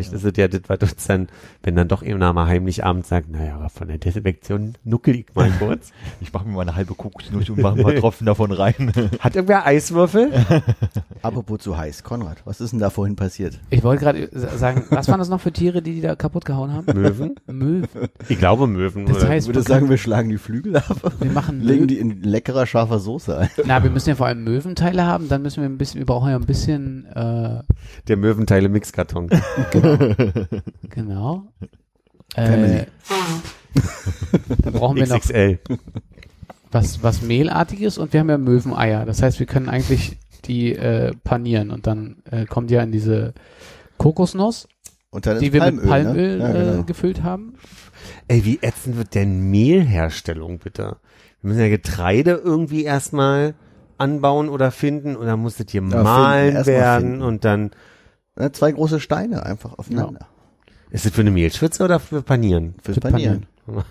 [0.09, 1.29] vielleicht ist es ja das, was uns dann,
[1.63, 5.27] wenn dann doch eben mal heimlich abends sagt, naja, aber von der Desinfektion nuckel ich
[5.35, 5.91] mal kurz.
[6.21, 8.93] Ich mache mir mal eine halbe Kokosnuss durch und mache ein paar Tropfen davon rein.
[9.21, 10.31] Hat irgendwer Eiswürfel?
[11.23, 12.03] Apropos zu heiß.
[12.03, 13.59] Konrad, was ist denn da vorhin passiert?
[13.71, 16.45] Ich wollte gerade sa- sagen, was waren das noch für Tiere, die die da kaputt
[16.45, 16.87] gehauen haben?
[16.95, 17.35] Möwen?
[17.47, 17.89] Möwen.
[18.29, 19.07] Ich glaube Möwen.
[19.07, 22.23] Das heißt, Ich würde sagen, wir schlagen die Flügel ab, wir machen legen die in
[22.23, 23.51] leckerer, scharfer Soße ein.
[23.65, 26.31] Na, wir müssen ja vor allem Möwenteile haben, dann müssen wir ein bisschen, wir brauchen
[26.31, 27.63] ja ein bisschen, äh,
[28.09, 29.29] der Möwenteile-Mixkarton.
[29.73, 29.90] genau.
[32.35, 32.77] Family.
[32.77, 32.87] Äh,
[34.63, 35.59] dann brauchen wir noch XXL.
[36.71, 39.05] was, was Mehlartiges und wir haben ja Möweneier.
[39.05, 43.35] Das heißt, wir können eigentlich die äh, panieren und dann äh, kommt ja in diese
[43.99, 44.69] Kokosnuss,
[45.11, 46.45] Und dann ist die wir Palmöl, mit Palmöl ne?
[46.45, 46.81] ja, genau.
[46.81, 47.55] äh, gefüllt haben.
[48.29, 50.97] Ey, wie ätzend wird denn Mehlherstellung bitte?
[51.43, 53.55] Wir müssen ja Getreide irgendwie erstmal
[53.99, 57.23] anbauen oder finden und dann muss das hier finden, mahlen werden finden.
[57.23, 57.71] und dann
[58.41, 60.27] Ja, Zwei große Steine einfach aufeinander.
[60.91, 62.75] Ist es für eine Mehlschwitze oder für Panieren?
[62.83, 63.47] Fürs Für Panieren.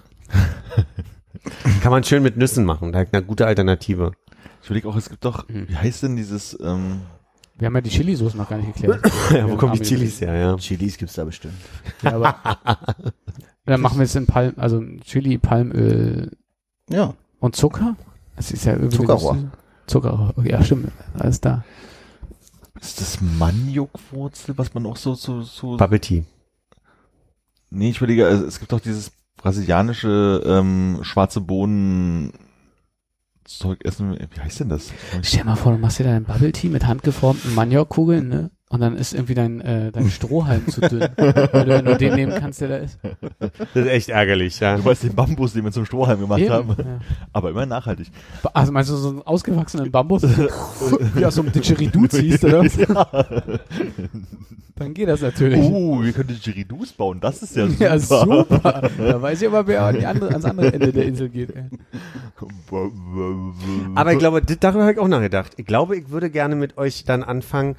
[1.81, 2.91] Kann man schön mit Nüssen machen.
[2.91, 4.11] Da eine gute Alternative.
[4.61, 5.69] Ich überlege auch, es gibt doch, Mhm.
[5.69, 7.01] wie heißt denn dieses, ähm,
[7.57, 9.01] Wir haben ja die Chili-Soße noch gar nicht geklärt.
[9.33, 10.55] Ja, wo kommen die Chilis her, ja?
[10.57, 11.53] Chilis gibt's da bestimmt.
[12.03, 12.35] Ja, aber
[13.65, 16.31] dann machen wir es in Palm, also Chili, Palmöl
[16.89, 17.13] Ja.
[17.39, 17.95] und Zucker.
[18.35, 19.35] Das ist ja irgendwie Zuckerrohr.
[19.35, 20.33] das- Zuckerrohr.
[20.43, 20.91] Ja, stimmt.
[21.17, 21.63] Alles da.
[22.82, 26.23] Ist das Maniokwurzel, was man auch so, so, so, Bubble Tea.
[27.69, 32.34] nee, ich überlege, also es gibt doch dieses brasilianische, ähm, schwarze Bohnen,
[33.45, 34.91] Zeug essen, wie heißt denn das?
[35.23, 38.51] Stell dir mal vor, du machst dir dein Bubble Tea mit handgeformten Maniokkugeln, ne?
[38.72, 42.13] Und dann ist irgendwie dein, äh, dein Strohhalm zu dünn, weil du ja nur den
[42.13, 42.99] nehmen kannst, der da ist.
[43.39, 44.78] Das ist echt ärgerlich, ja.
[44.78, 46.99] Du weißt den Bambus, den wir zum Strohhalm gemacht Eben, haben, ja.
[47.34, 48.11] aber immer nachhaltig.
[48.53, 50.22] Also meinst du so einen ausgewachsenen Bambus,
[51.15, 52.63] wie aus so einem Didgeridoo ziehst, oder?
[52.63, 52.78] was?
[54.76, 55.59] Dann geht das natürlich.
[55.59, 57.84] Oh, wir können Didgeridoos bauen, das ist ja super.
[57.84, 58.89] Ja, super.
[58.97, 61.55] Da weiß ich aber, wer an die andere, ans andere Ende der Insel geht.
[61.55, 61.65] Ey.
[63.95, 65.53] Aber ich glaube, darüber habe ich auch nachgedacht.
[65.57, 67.76] Ich glaube, ich würde gerne mit euch dann anfangen.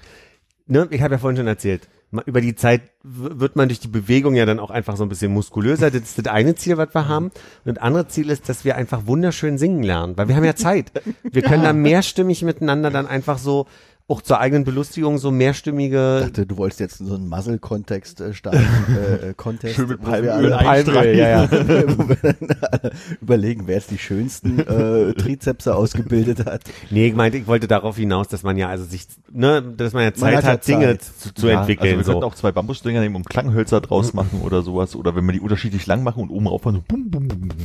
[0.70, 1.88] Ne, ich habe ja vorhin schon erzählt,
[2.26, 5.32] über die Zeit wird man durch die Bewegung ja dann auch einfach so ein bisschen
[5.32, 5.90] muskulöser.
[5.90, 7.32] Das ist das eine Ziel, was wir haben.
[7.64, 10.54] Und das andere Ziel ist, dass wir einfach wunderschön singen lernen, weil wir haben ja
[10.54, 10.92] Zeit.
[11.24, 13.66] Wir können dann mehrstimmig miteinander dann einfach so
[14.10, 18.34] auch zur eigenen Belustigung so Ich mehrstimmige dachte, du wolltest jetzt so einen Muzzle-Kontext äh,
[18.34, 18.60] starten.
[18.90, 21.48] Äh, äh, Contest, Schön mit Palmöl Palmöl, ja, ja.
[23.20, 26.62] überlegen, wer jetzt die schönsten äh, Trizepse ausgebildet hat.
[26.90, 30.04] Nee, ich meinte, ich wollte darauf hinaus, dass man ja also sich, ne, dass man
[30.04, 31.02] ja Zeit hat hat, ja Dinge Zeit.
[31.02, 31.86] zu, zu Ja, entwickeln.
[31.88, 32.12] Also wir so.
[32.12, 34.96] könnten auch zwei Bambusstringer nehmen und Klanghölzer draus machen oder sowas.
[34.96, 37.58] Oder wenn wir die unterschiedlich lang machen und oben rauffahren, so bum, bum, bum, bum.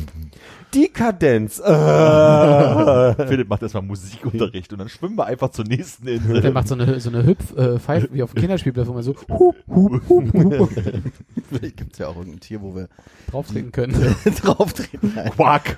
[0.75, 1.59] Dekadenz.
[1.59, 1.63] Äh.
[3.27, 6.51] Philipp macht erstmal Musikunterricht und dann schwimmen wir einfach zur nächsten Der Insel.
[6.51, 10.01] macht so eine, so eine Hüpf-Pfeife wie auf dem Kinderspielplatz, wo man so hup, hup,
[10.09, 10.69] hup, hup,
[11.49, 12.89] Vielleicht gibt's ja auch irgendein Tier, wo wir
[13.31, 14.15] drauftreten können.
[14.41, 15.13] drauf treten.
[15.15, 15.31] Nein.
[15.31, 15.77] Quack.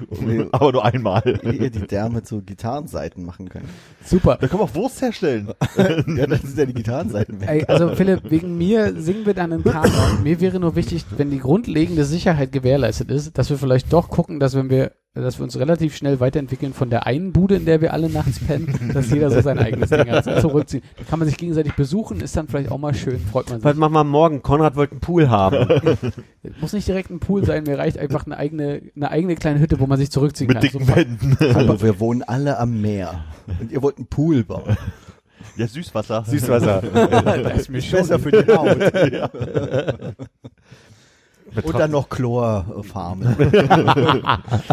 [0.52, 1.40] Aber nur einmal.
[1.44, 3.70] Ihr die Därme zu Gitarrenseiten machen können.
[4.08, 4.38] Super.
[4.40, 5.54] Da können wir auch Wurst herstellen.
[5.78, 7.42] ja, das ist ja die Gitarrenseiten.
[7.42, 10.24] Ey, also Philipp, wegen mir singen wir dann in Kanon.
[10.24, 14.40] Mir wäre nur wichtig, wenn die grundlegende Sicherheit gewährleistet ist, dass wir vielleicht doch gucken,
[14.40, 17.82] dass wenn wir, dass wir uns relativ schnell weiterentwickeln von der einen Bude, in der
[17.82, 20.84] wir alle nachts pennen, dass jeder so sein eigenes Ding hat, zurückziehen.
[20.98, 23.72] Da kann man sich gegenseitig besuchen, ist dann vielleicht auch mal schön, freut man Was
[23.74, 23.80] sich.
[23.80, 24.42] machen wir morgen?
[24.42, 25.68] Konrad wollte einen Pool haben.
[26.62, 29.80] Muss nicht direkt ein Pool sein, mir reicht einfach eine eigene, eine eigene kleine Hütte,
[29.80, 30.62] wo man sich zurückziehen Mit kann.
[30.62, 30.96] dicken Super.
[30.98, 31.38] Wänden.
[31.56, 33.26] Hallo, wir wohnen alle am Meer.
[33.60, 34.78] Und ihr wollt einen Pool bauen.
[35.56, 36.24] Ja, Süßwasser.
[36.28, 36.82] Süßwasser.
[37.44, 38.00] Das ist mir schon.
[38.00, 38.78] Besser für die Haut.
[41.64, 43.36] Und dann noch Chlorfarmen.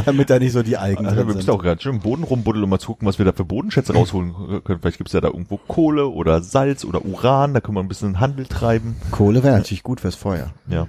[0.04, 1.54] Damit da nicht so die Algen Also wir drin müssen sind.
[1.54, 4.62] auch gerade schön im Boden rumbuddeln und mal gucken, was wir da für Bodenschätze rausholen
[4.64, 4.80] können.
[4.80, 8.20] Vielleicht gibt's ja da irgendwo Kohle oder Salz oder Uran, da können wir ein bisschen
[8.20, 8.96] Handel treiben.
[9.10, 10.50] Kohle wäre natürlich gut fürs Feuer.
[10.68, 10.86] Ja.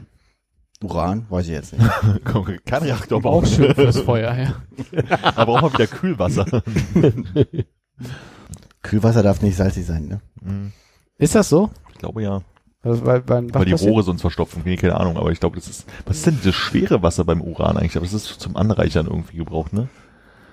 [0.83, 1.85] Uran, weiß ich jetzt nicht.
[2.65, 4.55] Kein Reaktor aber auch schön fürs Feuer, ja.
[5.35, 6.45] Aber auch mal wieder Kühlwasser.
[8.81, 10.21] Kühlwasser darf nicht salzig sein, ne?
[10.43, 10.71] Hm,
[11.17, 11.69] Ist das so?
[11.93, 12.41] Ich glaube ja.
[12.85, 14.63] Also, weil, weil, Weil die Rohre sonst verstopfen.
[14.63, 15.85] Keine Ahnung, aber ich glaube, das ist.
[16.05, 17.97] Was ist denn das schwere Wasser beim Uran eigentlich?
[17.97, 19.89] Aber das ist zum Anreichern irgendwie gebraucht, ne?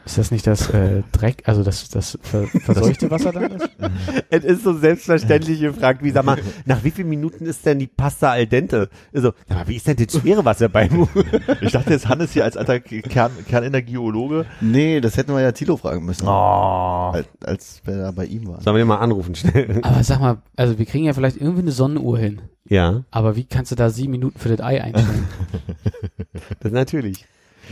[0.05, 3.53] Ist das nicht das äh, Dreck, also das, das ver verseuchte Wasser dann?
[3.53, 3.71] Ist?
[4.31, 7.87] es ist so selbstverständlich gefragt, wie sag mal, nach wie vielen Minuten ist denn die
[7.87, 8.89] Pasta al dente?
[9.15, 11.09] Also, sag mal, wie ist denn das schwere Wasser beim
[11.61, 14.47] Ich dachte jetzt, Hannes hier als alter Kern, Kernenergiologe.
[14.61, 16.27] Nee, das hätten wir ja Tilo fragen müssen.
[16.27, 17.13] Oh.
[17.13, 18.61] Als, als wir da bei ihm waren.
[18.61, 19.81] Sollen wir den mal anrufen schnell?
[19.83, 22.43] Aber sag mal, also wir kriegen ja vielleicht irgendwie eine Sonnenuhr hin.
[22.65, 25.29] Ja, Aber wie kannst du da sieben Minuten für das Ei einstellen?
[26.61, 27.27] das natürlich.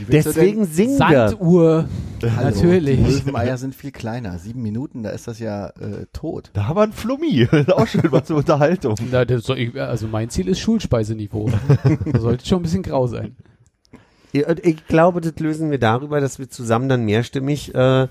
[0.08, 1.28] Deswegen singen wir.
[1.28, 1.88] Sanduhr.
[2.22, 2.98] Hallo, Natürlich.
[2.98, 4.38] Die Löweneier sind viel kleiner.
[4.38, 6.50] Sieben Minuten, da ist das ja äh, tot.
[6.52, 7.48] Da haben wir einen Flummi.
[7.68, 8.94] auch schön was zur Unterhaltung.
[9.10, 11.50] Na, das soll ich, also mein Ziel ist Schulspeiseniveau.
[12.12, 13.36] da sollte schon ein bisschen grau sein.
[14.32, 18.06] Und Ich glaube, das lösen wir darüber, dass wir zusammen dann mehrstimmig äh,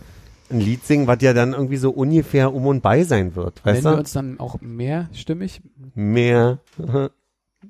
[0.51, 3.63] ein Lied singen, was ja dann irgendwie so ungefähr um und bei sein wird.
[3.63, 3.99] Weißt Nennen wir du?
[3.99, 5.61] uns dann auch mehrstimmig?
[5.93, 6.59] Mehr.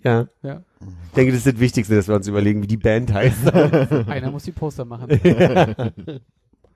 [0.03, 0.27] Ja.
[0.41, 0.63] Ja.
[0.81, 3.53] Ich denke, das ist das Wichtigste, dass wir uns überlegen, wie die Band heißt.
[4.07, 5.09] Einer muss die Poster machen.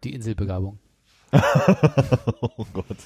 [0.04, 0.80] Die Inselbegabung.
[2.58, 2.98] Oh Gott.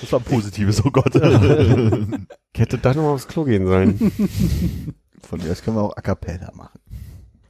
[0.00, 1.14] Das war ein positives, oh Gott.
[1.14, 4.12] Ich hätte doch nochmal aufs Klo gehen sollen.
[5.22, 6.80] Von mir aus können wir auch A Cappella machen.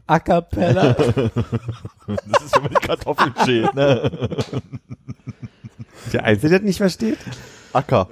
[0.08, 0.94] A cappella.
[0.94, 4.10] Das ist, die Kartoffeln schält, ne?
[6.12, 7.18] Der Einzige, der das nicht versteht.
[7.72, 8.08] Acker.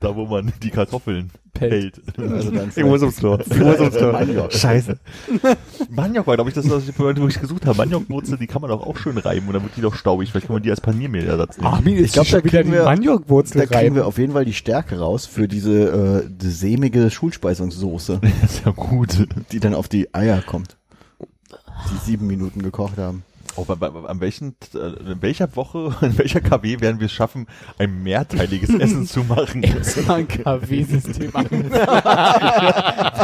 [0.00, 2.00] Da, wo man die Kartoffeln Pellt.
[2.16, 2.18] hält.
[2.18, 2.50] Also
[2.86, 3.36] muss ums Klo.
[3.38, 4.12] Ich muss ums Klo.
[4.12, 4.50] Maniok.
[4.50, 4.98] Scheiße.
[5.90, 7.76] Maniok war, glaube ich, das, was ich wirklich gesucht habe.
[7.76, 10.30] Maniokwurzel, die kann man doch auch schön reiben und dann wird die doch staubig.
[10.30, 11.66] Vielleicht kann man die als Paniermehlersatz nehmen.
[11.70, 13.94] Armin, Ich glaub, da wieder kriegen die wir- Maniocwurzel Da kriegen rein.
[13.96, 18.64] wir auf jeden Fall die Stärke raus für diese äh, die sämige Schulspeisungssoße, Das ist
[18.64, 19.26] ja gut.
[19.52, 20.78] die dann auf die Eier kommt,
[21.20, 23.22] die sieben Minuten gekocht haben.
[23.56, 27.12] Oh, bei, bei, an welchen, äh, in welcher Woche, in welcher KW werden wir es
[27.12, 27.46] schaffen,
[27.78, 29.62] ein mehrteiliges Essen zu machen?
[30.06, 31.32] War ein KW-System.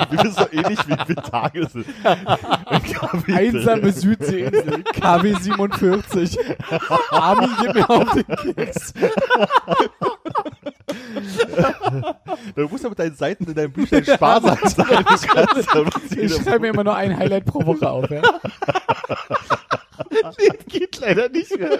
[0.08, 1.86] Wir wissen doch eh nicht, wie viele Tage es sind.
[3.28, 6.38] Einsame Südseeinsel, KW 47.
[7.10, 8.94] Armin, gib mir auf den Keks.
[12.54, 15.04] Du musst ja mit deinen Seiten in deinem Büchlein sparsam sein.
[16.16, 18.10] Ich schreibe mir immer nur ein Highlight pro Woche auf.
[18.10, 18.22] Ja?
[20.68, 21.70] geht leider nicht mehr.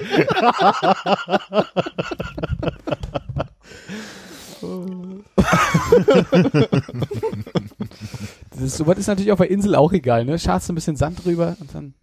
[8.50, 10.24] Das ist, sowas ist natürlich auf der Insel auch egal.
[10.24, 10.38] Ne?
[10.38, 11.94] Scharfst ein bisschen Sand drüber und dann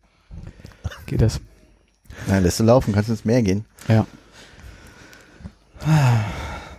[1.05, 1.39] geht das.
[2.27, 3.65] Na, lässt du laufen, kannst ins Meer gehen.
[3.87, 4.05] Ja.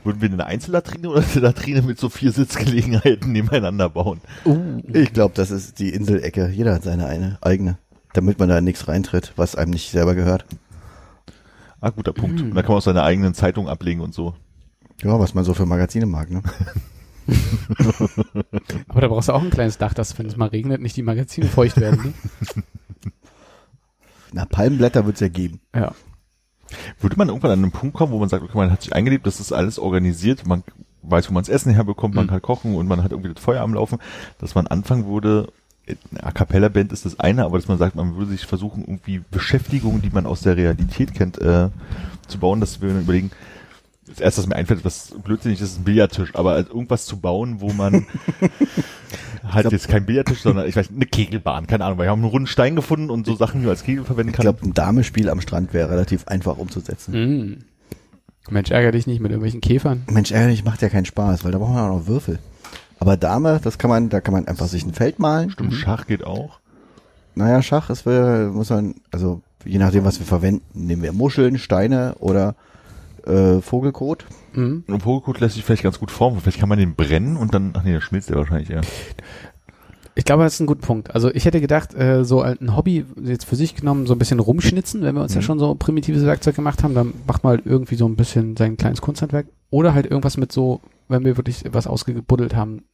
[0.05, 4.21] Würden wir eine Einzellatrine oder eine Latrine mit so vier Sitzgelegenheiten nebeneinander bauen?
[4.45, 6.49] Uh, Ich glaube, das ist die Inselecke.
[6.49, 7.77] Jeder hat seine eine eigene,
[8.15, 10.47] damit man da nichts reintritt, was einem nicht selber gehört.
[11.81, 12.41] Ah, guter Punkt.
[12.41, 14.35] Und da kann man auch seine eigenen Zeitungen ablegen und so.
[15.03, 16.43] Ja, was man so für Magazine mag, ne?
[18.89, 21.03] aber da brauchst du auch ein kleines Dach, dass, wenn es mal regnet, nicht die
[21.03, 22.15] Magazine feucht werden.
[22.55, 22.63] Ne?
[24.33, 25.61] Na, Palmenblätter wird's ja geben.
[25.75, 25.93] Ja.
[27.01, 29.27] Würde man irgendwann an einen Punkt kommen, wo man sagt, okay, man hat sich eingelebt,
[29.27, 30.65] das ist alles organisiert, man
[31.03, 32.31] weiß, wo man das Essen herbekommt, man Mhm.
[32.31, 33.99] kann kochen und man hat irgendwie das Feuer am Laufen,
[34.39, 35.53] dass man anfangen würde,
[35.87, 38.83] eine A Cappella Band ist das eine, aber dass man sagt, man würde sich versuchen,
[38.83, 41.69] irgendwie Beschäftigungen, die man aus der Realität kennt, äh,
[42.27, 43.31] zu bauen, dass wir dann überlegen,
[44.07, 47.19] das erste, was mir einfällt, was blödsinnig ist, ist ein Billardtisch, aber halt irgendwas zu
[47.19, 48.07] bauen, wo man
[49.45, 52.31] halt jetzt kein Billardtisch, sondern ich weiß, eine Kegelbahn, keine Ahnung, weil wir haben einen
[52.31, 54.45] runden Stein gefunden und so Sachen, die man als Kegel verwenden Ich kann.
[54.45, 57.13] glaube, ein Damespiel am Strand wäre relativ einfach umzusetzen.
[57.13, 57.65] Mm.
[58.51, 60.03] Mensch, ärger dich nicht mit irgendwelchen Käfern.
[60.11, 62.41] Mensch, ehrlich, macht ja keinen Spaß, weil da braucht man auch noch Würfel.
[63.05, 65.51] Aber Dame, das kann man, da kann man einfach sich ein Feld malen.
[65.51, 66.59] Stimmt, Schach geht auch.
[67.35, 72.15] Naja, Schach ist, muss man, also je nachdem, was wir verwenden, nehmen wir Muscheln, Steine
[72.19, 72.55] oder
[73.27, 74.25] äh, Vogelkot.
[74.55, 74.85] Mhm.
[74.87, 76.41] Und Vogelkot lässt sich vielleicht ganz gut formen.
[76.41, 78.81] Vielleicht kann man den brennen und dann, ach nee, dann schmilzt der wahrscheinlich eher.
[80.15, 81.15] Ich glaube, das ist ein guter Punkt.
[81.15, 84.41] Also ich hätte gedacht, äh, so ein Hobby jetzt für sich genommen, so ein bisschen
[84.41, 85.45] rumschnitzen, wenn wir uns ja Mhm.
[85.45, 88.79] schon so primitives Werkzeug gemacht haben, dann macht man halt irgendwie so ein bisschen sein
[88.79, 89.49] kleines Kunsthandwerk.
[89.69, 92.85] Oder halt irgendwas mit so, wenn wir wirklich was ausgebuddelt haben,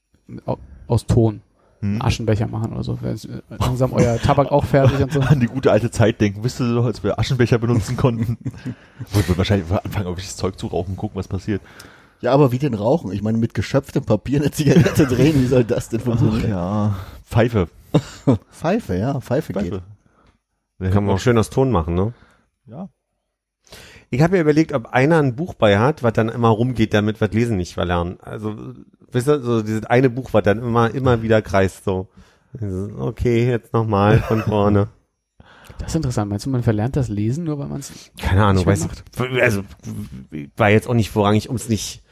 [0.87, 1.43] aus Ton.
[1.81, 1.93] Hm?
[1.93, 2.99] Einen Aschenbecher machen oder so.
[3.03, 3.17] Äh,
[3.59, 5.21] langsam euer Tabak auch fertig und so.
[5.21, 6.45] An die gute alte Zeit denken.
[6.45, 8.37] Wisst ihr doch, als wir Aschenbecher benutzen konnten?
[9.13, 11.63] Wird wir wahrscheinlich anfangen, irgendwelches Zeug zu rauchen, gucken, was passiert.
[12.21, 13.13] Ja, aber wie denn rauchen?
[13.13, 16.51] Ich meine, mit geschöpftem Papier eine Zigarette drehen, wie soll das denn funktionieren?
[16.51, 16.97] ja.
[17.25, 17.69] Pfeife.
[18.51, 19.73] Pfeife, ja, Pfeife geht.
[19.73, 20.93] Pfeife.
[20.93, 22.13] Kann man auch schön aus Ton machen, ne?
[22.67, 22.89] Ja.
[24.11, 27.21] Ich habe mir überlegt, ob einer ein Buch bei hat, was dann immer rumgeht, damit
[27.21, 28.19] wir das Lesen nicht verlernen.
[28.21, 28.75] Also,
[29.13, 32.09] wisst ihr, so dieses eine Buch, was dann immer, immer wieder kreist, so.
[32.99, 34.89] Okay, jetzt nochmal von vorne.
[35.79, 36.31] Das ist interessant.
[36.31, 38.89] Meinst du, man verlernt das Lesen nur, weil man es Keine Ahnung, Nicht mehr weiß
[39.35, 39.43] ich.
[39.43, 39.63] Also,
[40.57, 42.03] war jetzt auch nicht vorrangig, ums nicht.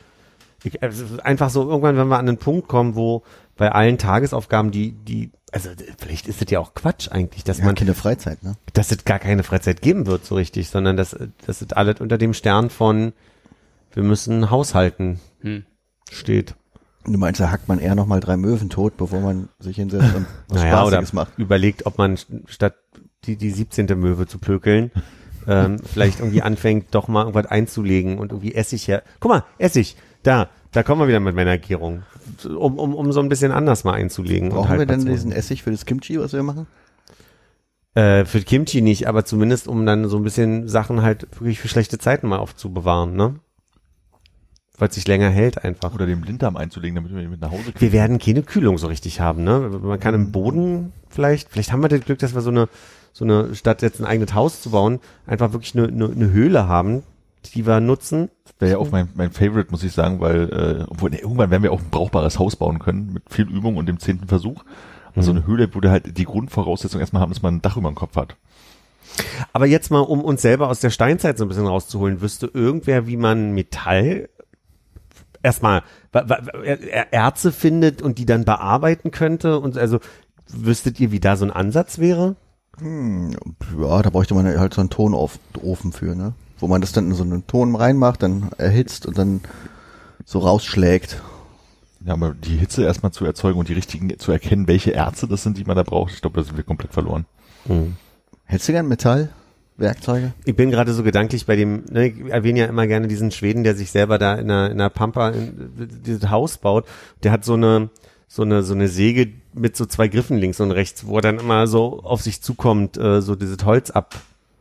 [0.65, 3.23] Ich, also einfach so, irgendwann, wenn wir an einen Punkt kommen, wo
[3.57, 7.67] bei allen Tagesaufgaben, die, die, also vielleicht ist das ja auch Quatsch eigentlich, dass Ja,
[7.67, 8.57] man, keine Freizeit, ne?
[8.73, 11.17] dass es gar keine Freizeit geben wird, so richtig, sondern dass,
[11.47, 13.13] dass es alles unter dem Stern von,
[13.93, 15.65] wir müssen haushalten hm.
[16.11, 16.55] steht.
[17.05, 20.27] Du meinst, da hackt man eher nochmal drei Möwen tot, bevor man sich hinsetzt und
[20.49, 21.39] was Naja, oder Spaßiges macht.
[21.39, 22.75] überlegt, ob man st- statt
[23.25, 23.87] die, die 17.
[23.99, 24.91] Möwe zu pökeln,
[25.47, 29.03] ähm, vielleicht irgendwie anfängt, doch mal irgendwas einzulegen und irgendwie Essig her.
[29.21, 32.03] Guck mal, Essig, da, da kommen wir wieder mit meiner Gärung.
[32.45, 34.49] Um, um, um so ein bisschen anders mal einzulegen.
[34.49, 35.33] und Brauchen wir haltbar denn diesen.
[35.33, 36.67] Essig für das Kimchi, was wir machen?
[37.95, 41.69] Äh, für Kimchi nicht, aber zumindest um dann so ein bisschen Sachen halt wirklich für
[41.69, 43.37] schlechte Zeiten mal aufzubewahren, ne?
[44.79, 45.95] Weil es sich länger hält einfach.
[45.95, 47.81] Oder den Blinddarm einzulegen, damit wir ihn mit nach Hause kriegen.
[47.81, 49.59] Wir werden keine Kühlung so richtig haben, ne?
[49.83, 52.69] Man kann im Boden vielleicht, vielleicht haben wir das Glück, dass wir so eine,
[53.13, 56.69] so eine, statt jetzt ein eigenes Haus zu bauen, einfach wirklich eine, eine, eine Höhle
[56.69, 57.03] haben,
[57.55, 58.31] die wir nutzen.
[58.61, 61.63] Wäre ja auch mein, mein Favorite, muss ich sagen, weil äh, obwohl, nee, irgendwann werden
[61.63, 64.65] wir auch ein brauchbares Haus bauen können, mit viel Übung und dem zehnten Versuch.
[65.17, 65.39] Also Mhm.
[65.39, 67.95] eine Höhle, wo wir halt die Grundvoraussetzung erstmal haben, dass man ein Dach über dem
[67.97, 68.37] Kopf hat.
[69.53, 73.07] Aber jetzt mal, um uns selber aus der Steinzeit so ein bisschen rauszuholen, wüsste irgendwer,
[73.07, 74.29] wie man Metall
[75.43, 75.83] erstmal
[76.13, 80.01] Er- Erze findet und die dann bearbeiten könnte und also
[80.49, 82.37] wüsstet ihr, wie da so ein Ansatz wäre?
[82.79, 83.37] Hm,
[83.81, 86.33] ja, da bräuchte man halt so einen Tonofen für, ne?
[86.59, 89.41] Wo man das dann in so einen Ton reinmacht, dann erhitzt und dann
[90.25, 91.23] so rausschlägt.
[92.05, 95.43] Ja, aber die Hitze erstmal zu erzeugen und die richtigen zu erkennen, welche Ärzte das
[95.43, 97.27] sind, die man da braucht, ich glaube, da sind wir komplett verloren.
[97.67, 97.97] Mhm.
[98.45, 98.89] Hättest du gern
[99.79, 100.33] Metallwerkzeuge?
[100.45, 103.65] Ich bin gerade so gedanklich bei dem, ne, ich erwähne ja immer gerne diesen Schweden,
[103.65, 106.87] der sich selber da in der, in der Pampa in, dieses Haus baut.
[107.23, 107.91] Der hat so eine,
[108.27, 111.39] so eine, so eine Säge mit so zwei Griffen links und rechts, wo er dann
[111.39, 114.21] immer so auf sich zukommt, äh, so dieses Holz ab,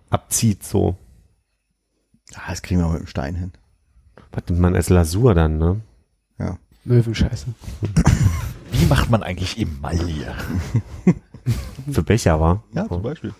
[0.10, 0.95] abzieht, so.
[2.35, 3.52] Ah, das kriegen wir mit dem Stein hin.
[4.31, 5.81] Was nimmt man als Lasur dann, ne?
[6.38, 6.57] Ja.
[6.84, 7.48] Möwenscheiße.
[8.72, 10.35] Wie macht man eigentlich Emaille?
[11.91, 12.64] Für Becher, war?
[12.73, 13.34] Ja, zum Beispiel.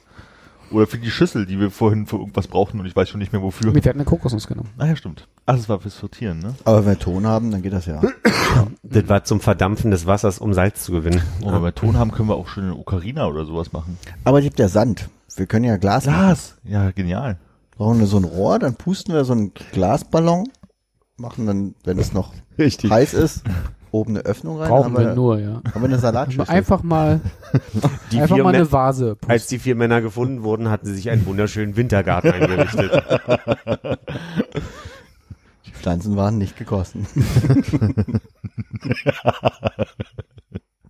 [0.72, 3.31] Oder für die Schüssel, die wir vorhin für irgendwas brauchten und ich weiß schon nicht
[3.31, 3.72] mehr wofür.
[3.72, 4.69] Mit, der hat eine Kokosnuss genommen.
[4.77, 5.27] Ah ja, stimmt.
[5.45, 6.56] Ah, das war fürs Sortieren, ne?
[6.65, 8.02] Aber wenn wir Ton haben, dann geht das ja.
[8.84, 11.22] Das war zum Verdampfen des Wassers, um Salz zu gewinnen.
[11.41, 13.98] Und wenn wir Ton haben, können wir auch schön eine Ocarina oder sowas machen.
[14.23, 15.10] Aber es gibt ja Sand.
[15.35, 16.18] Wir können ja Glas machen.
[16.18, 16.56] Glas!
[16.64, 17.38] Ja, genial.
[17.77, 20.49] Brauchen wir so ein Rohr, dann pusten wir so einen Glasballon,
[21.18, 22.89] machen dann, wenn es noch Richtig.
[22.89, 23.44] heiß ist,
[23.98, 24.69] oben eine Öffnung rein.
[24.69, 25.61] Brauchen haben wir nur, ja.
[25.74, 26.49] Haben wir eine Salatschüssel.
[26.53, 27.19] Einfach mal,
[28.11, 29.15] Die einfach mal eine Vase.
[29.15, 29.32] pusten.
[29.32, 33.03] Als die vier Männer gefunden wurden, hatten sie sich einen wunderschönen Wintergarten eingerichtet.
[35.65, 37.07] Die Pflanzen waren nicht gegossen.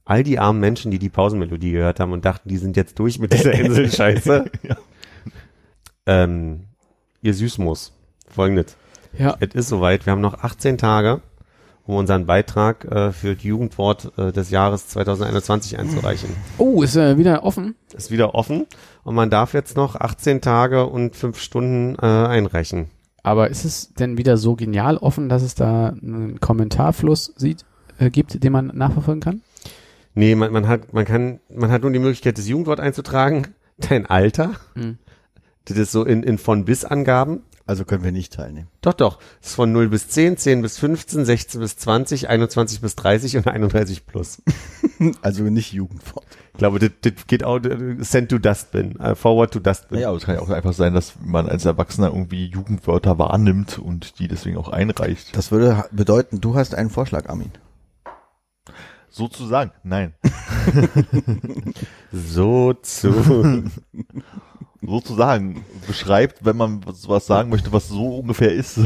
[0.05, 3.19] All die armen Menschen, die die Pausenmelodie gehört haben und dachten, die sind jetzt durch
[3.19, 4.45] mit dieser Insel-Scheiße.
[6.05, 6.65] ähm,
[7.21, 7.91] ihr Süßmus,
[8.29, 8.77] folgendes.
[9.17, 11.21] Ja, Es ist soweit, wir haben noch 18 Tage,
[11.87, 16.29] um unseren Beitrag äh, für das Jugendwort äh, des Jahres 2021 einzureichen.
[16.57, 17.75] Oh, ist äh, wieder offen?
[17.95, 18.65] Ist wieder offen
[19.03, 22.87] und man darf jetzt noch 18 Tage und 5 Stunden äh, einreichen.
[23.23, 27.65] Aber ist es denn wieder so genial offen, dass es da einen Kommentarfluss sieht,
[27.99, 29.41] äh, gibt, den man nachverfolgen kann?
[30.13, 33.47] Nee, man, man hat, man kann, man hat nun die Möglichkeit, das Jugendwort einzutragen,
[33.77, 34.97] dein Alter, Mhm.
[35.65, 37.43] das ist so in, in von bis Angaben.
[37.67, 38.69] Also können wir nicht teilnehmen.
[38.81, 39.19] Doch, doch.
[39.41, 43.37] Das ist von 0 bis 10, 10 bis 15, 16 bis 20, 21 bis 30
[43.37, 44.41] und 31 plus.
[45.21, 46.25] Also nicht Jugendwort.
[46.53, 49.97] Ich glaube, das, das geht auch, äh, send to Dustbin, äh, forward to Dustbin.
[49.97, 53.77] Naja, aber es kann ja auch einfach sein, dass man als Erwachsener irgendwie Jugendwörter wahrnimmt
[53.77, 55.37] und die deswegen auch einreicht.
[55.37, 57.51] Das würde bedeuten, du hast einen Vorschlag, Armin.
[59.09, 59.71] Sozusagen.
[59.83, 60.15] Nein.
[62.11, 63.63] So zu.
[64.81, 65.63] Sozusagen.
[65.87, 68.79] Beschreibt, wenn man was was sagen möchte, was so ungefähr ist.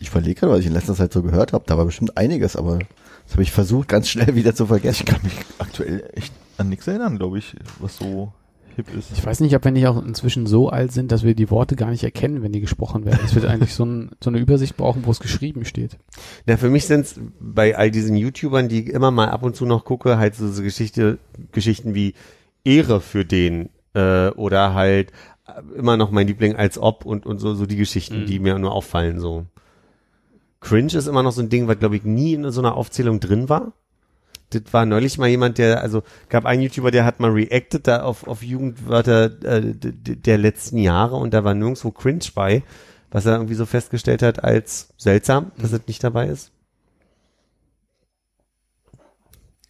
[0.00, 1.64] Ich verlege gerade, was ich in letzter Zeit so gehört habe.
[1.66, 2.78] Da war bestimmt einiges, aber
[3.24, 5.04] das habe ich versucht, ganz schnell wieder zu vergessen.
[5.06, 8.32] Ich kann mich aktuell echt an nichts erinnern, glaube ich, was so
[8.76, 9.12] hip ist.
[9.12, 11.76] Ich weiß nicht, ob wir nicht auch inzwischen so alt sind, dass wir die Worte
[11.76, 13.20] gar nicht erkennen, wenn die gesprochen werden.
[13.24, 15.98] Es wird eigentlich so, ein, so eine Übersicht brauchen, wo es geschrieben steht.
[16.46, 19.54] Na, für mich sind es bei all diesen YouTubern, die ich immer mal ab und
[19.54, 21.18] zu noch gucke, halt so, so Geschichte,
[21.52, 22.14] Geschichten wie
[22.64, 25.12] Ehre für den äh, oder halt
[25.46, 28.26] äh, immer noch mein Liebling als ob und, und so, so die Geschichten, Mhm.
[28.26, 29.20] die mir nur auffallen.
[29.20, 29.46] so.
[30.60, 33.18] Cringe ist immer noch so ein Ding, was glaube ich nie in so einer Aufzählung
[33.20, 33.72] drin war.
[34.50, 38.02] Das war neulich mal jemand, der, also gab einen YouTuber, der hat mal reacted da
[38.02, 42.62] auf, auf Jugendwörter äh, der letzten Jahre und da war nirgendwo Cringe bei,
[43.12, 46.50] was er irgendwie so festgestellt hat als seltsam, dass es nicht dabei ist.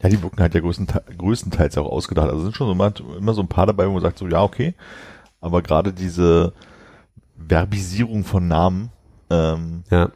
[0.03, 2.31] Ja, die wirken halt ja größtenteils, auch ausgedacht.
[2.31, 4.75] Also sind schon immer, immer so ein paar dabei, wo man sagt so, ja, okay.
[5.41, 6.53] Aber gerade diese
[7.49, 8.91] Verbisierung von Namen,
[9.31, 10.11] ähm, Ja.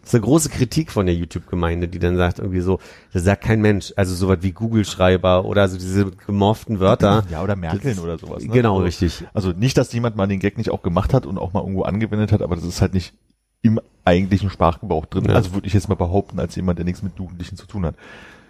[0.00, 2.78] Das ist eine große Kritik von der YouTube-Gemeinde, die dann sagt irgendwie so,
[3.14, 7.24] das sagt kein Mensch, also sowas wie Google-Schreiber oder so diese gemorften Wörter.
[7.30, 8.42] ja, oder Merkeln Das- oder sowas.
[8.42, 8.50] Ne?
[8.50, 9.24] Genau, also, richtig.
[9.32, 11.84] Also nicht, dass jemand mal den Gag nicht auch gemacht hat und auch mal irgendwo
[11.84, 13.14] angewendet hat, aber das ist halt nicht
[13.62, 15.24] im eigentlichen Sprachgebrauch drin.
[15.24, 15.36] Ja.
[15.36, 17.94] Also würde ich jetzt mal behaupten, als jemand, der nichts mit Jugendlichen zu tun hat.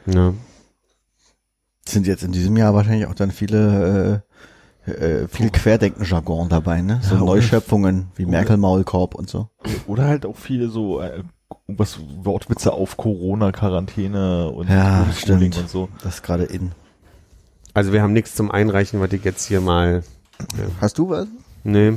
[0.07, 0.35] Ja.
[1.87, 4.23] Sind jetzt in diesem Jahr wahrscheinlich auch dann viele,
[4.87, 7.01] äh, äh, viel Querdenken-Jargon dabei, ne?
[7.03, 9.49] So Ja, Neuschöpfungen wie oder- Merkel Maulkorb und so.
[9.87, 11.23] Oder halt auch viele so äh,
[11.67, 15.57] was Wortwitze auf Corona, Quarantäne und Ja, stimmt.
[15.59, 15.89] und so.
[16.03, 16.73] Das ist gerade in.
[17.75, 20.03] Also wir haben nichts zum Einreichen, was ich jetzt hier mal,
[20.81, 21.27] Hast du was?
[21.65, 21.95] nee,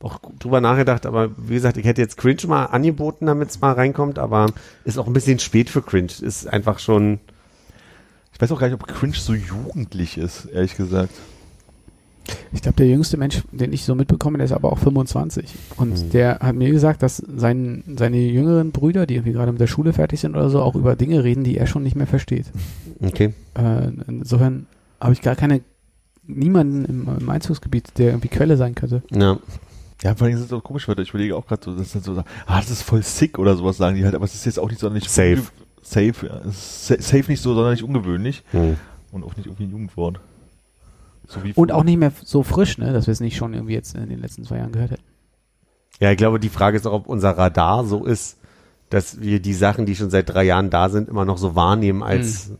[0.00, 3.72] auch drüber nachgedacht, aber wie gesagt, ich hätte jetzt Cringe mal angeboten, damit es mal
[3.72, 4.46] reinkommt, aber
[4.84, 6.12] ist auch ein bisschen spät für Cringe.
[6.20, 7.18] Ist einfach schon,
[8.36, 11.14] Ich weiß auch gar nicht, ob Cringe so jugendlich ist, ehrlich gesagt.
[12.52, 15.46] Ich glaube, der jüngste Mensch, den ich so mitbekomme, der ist aber auch 25.
[15.78, 16.10] Und Mhm.
[16.10, 19.94] der hat mir gesagt, dass sein, seine jüngeren Brüder, die irgendwie gerade mit der Schule
[19.94, 22.44] fertig sind oder so, auch über Dinge reden, die er schon nicht mehr versteht.
[23.02, 23.32] okay.
[23.54, 24.66] Äh, insofern
[25.00, 25.62] habe ich gar keine,
[26.26, 29.02] niemanden im, im Einzugsgebiet, der irgendwie Quelle sein könnte.
[29.10, 29.38] Ja.
[30.02, 32.02] Ja, vor allem sind es auch komisch, weil ich überlege auch gerade so, dass dann
[32.02, 34.44] so sagen, ah, das ist voll sick oder sowas sagen die halt, aber es ist
[34.44, 35.40] jetzt auch nicht sonderlich Safe.
[35.88, 36.40] Safe, ja.
[36.50, 38.76] Safe nicht so sonderlich ungewöhnlich Hm.
[39.12, 40.18] und auch nicht irgendwie ein Jugendwort.
[41.28, 43.74] So wie Und auch nicht mehr so frisch, ne, dass wir es nicht schon irgendwie
[43.74, 45.02] jetzt in den letzten zwei Jahren gehört hätten.
[46.00, 48.38] Ja, ich glaube, die Frage ist auch, ob unser Radar so ist,
[48.90, 52.02] dass wir die Sachen, die schon seit drei Jahren da sind, immer noch so wahrnehmen
[52.02, 52.52] als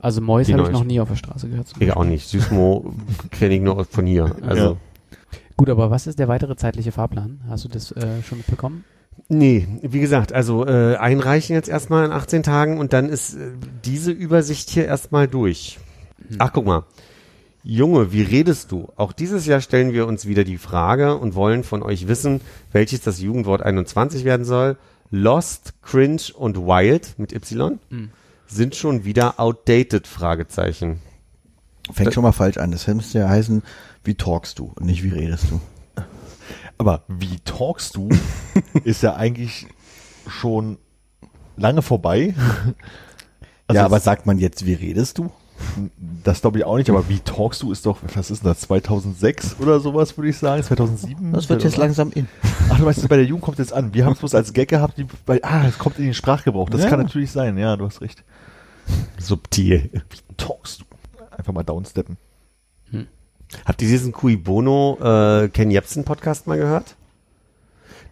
[0.00, 1.72] Also Mäus habe ich noch nie auf der Straße gehört.
[1.78, 2.28] ich auch nicht.
[2.28, 2.92] Süßmo
[3.30, 4.34] kenne ich nur von hier.
[4.42, 4.78] Also
[5.56, 7.40] Gut, aber was ist der weitere zeitliche Fahrplan?
[7.48, 8.84] Hast du das äh, schon mitbekommen?
[9.28, 13.50] Nee, wie gesagt, also äh, einreichen jetzt erstmal in 18 Tagen und dann ist äh,
[13.84, 15.78] diese Übersicht hier erstmal durch.
[16.38, 16.84] Ach, guck mal.
[17.64, 18.88] Junge, wie redest du?
[18.96, 22.40] Auch dieses Jahr stellen wir uns wieder die Frage und wollen von euch wissen,
[22.72, 24.78] welches das Jugendwort 21 werden soll.
[25.10, 27.78] Lost, Cringe und Wild mit Y
[28.48, 30.06] sind schon wieder outdated?
[30.06, 31.00] Fragezeichen.
[31.92, 32.70] Fängt schon mal falsch an.
[32.70, 33.62] Das müsste ja heißen,
[34.04, 35.60] wie talkst du und nicht wie redest du.
[36.78, 38.08] Aber wie talkst du,
[38.84, 39.66] ist ja eigentlich
[40.28, 40.78] schon
[41.56, 42.34] lange vorbei.
[43.70, 45.30] Also ja, aber sagt man jetzt, wie redest du?
[46.24, 48.60] Das glaube ich auch nicht, aber wie talkst du ist doch, was ist denn das,
[48.62, 51.32] 2006 oder sowas, würde ich sagen, 2007?
[51.34, 52.28] Das wird jetzt langsam in.
[52.70, 53.92] Ach, du weißt, bei der Jugend kommt jetzt an.
[53.92, 56.70] Wir haben es bloß als Gag gehabt, die, bei, ah, es kommt in den Sprachgebrauch.
[56.70, 56.88] Das Ja.
[56.88, 58.24] kann natürlich sein, ja, du hast recht.
[59.18, 59.90] Subtil.
[59.92, 60.84] Wie talkst du?
[61.36, 62.16] Einfach mal downsteppen.
[63.64, 66.96] Habt ihr diesen Cui Bono äh, Ken Jebsen Podcast mal gehört?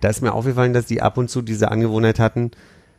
[0.01, 2.51] Da ist mir aufgefallen, dass die ab und zu diese Angewohnheit hatten.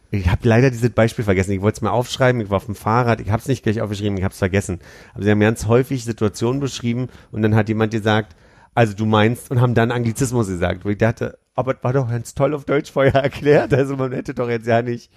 [0.09, 1.51] Ich habe leider dieses Beispiel vergessen.
[1.51, 2.41] Ich wollte es mir aufschreiben.
[2.41, 3.19] Ich war auf dem Fahrrad.
[3.19, 4.17] Ich habe es nicht gleich aufgeschrieben.
[4.17, 4.79] Ich habe es vergessen.
[5.13, 8.35] Aber sie haben ganz häufig Situationen beschrieben und dann hat jemand gesagt,
[8.73, 10.85] also du meinst und haben dann Anglizismus gesagt.
[10.85, 13.73] Wo ich dachte, aber das war doch ganz toll auf Deutsch vorher erklärt.
[13.73, 15.11] Also man hätte doch jetzt ja nicht.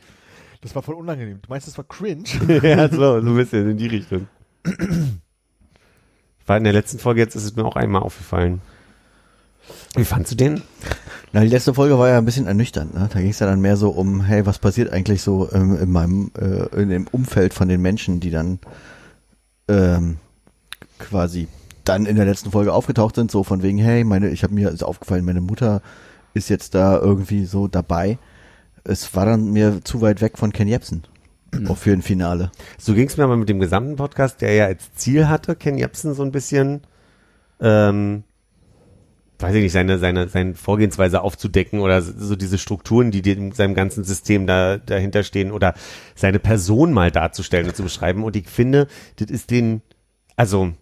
[0.62, 1.40] Das war voll unangenehm.
[1.40, 2.24] Du meinst, das war cringe?
[2.62, 4.26] ja, so, so ein bisschen in die Richtung.
[6.50, 8.60] War in der letzten Folge, jetzt ist es mir auch einmal aufgefallen.
[9.94, 10.62] Wie fandst du den?
[11.32, 12.92] Na, die letzte Folge war ja ein bisschen ernüchternd.
[12.92, 13.08] Ne?
[13.08, 15.92] Da ging es ja dann mehr so um, hey, was passiert eigentlich so ähm, in
[15.92, 18.58] meinem, äh, in dem Umfeld von den Menschen, die dann
[19.68, 20.16] ähm,
[20.98, 21.46] quasi
[21.84, 24.70] dann in der letzten Folge aufgetaucht sind, so von wegen, hey, meine, ich habe mir
[24.70, 25.82] ist aufgefallen, meine Mutter
[26.34, 28.18] ist jetzt da irgendwie so dabei.
[28.82, 31.04] Es war dann mir zu weit weg von Ken Jebsen.
[31.68, 32.52] Auch für ein Finale.
[32.78, 35.78] So ging es mir aber mit dem gesamten Podcast, der ja als Ziel hatte, Ken
[35.78, 36.82] Jebsen so ein bisschen,
[37.60, 38.22] ähm,
[39.38, 43.74] weiß ich nicht, seine, seine, seine Vorgehensweise aufzudecken oder so diese Strukturen, die in seinem
[43.74, 45.74] ganzen System da, dahinter stehen oder
[46.14, 48.22] seine Person mal darzustellen und zu beschreiben.
[48.22, 48.86] Und ich finde,
[49.16, 49.82] das ist den,
[50.36, 50.72] also,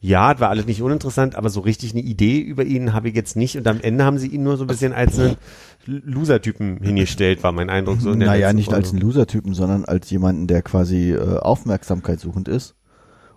[0.00, 3.14] ja, das war alles nicht uninteressant, aber so richtig eine Idee über ihn habe ich
[3.14, 3.56] jetzt nicht.
[3.56, 5.36] Und am Ende haben sie ihn nur so ein bisschen als einen
[5.84, 8.00] Loser-Typen hingestellt, war mein Eindruck.
[8.00, 8.78] So in der naja, nicht Folge.
[8.78, 12.76] als einen Loser-Typen, sondern als jemanden, der quasi äh, Aufmerksamkeit suchend ist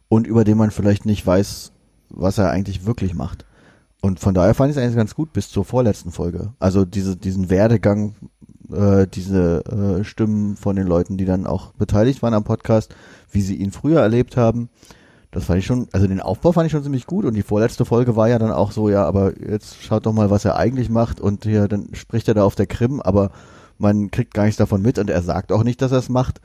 [0.07, 1.73] und über den man vielleicht nicht weiß,
[2.09, 3.45] was er eigentlich wirklich macht.
[4.01, 6.53] Und von daher fand ich es eigentlich ganz gut bis zur vorletzten Folge.
[6.59, 8.15] Also diese, diesen Werdegang,
[8.71, 12.95] äh, diese äh, Stimmen von den Leuten, die dann auch beteiligt waren am Podcast,
[13.31, 14.69] wie sie ihn früher erlebt haben.
[15.33, 17.85] Das fand ich schon, also den Aufbau fand ich schon ziemlich gut und die vorletzte
[17.85, 20.89] Folge war ja dann auch so, ja, aber jetzt schaut doch mal, was er eigentlich
[20.89, 23.31] macht und hier, dann spricht er da auf der Krim, aber
[23.79, 26.39] man kriegt gar nichts davon mit und er sagt auch nicht, dass er es macht.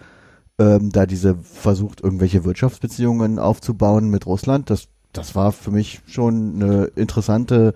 [0.58, 6.54] Ähm, da diese versucht, irgendwelche Wirtschaftsbeziehungen aufzubauen mit Russland, das, das war für mich schon
[6.62, 7.74] eine interessante,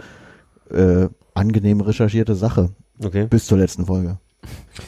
[0.71, 2.71] äh, angenehm recherchierte Sache
[3.03, 3.27] Okay.
[3.27, 4.19] bis zur letzten Folge.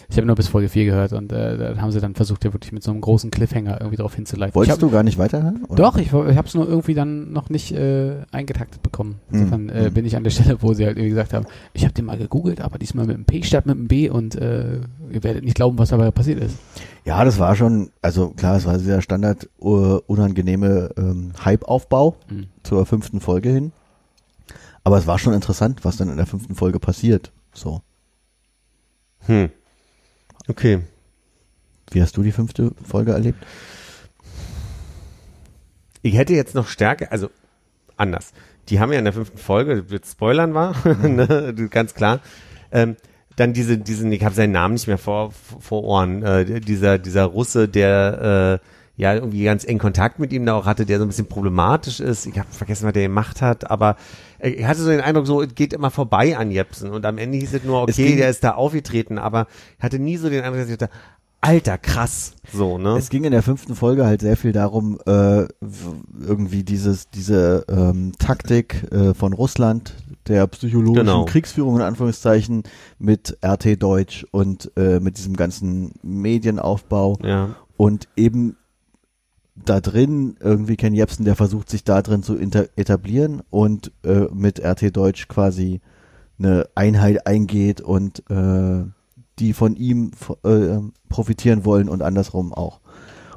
[0.08, 2.52] Ich habe nur bis Folge 4 gehört und äh, da haben sie dann versucht, ja
[2.52, 4.54] wirklich mit so einem großen Cliffhanger irgendwie drauf hinzuleiten.
[4.54, 5.64] Wolltest hab, du gar nicht weiterhören?
[5.64, 5.82] oder?
[5.82, 9.16] Doch, ich, ich habe es nur irgendwie dann noch nicht äh, eingetaktet bekommen.
[9.30, 9.94] Insofern äh, Mhm.
[9.94, 12.16] bin ich an der Stelle, wo sie halt irgendwie gesagt haben, ich habe den mal
[12.16, 15.56] gegoogelt, aber diesmal mit einem P statt mit einem B und äh, ihr werdet nicht
[15.56, 16.56] glauben, was dabei passiert ist.
[17.04, 22.46] Ja, das war schon, also klar, es war dieser Standard uh, unangenehme ähm, Hype-Aufbau Mhm.
[22.62, 23.72] zur fünften Folge hin.
[24.84, 27.32] Aber es war schon interessant, was dann in der fünften Folge passiert.
[27.52, 27.80] So.
[29.26, 29.50] Hm.
[30.48, 30.80] Okay.
[31.90, 33.44] Wie hast du die fünfte Folge erlebt?
[36.02, 37.30] Ich hätte jetzt noch Stärke, also
[37.96, 38.32] anders.
[38.68, 42.20] Die haben ja in der fünften Folge, wird spoilern war, ne, ganz klar.
[42.72, 42.96] Ähm,
[43.36, 47.24] dann diese, diesen, ich habe seinen Namen nicht mehr vor, vor Ohren, äh, dieser, dieser
[47.24, 51.04] Russe, der äh, ja irgendwie ganz eng Kontakt mit ihm da auch hatte, der so
[51.04, 52.26] ein bisschen problematisch ist.
[52.26, 53.96] Ich habe vergessen, was der gemacht hat, aber
[54.44, 57.38] ich hatte so den Eindruck, so es geht immer vorbei an Jepsen und am Ende
[57.38, 59.46] hieß es nur, Es okay, ging- der ist da aufgetreten, aber
[59.78, 60.92] ich hatte nie so den Eindruck, dass ich dachte,
[61.40, 62.96] alter, krass, so, ne?
[62.96, 65.44] Es ging in der fünften Folge halt sehr viel darum, äh,
[66.26, 69.94] irgendwie dieses, diese ähm, Taktik äh, von Russland,
[70.26, 71.24] der psychologischen Genau.
[71.26, 72.62] Kriegsführung in Anführungszeichen
[72.98, 77.54] mit RT Deutsch und äh, mit diesem ganzen Medienaufbau ja.
[77.76, 78.56] und eben
[79.54, 84.60] da drin irgendwie Ken Jebsen, der versucht sich da drin zu etablieren und äh, mit
[84.60, 85.80] RT Deutsch quasi
[86.38, 88.84] eine Einheit eingeht und äh,
[89.38, 90.10] die von ihm
[90.44, 90.78] äh,
[91.08, 92.80] profitieren wollen und andersrum auch.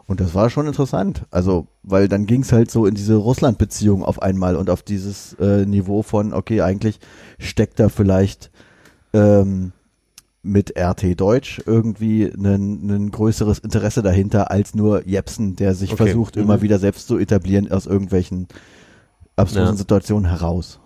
[0.07, 1.25] Und das war schon interessant.
[1.31, 5.65] Also, weil dann ging's halt so in diese Russland-Beziehung auf einmal und auf dieses äh,
[5.65, 6.99] Niveau von, okay, eigentlich
[7.39, 8.49] steckt da vielleicht
[9.13, 9.73] ähm,
[10.43, 16.05] mit RT Deutsch irgendwie ein, ein größeres Interesse dahinter als nur Jepsen, der sich Okay.
[16.05, 16.43] versucht, Mhm.
[16.43, 18.47] immer wieder selbst zu etablieren aus irgendwelchen
[19.35, 19.75] abstrusen Ja.
[19.75, 20.79] Situationen heraus.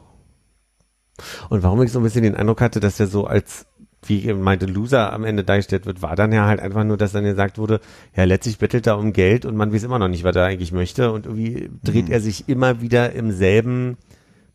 [1.50, 3.68] Und warum ich so ein bisschen den Eindruck hatte, dass er so als,
[4.04, 7.24] wie meinte, Loser am Ende dargestellt wird, war dann ja halt einfach nur, dass dann
[7.24, 7.80] gesagt wurde,
[8.16, 10.72] ja, letztlich bettelt er um Geld und man weiß immer noch nicht, was er eigentlich
[10.72, 11.12] möchte.
[11.12, 13.98] Und irgendwie dreht er sich immer wieder im selben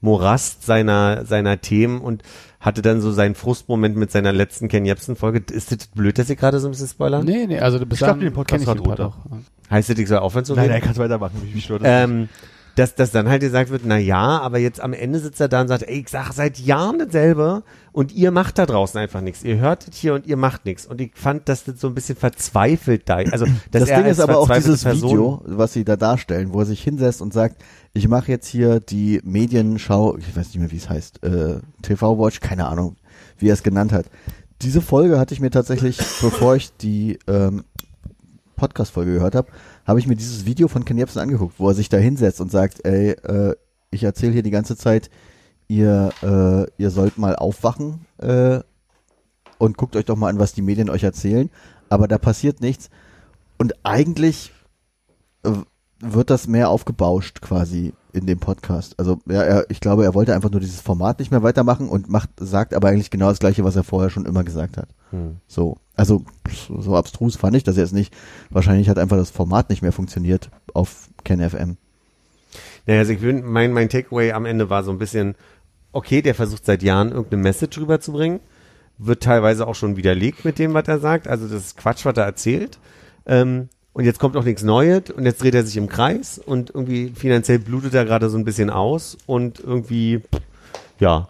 [0.00, 2.22] Morast seiner, seiner Themen und
[2.66, 5.42] hatte dann so seinen Frustmoment mit seiner letzten Ken Jebsen-Folge.
[5.54, 7.24] Ist das blöd, dass ich gerade so ein bisschen spoilern?
[7.24, 9.06] Nee, nee, also du bist Ich glaub, den Podcast den Part runter.
[9.06, 9.70] auch.
[9.70, 10.72] Heißt das, ich soll aufhören zu Nein, reden?
[10.74, 11.40] nein, kannst weitermachen.
[11.42, 12.08] Wie, wie stört das?
[12.08, 12.20] nicht?
[12.20, 12.28] ähm,
[12.74, 15.62] dass, dass dann halt gesagt wird, na ja, aber jetzt am Ende sitzt er da
[15.62, 17.62] und sagt, ey, ich sag seit Jahren dasselbe
[17.92, 19.42] und ihr macht da draußen einfach nichts.
[19.44, 20.84] Ihr hört es hier und ihr macht nichts.
[20.84, 24.06] Und ich fand, dass das so ein bisschen verzweifelt da, also, dass Das er Ding
[24.08, 27.22] als ist aber auch dieses Person, Video, was sie da darstellen, wo er sich hinsetzt
[27.22, 27.62] und sagt,
[27.96, 32.18] ich mache jetzt hier die Medienschau, ich weiß nicht mehr, wie es heißt, äh, TV
[32.18, 32.96] Watch, keine Ahnung,
[33.38, 34.04] wie er es genannt hat.
[34.60, 37.64] Diese Folge hatte ich mir tatsächlich, bevor ich die ähm,
[38.56, 39.50] Podcast-Folge gehört habe,
[39.86, 42.50] habe ich mir dieses Video von Ken Jebsen angeguckt, wo er sich da hinsetzt und
[42.50, 43.56] sagt, ey, äh,
[43.90, 45.08] ich erzähle hier die ganze Zeit,
[45.66, 48.60] ihr, äh, ihr sollt mal aufwachen äh,
[49.56, 51.48] und guckt euch doch mal an, was die Medien euch erzählen,
[51.88, 52.90] aber da passiert nichts.
[53.56, 54.52] Und eigentlich
[55.44, 55.52] äh,
[56.00, 58.98] wird das mehr aufgebauscht quasi in dem Podcast.
[58.98, 62.08] Also ja, er, ich glaube, er wollte einfach nur dieses Format nicht mehr weitermachen und
[62.08, 64.88] macht, sagt aber eigentlich genau das gleiche, was er vorher schon immer gesagt hat.
[65.10, 65.36] Hm.
[65.46, 66.24] So, also
[66.68, 68.14] so, abstrus fand ich das jetzt nicht.
[68.50, 71.76] Wahrscheinlich hat einfach das Format nicht mehr funktioniert auf Ken FM.
[72.86, 75.34] Naja, also ich bin, mein, mein Takeaway am Ende war so ein bisschen,
[75.92, 78.40] okay, der versucht seit Jahren irgendeine Message rüberzubringen,
[78.98, 82.16] wird teilweise auch schon widerlegt mit dem, was er sagt, also das ist Quatsch, was
[82.16, 82.78] er erzählt.
[83.26, 86.68] Ähm, und jetzt kommt auch nichts Neues und jetzt dreht er sich im Kreis und
[86.68, 90.20] irgendwie finanziell blutet er gerade so ein bisschen aus und irgendwie,
[91.00, 91.28] ja,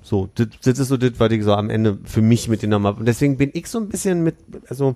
[0.00, 3.00] so, das, das ist so das, was ich so am Ende für mich mitgenommen habe.
[3.00, 4.36] Und deswegen bin ich so ein bisschen mit,
[4.68, 4.94] also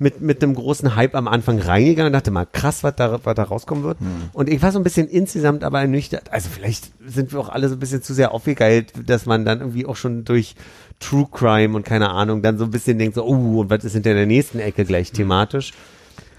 [0.00, 3.34] mit, mit einem großen Hype am Anfang reingegangen und dachte mal, krass, was da, was
[3.36, 3.98] da rauskommen wird.
[4.32, 6.32] Und ich war so ein bisschen insgesamt aber ernüchtert.
[6.32, 9.60] Also vielleicht sind wir auch alle so ein bisschen zu sehr aufgegeilt, dass man dann
[9.60, 10.56] irgendwie auch schon durch
[10.98, 13.92] True Crime und keine Ahnung dann so ein bisschen denkt so, oh, und was ist
[13.92, 15.74] hinter der nächsten Ecke gleich thematisch?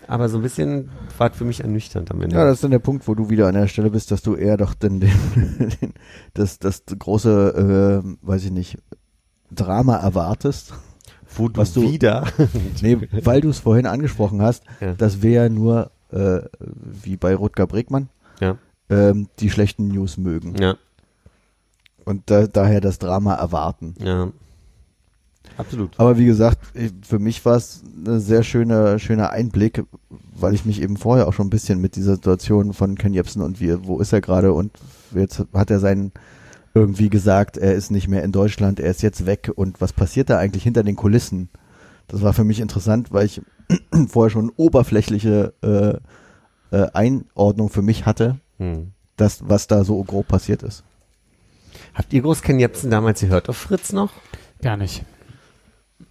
[0.10, 2.36] Aber so ein bisschen war es für mich ernüchternd am Ende.
[2.36, 4.36] Ja, das ist dann der Punkt, wo du wieder an der Stelle bist, dass du
[4.36, 5.12] eher doch den, den,
[5.82, 5.94] den
[6.34, 8.78] das, das große, äh, weiß ich nicht,
[9.52, 10.74] Drama erwartest.
[11.36, 12.26] Wo du, was du- wieder.
[12.82, 14.94] Nee, weil du es vorhin angesprochen hast, Ja.
[14.96, 18.10] das wäre nur, äh, wie bei Rutger Bregmann,
[18.40, 18.58] Ja.
[18.90, 20.56] ähm, die schlechten News mögen.
[20.60, 20.76] ja,
[22.04, 23.94] Und da, daher das Drama erwarten.
[24.00, 24.32] ja.
[25.58, 25.92] Absolut.
[25.98, 26.60] Aber wie gesagt,
[27.02, 31.34] für mich war es ein sehr schöner, schöner Einblick, weil ich mich eben vorher auch
[31.34, 34.54] schon ein bisschen mit dieser Situation von Ken Jebsen und wie, wo ist er gerade
[34.54, 34.72] und
[35.14, 36.12] jetzt hat er seinen
[36.74, 40.30] irgendwie gesagt, er ist nicht mehr in Deutschland, er ist jetzt weg und was passiert
[40.30, 41.50] da eigentlich hinter den Kulissen?
[42.08, 43.42] Das war für mich interessant, weil ich
[44.08, 48.92] vorher schon oberflächliche äh, äh, Einordnung für mich hatte, Hm.
[49.16, 50.84] das, was da so grob passiert ist.
[51.94, 54.12] Habt ihr groß Ken Jebsen damals gehört auf Fritz noch?
[54.62, 55.04] Gar nicht.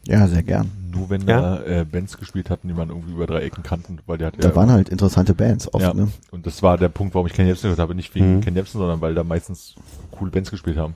[0.07, 0.71] Ja, sehr gern.
[0.91, 1.59] Nur wenn Ja?
[1.59, 4.43] da äh, Bands gespielt hatten, die man irgendwie über drei Ecken kannten, weil der hat
[4.43, 6.09] Da ja, waren halt interessante Bands oft, ja, ne?
[6.31, 8.41] und das war der Punkt, warum ich Ken Jebsen gehört habe, nicht wegen Mhm.
[8.41, 9.75] Ken Jebsen, sondern weil da meistens
[10.11, 10.95] coole Bands gespielt haben.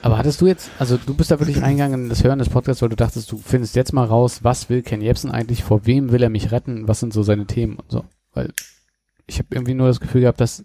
[0.00, 2.82] Aber hattest du jetzt, also du bist da wirklich reingegangen in das Hören des Podcasts,
[2.82, 6.12] weil du dachtest, du findest jetzt mal raus, was will Ken Jebsen eigentlich, vor wem
[6.12, 8.04] will er mich retten, was sind so seine Themen und so.
[8.34, 8.52] Weil
[9.26, 10.64] ich habe irgendwie nur das Gefühl gehabt, dass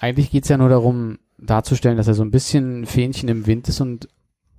[0.00, 3.80] eigentlich geht's ja nur darum, darzustellen, dass er so ein bisschen Fähnchen im Wind ist
[3.80, 4.08] und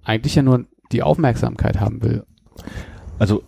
[0.03, 2.23] eigentlich ja nur die Aufmerksamkeit haben will.
[3.17, 3.43] Also,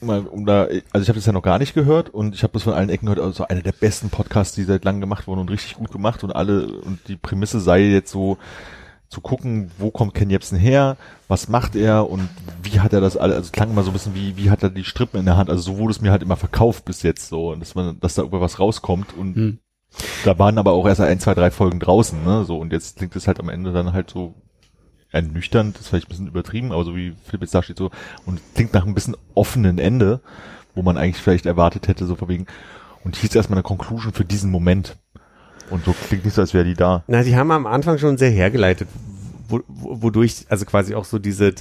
[0.00, 2.52] mal, um da, also ich habe das ja noch gar nicht gehört und ich habe
[2.52, 5.40] das von allen Ecken gehört, also einer der besten Podcasts, die seit langem gemacht wurden
[5.40, 8.36] und richtig gut gemacht und alle, und die Prämisse sei jetzt so,
[9.08, 10.96] zu gucken, wo kommt Ken Jebsen her,
[11.28, 12.28] was macht er und
[12.62, 14.70] wie hat er das alles, also klang immer so ein bisschen wie, wie hat er
[14.70, 17.28] die Strippen in der Hand, also so wurde es mir halt immer verkauft bis jetzt
[17.28, 19.58] so, und dass man, dass da über was rauskommt und Hm.
[20.24, 23.14] da waren aber auch erst ein, zwei, drei Folgen draußen, ne, so, und jetzt klingt
[23.14, 24.34] es halt am Ende dann halt so
[25.14, 27.90] ernüchternd, das ist vielleicht ein bisschen übertrieben, aber so wie Philipp jetzt da steht so,
[28.26, 30.20] und klingt nach ein bisschen offenen Ende,
[30.74, 32.46] wo man eigentlich vielleicht erwartet hätte, so von wegen,
[33.04, 34.96] und hier ist erstmal eine Conclusion für diesen Moment.
[35.70, 37.04] Und so klingt nicht so, als wäre die da.
[37.06, 38.88] Na, die haben am Anfang schon sehr hergeleitet,
[39.48, 41.54] wo, wo, wodurch also quasi auch so diese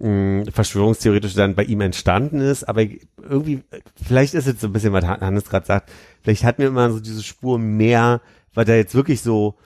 [0.00, 2.82] mh, verschwörungstheoretisch dann bei ihm entstanden ist, aber
[3.22, 3.62] irgendwie,
[4.02, 5.90] vielleicht ist jetzt so ein bisschen, was Han- Hannes gerade sagt,
[6.22, 8.20] vielleicht hat mir immer so diese Spur mehr,
[8.54, 9.56] weil da jetzt wirklich so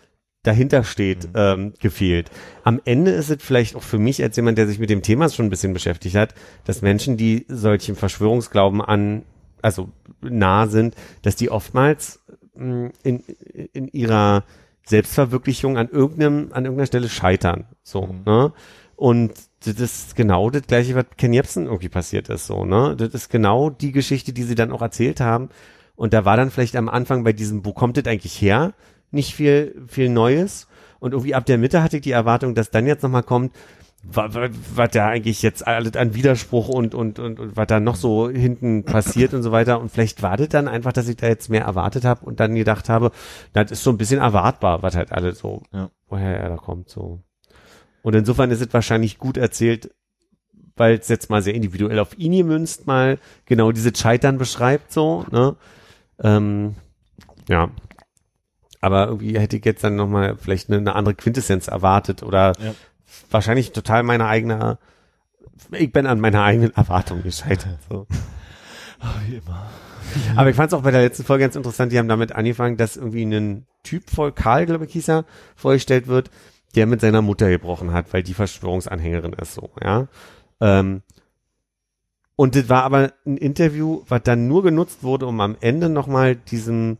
[0.42, 2.30] dahinter steht, ähm, gefehlt.
[2.64, 5.28] Am Ende ist es vielleicht auch für mich als jemand, der sich mit dem Thema
[5.28, 6.34] schon ein bisschen beschäftigt hat,
[6.64, 9.22] dass Menschen, die solchen Verschwörungsglauben an,
[9.60, 9.90] also
[10.22, 12.20] nah sind, dass die oftmals
[12.54, 13.22] mh, in,
[13.72, 14.44] in ihrer
[14.86, 17.66] Selbstverwirklichung an irgendeinem, an irgendeiner Stelle scheitern.
[17.82, 18.52] So, ne?
[18.96, 19.32] Und
[19.64, 22.96] das ist genau das gleiche, was Ken Jebsen irgendwie passiert ist, so, ne?
[22.96, 25.50] Das ist genau die Geschichte, die sie dann auch erzählt haben.
[25.96, 28.72] Und da war dann vielleicht am Anfang bei diesem, wo kommt das eigentlich her?
[29.11, 30.69] Nicht viel, viel Neues.
[30.99, 33.53] Und irgendwie ab der Mitte hatte ich die Erwartung, dass dann jetzt nochmal kommt,
[34.03, 38.31] was, da eigentlich jetzt alles an Widerspruch und, und, und, und was da noch so
[38.31, 39.81] hinten passiert und so weiter.
[39.81, 42.55] Und vielleicht war das dann einfach, dass ich da jetzt mehr erwartet habe und dann
[42.55, 43.12] gedacht habe,
[43.53, 45.91] das ist so ein bisschen erwartbar, was halt alles so, Ja.
[46.09, 47.20] woher er da kommt, so.
[48.03, 49.91] Und insofern ist es wahrscheinlich gut erzählt,
[50.77, 55.27] weil es jetzt mal sehr individuell auf ihn gemünzt mal genau diese Scheitern beschreibt, so,
[55.31, 55.57] ne?
[56.23, 56.74] Ähm,
[57.49, 57.70] ja.
[58.81, 62.74] Aber irgendwie hätte ich jetzt dann nochmal vielleicht eine, eine andere Quintessenz erwartet oder Ja.
[63.31, 64.78] wahrscheinlich total meine eigene,
[65.73, 68.07] ich bin an meiner eigenen Erwartung gescheitert, so.
[69.27, 69.66] Wie immer.
[70.36, 72.77] Aber ich fand es auch bei der letzten Folge ganz interessant, die haben damit angefangen,
[72.77, 75.24] dass irgendwie ein Typ voll Karl, glaube ich, hieß er,
[75.57, 76.31] vorgestellt wird,
[76.74, 80.09] der mit seiner Mutter gebrochen hat, weil die Verschwörungsanhängerin ist, so, ja.
[80.61, 81.02] Ähm,
[82.36, 86.36] und das war aber ein Interview, was dann nur genutzt wurde, um am Ende nochmal
[86.36, 86.97] diesem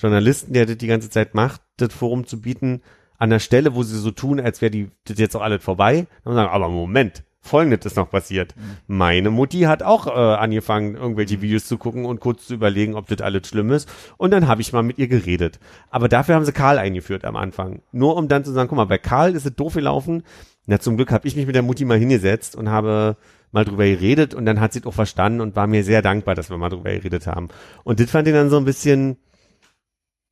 [0.00, 2.82] Journalisten, der das die ganze Zeit macht, das Forum zu bieten,
[3.18, 6.06] an der Stelle, wo sie so tun, als wäre die das jetzt auch alles vorbei,
[6.24, 8.54] und sagen, aber Moment, folgendes ist noch passiert.
[8.86, 13.08] Meine Mutti hat auch äh, angefangen, irgendwelche Videos zu gucken und kurz zu überlegen, ob
[13.08, 13.88] das alles schlimm ist.
[14.16, 15.58] Und dann habe ich mal mit ihr geredet.
[15.90, 17.82] Aber dafür haben sie Karl eingeführt am Anfang.
[17.92, 20.22] Nur um dann zu sagen, guck mal, bei Karl ist es doof gelaufen.
[20.66, 23.16] Na, zum Glück habe ich mich mit der Mutti mal hingesetzt und habe
[23.52, 26.34] mal drüber geredet und dann hat sie es auch verstanden und war mir sehr dankbar,
[26.34, 27.48] dass wir mal drüber geredet haben.
[27.84, 29.16] Und das fand ich dann so ein bisschen,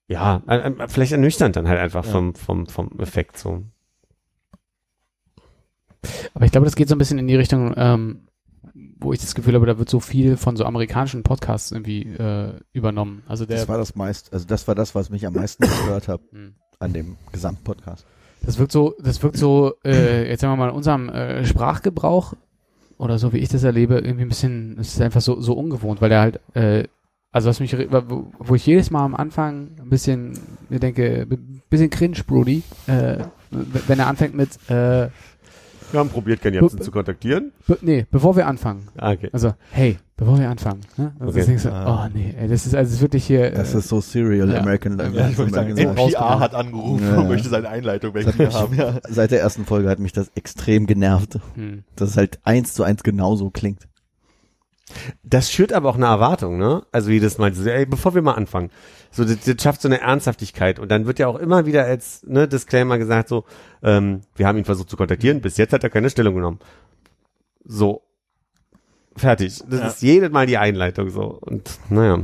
[0.09, 0.43] ja,
[0.89, 2.10] vielleicht ernüchternd dann halt einfach Ja.
[2.10, 3.62] vom, vom, vom Effekt so.
[6.35, 8.28] Aber ich glaube, das geht so ein bisschen in die Richtung, ähm,
[9.01, 12.55] wo ich das Gefühl habe, da wird so viel von so amerikanischen Podcasts irgendwie äh,
[12.72, 13.22] übernommen.
[13.26, 16.09] Also der, Das war das meist, also das war das, was mich am meisten gestört
[16.09, 16.55] hat Hm.
[16.78, 18.06] an dem Gesamtpodcast.
[18.43, 22.35] das wirkt so, das wirkt so, äh, jetzt sagen wir mal, in unserem äh, Sprachgebrauch
[22.98, 26.01] oder so wie ich das erlebe, irgendwie ein bisschen, es ist einfach so, so ungewohnt,
[26.01, 26.85] weil der halt, äh,
[27.32, 27.88] also was mich, re-
[28.38, 30.38] wo, ich jedes Mal am Anfang ein bisschen,
[30.68, 33.18] mir denke, ein bisschen cringe, Brody, äh,
[33.50, 35.09] wenn er anfängt mit, äh,
[35.90, 37.52] Wir haben probiert, Ken Jebsen zu kontaktieren.
[37.66, 39.30] be nee, bevor wir anfangen, Ah, okay.
[39.32, 40.80] Also, hey, bevor wir anfangen.
[40.98, 41.12] Ne?
[41.18, 41.56] Also Okay.
[41.62, 42.05] du, Ah.
[42.06, 43.50] oh nee, ey, das ist also das ist wirklich hier.
[43.52, 44.60] Das äh, ist so Serial ja.
[44.60, 45.76] American, Ja, ich wollte sagen.
[45.76, 47.18] NPR hat angerufen Ja, ja.
[47.20, 48.76] und möchte seine Einleitung weghaben.
[48.76, 48.98] Ja.
[49.09, 51.84] Seit der ersten Folge hat mich das extrem genervt, hm.
[51.96, 53.86] dass es halt eins zu eins genauso klingt.
[55.23, 56.85] Das schürt aber auch eine Erwartung, ne?
[56.93, 58.70] Also jedes Mal, so, ey, bevor wir mal anfangen.
[59.10, 60.78] So, das, das schafft so eine Ernsthaftigkeit.
[60.78, 63.44] Und dann wird ja auch immer wieder als ne, Disclaimer gesagt, so,
[63.82, 66.59] ähm, wir haben ihn versucht zu kontaktieren, bis jetzt hat er keine Stellung genommen.
[67.65, 68.02] So.
[69.16, 69.62] Fertig.
[69.69, 69.86] Das Ja.
[69.89, 71.39] ist jedes Mal die Einleitung so.
[71.40, 72.20] Und naja,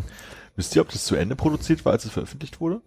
[0.57, 2.81] Wisst ihr, ob das zu Ende produziert war, als es veröffentlicht wurde?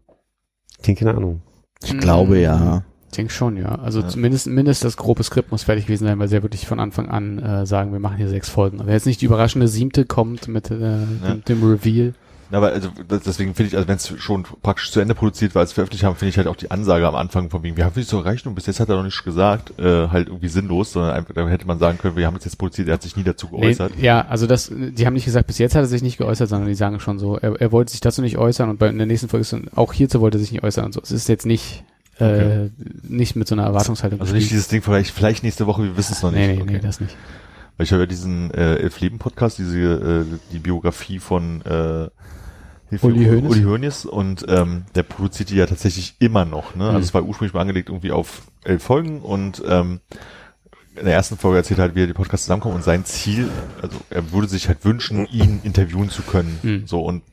[0.86, 1.42] ich keine Ahnung.
[1.84, 2.84] Ich glaube ja.
[3.10, 3.76] Ich denke schon, ja.
[3.76, 4.08] Also Ja.
[4.10, 7.10] zumindest mindestens das grobe Skript muss fertig gewesen sein, weil sie ja wirklich von Anfang
[7.10, 8.80] an äh, sagen, wir machen hier sechs Folgen.
[8.80, 12.14] Und wenn jetzt nicht die überraschende siebte kommt mit äh, dem, dem Reveal.
[12.50, 15.62] Na, aber also deswegen finde ich, also wenn es schon praktisch zu Ende produziert war,
[15.62, 17.84] als wir veröffentlicht haben, finde ich halt auch die Ansage am Anfang von wegen, wir
[17.84, 20.48] haben nichts zu erreichen und bis jetzt hat er noch nichts gesagt, äh, halt irgendwie
[20.48, 23.02] sinnlos, sondern einfach, da hätte man sagen können, wir haben es jetzt produziert, er hat
[23.04, 23.94] sich nie dazu Nee, geäußert.
[24.02, 26.70] ja, also das, die haben nicht gesagt, bis jetzt hat er sich nicht geäußert, sondern
[26.70, 29.08] die sagen schon so, er, er wollte sich dazu nicht äußern und bei in der
[29.08, 31.02] nächsten Folge ist dann, auch hierzu wollte er sich nicht äußern und so.
[31.02, 31.84] Es ist jetzt nicht,
[32.20, 32.70] äh,
[33.04, 34.20] nicht mit so einer Erwartungshaltung.
[34.20, 36.48] Also nicht dieses Ding, vielleicht, vielleicht nächste Woche, wir wissen es noch nicht.
[36.48, 36.74] Nee, nee, okay.
[36.74, 37.16] nee, das nicht.
[37.78, 42.10] Weil ich habe ja diesen äh, Elf Leben Podcast, diese äh, die Biografie von äh,
[42.90, 43.52] Hilfe, Uli Hoeneß.
[43.52, 46.76] Uli Hoeneß und ähm, der produziert die ja tatsächlich immer noch.
[46.76, 46.86] Ne?
[46.86, 46.90] Mhm.
[46.96, 50.00] Also es war ursprünglich mal angelegt irgendwie auf elf Folgen und ähm,
[50.96, 53.50] in der ersten Folge erzählt halt, wie er die Podcasts zusammenkommen und sein Ziel,
[53.82, 56.60] also er würde sich halt wünschen, ihn interviewen zu können.
[56.64, 56.88] Mhm.
[56.88, 57.24] So und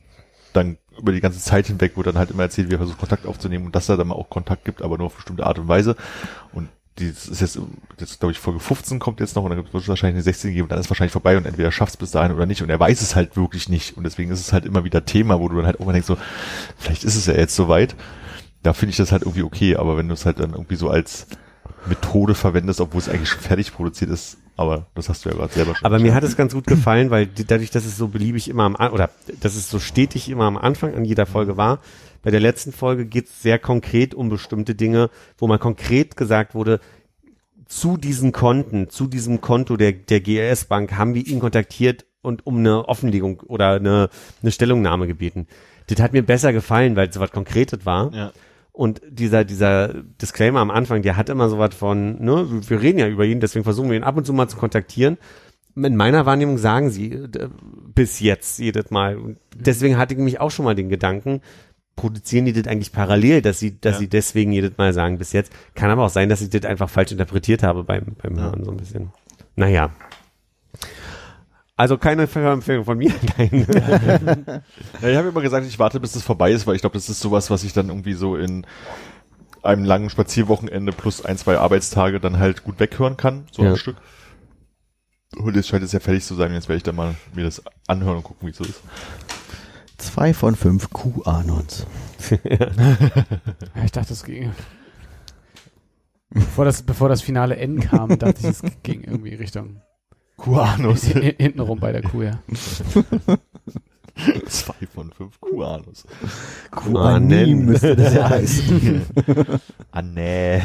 [0.53, 3.25] dann über die ganze Zeit hinweg wird dann halt immer erzählt, wie er versucht Kontakt
[3.25, 5.67] aufzunehmen und dass er dann mal auch Kontakt gibt, aber nur auf bestimmte Art und
[5.67, 5.95] Weise.
[6.53, 6.69] Und
[6.99, 7.59] die das ist jetzt,
[7.99, 10.53] jetzt glaube ich, Folge 15 kommt jetzt noch und dann wird es wahrscheinlich eine 16
[10.53, 12.61] geben und dann ist es wahrscheinlich vorbei und entweder schafft es bis dahin oder nicht
[12.61, 15.39] und er weiß es halt wirklich nicht und deswegen ist es halt immer wieder Thema,
[15.39, 16.17] wo du dann halt auch mal denkst so,
[16.77, 17.95] vielleicht ist es ja jetzt soweit.
[18.63, 20.89] Da finde ich das halt irgendwie okay, aber wenn du es halt dann irgendwie so
[20.89, 21.27] als
[21.87, 25.53] Methode verwendest, obwohl es eigentlich schon fertig produziert ist, aber das hast du ja gerade
[25.53, 25.85] selber schon.
[25.85, 28.75] Aber mir hat es ganz gut gefallen, weil dadurch, dass es so beliebig immer am
[28.75, 29.09] oder
[29.41, 31.79] dass es so stetig immer am Anfang an jeder Folge war,
[32.23, 36.55] bei der letzten Folge geht es sehr konkret um bestimmte Dinge, wo mal konkret gesagt
[36.55, 36.79] wurde,
[37.67, 42.57] zu diesen Konten, zu diesem Konto der, der GLS-Bank haben wir ihn kontaktiert und um
[42.57, 44.09] eine Offenlegung oder eine,
[44.41, 45.47] eine Stellungnahme gebeten.
[45.87, 48.13] Das hat mir besser gefallen, weil es so was Konkretes war.
[48.13, 48.31] ja.
[48.75, 52.99] Und dieser, dieser Disclaimer am Anfang, der hat immer so was von, ne, wir reden
[52.99, 55.17] ja über ihn, deswegen versuchen wir ihn ab und zu mal zu kontaktieren.
[55.77, 57.47] In meiner Wahrnehmung sagen sie äh,
[57.93, 59.17] bis jetzt jedes Mal.
[59.17, 61.41] Und deswegen hatte ich mich auch schon mal den Gedanken,
[61.95, 63.99] produzieren die das eigentlich parallel, dass sie, dass Ja.
[63.99, 65.53] sie deswegen jedes Mal sagen bis jetzt.
[65.73, 68.43] Kann aber auch sein, dass ich das einfach falsch interpretiert habe beim, beim Ja.
[68.43, 69.11] Hören so ein bisschen.
[69.55, 69.91] Naja.
[71.77, 73.11] Also keine Empfehlung von mir.
[73.37, 73.65] Nein.
[75.01, 77.09] Ja, ich habe immer gesagt, ich warte, bis es vorbei ist, weil ich glaube, das
[77.09, 78.65] ist sowas, was ich dann irgendwie so in
[79.61, 83.71] einem langen Spazierwochenende plus ein, zwei Arbeitstage dann halt gut weghören kann, so Ja.
[83.71, 83.97] ein Stück.
[85.35, 87.61] Und jetzt scheint es ja fertig zu sein, jetzt werde ich dann mal mir das
[87.87, 88.81] anhören und gucken, wie es so ist.
[89.97, 91.85] Zwei von fünf QAnons.
[93.75, 94.51] Ja, ich dachte, es ging.
[96.29, 99.81] Bevor das, bevor das finale N kam, dachte ich, es ging irgendwie Richtung
[100.37, 101.03] Kuanus.
[101.05, 102.39] Hintenrum bei der Kuh, ja.
[104.47, 106.05] Zwei von fünf Kuanus.
[106.71, 109.01] QAnim müsste das ja heißen.
[109.91, 110.61] ah, nee.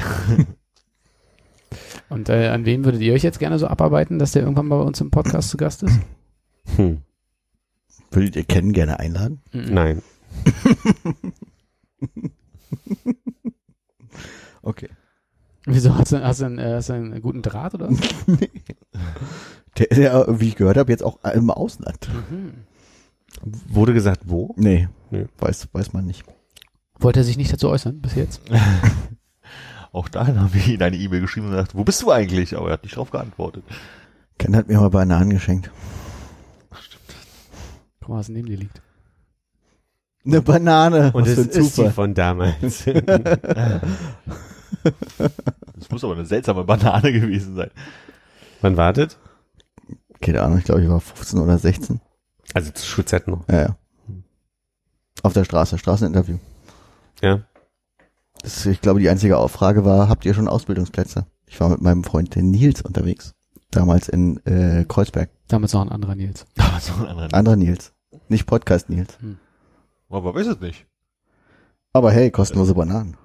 [2.08, 4.78] Und äh, an wen würdet ihr euch jetzt gerne so abarbeiten, dass der irgendwann mal
[4.78, 5.98] bei uns im Podcast zu Gast ist?
[6.76, 7.02] Hm.
[8.10, 9.40] Würdet ihr Ken gerne einladen?
[9.52, 9.74] Mhm.
[9.74, 10.02] Nein.
[14.62, 14.88] Okay.
[15.66, 15.94] Wieso?
[15.96, 17.90] Hast du, hast, du einen, äh, hast du einen guten Draht oder?
[19.78, 22.08] Der ist ja, wie ich gehört habe, jetzt auch im Ausland.
[22.30, 22.52] Mhm.
[23.68, 24.54] Wurde gesagt, wo?
[24.56, 25.26] Nee, Nee.
[25.38, 26.24] Weiß, weiß man nicht.
[26.98, 28.42] Wollte er sich nicht dazu äußern bis jetzt?
[29.92, 32.56] Auch dahin haben wir ihm eine E-Mail geschrieben und gesagt, wo bist du eigentlich?
[32.56, 33.64] Aber er hat nicht darauf geantwortet.
[34.38, 35.70] Ken hat mir mal Bananen geschenkt.
[38.00, 38.80] Guck mal, was neben dir liegt.
[40.24, 41.10] Eine Banane.
[41.12, 41.90] Und ein ist die Zufall.
[41.92, 42.84] von damals.
[45.74, 47.70] Das muss aber eine seltsame Banane gewesen sein.
[48.62, 49.18] Man wartet?
[50.20, 52.00] Keine Ahnung, ich glaube, ich war 15 oder 16.
[52.54, 53.48] Also zu Schulzeiten noch.
[53.48, 53.76] Ja, ja.
[55.22, 56.38] Auf der Straße, Straßeninterview.
[57.22, 57.42] Ja.
[58.42, 61.26] Das, ist, ich glaube, die einzige Auffrage war, habt ihr schon Ausbildungsplätze?
[61.46, 63.34] Ich war mit meinem Freund den Nils unterwegs.
[63.70, 65.30] Damals in äh, Kreuzberg.
[65.48, 66.46] Damals noch ein anderer Nils.
[66.58, 67.34] Aber so ein anderer.
[67.34, 67.92] Anderer Nils.
[68.28, 69.18] Nicht Podcast Nils.
[70.08, 70.86] Aber weiß es nicht.
[71.92, 73.16] Aber hey, kostenlose Bananen.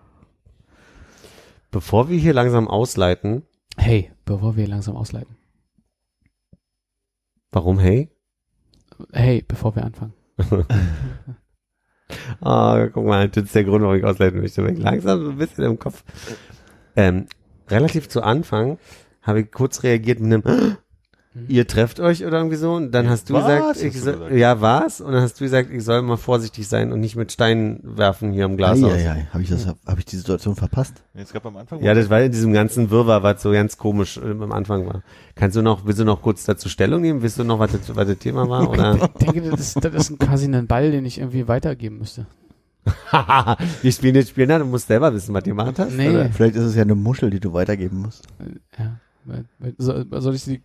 [1.71, 3.43] Bevor wir hier langsam ausleiten,
[3.77, 5.35] Hey, bevor wir langsam ausleiten.
[7.55, 8.09] Warum hey?
[9.11, 10.13] Hey, bevor wir anfangen.
[12.41, 14.61] Ah, guck mal, das ist der Grund, warum ich ausleiten möchte.
[14.67, 16.03] Ich langsam so ein bisschen im Kopf.
[16.95, 17.27] Ähm,
[17.67, 18.77] relativ zu Anfang
[19.21, 20.77] habe ich kurz reagiert mit einem
[21.49, 23.43] Ihr trefft euch oder irgendwie so und dann hast du Was?
[23.45, 24.31] gesagt, Hast ich so, gesagt.
[24.31, 27.31] ja was und dann hast du gesagt, ich soll mal vorsichtig sein und nicht mit
[27.31, 28.93] Steinen werfen hier am Glashaus.
[28.93, 31.03] Eieiei, habe ich das, habe ich die Situation verpasst?
[31.13, 31.83] Jetzt gab am Anfang.
[31.83, 35.03] Ja, das war in diesem ganzen Wirrwarr, was so ganz komisch äh, am Anfang war.
[35.35, 37.21] Kannst du noch, willst du noch kurz dazu Stellung nehmen?
[37.21, 38.69] Willst du noch, was das, was das Thema war?
[38.69, 38.95] Oder?
[38.95, 42.27] Ich denke, das ist, das ist quasi ein Ball, den ich irgendwie weitergeben müsste.
[43.81, 45.91] Wir spielen jetzt Spiel nach, du musst selber wissen, was du gemacht hast.
[45.91, 46.09] Nee.
[46.09, 46.29] Oder?
[46.29, 48.25] Vielleicht ist es ja eine Muschel, die du weitergeben musst.
[48.77, 48.99] Ja.
[49.77, 50.61] soll ich sie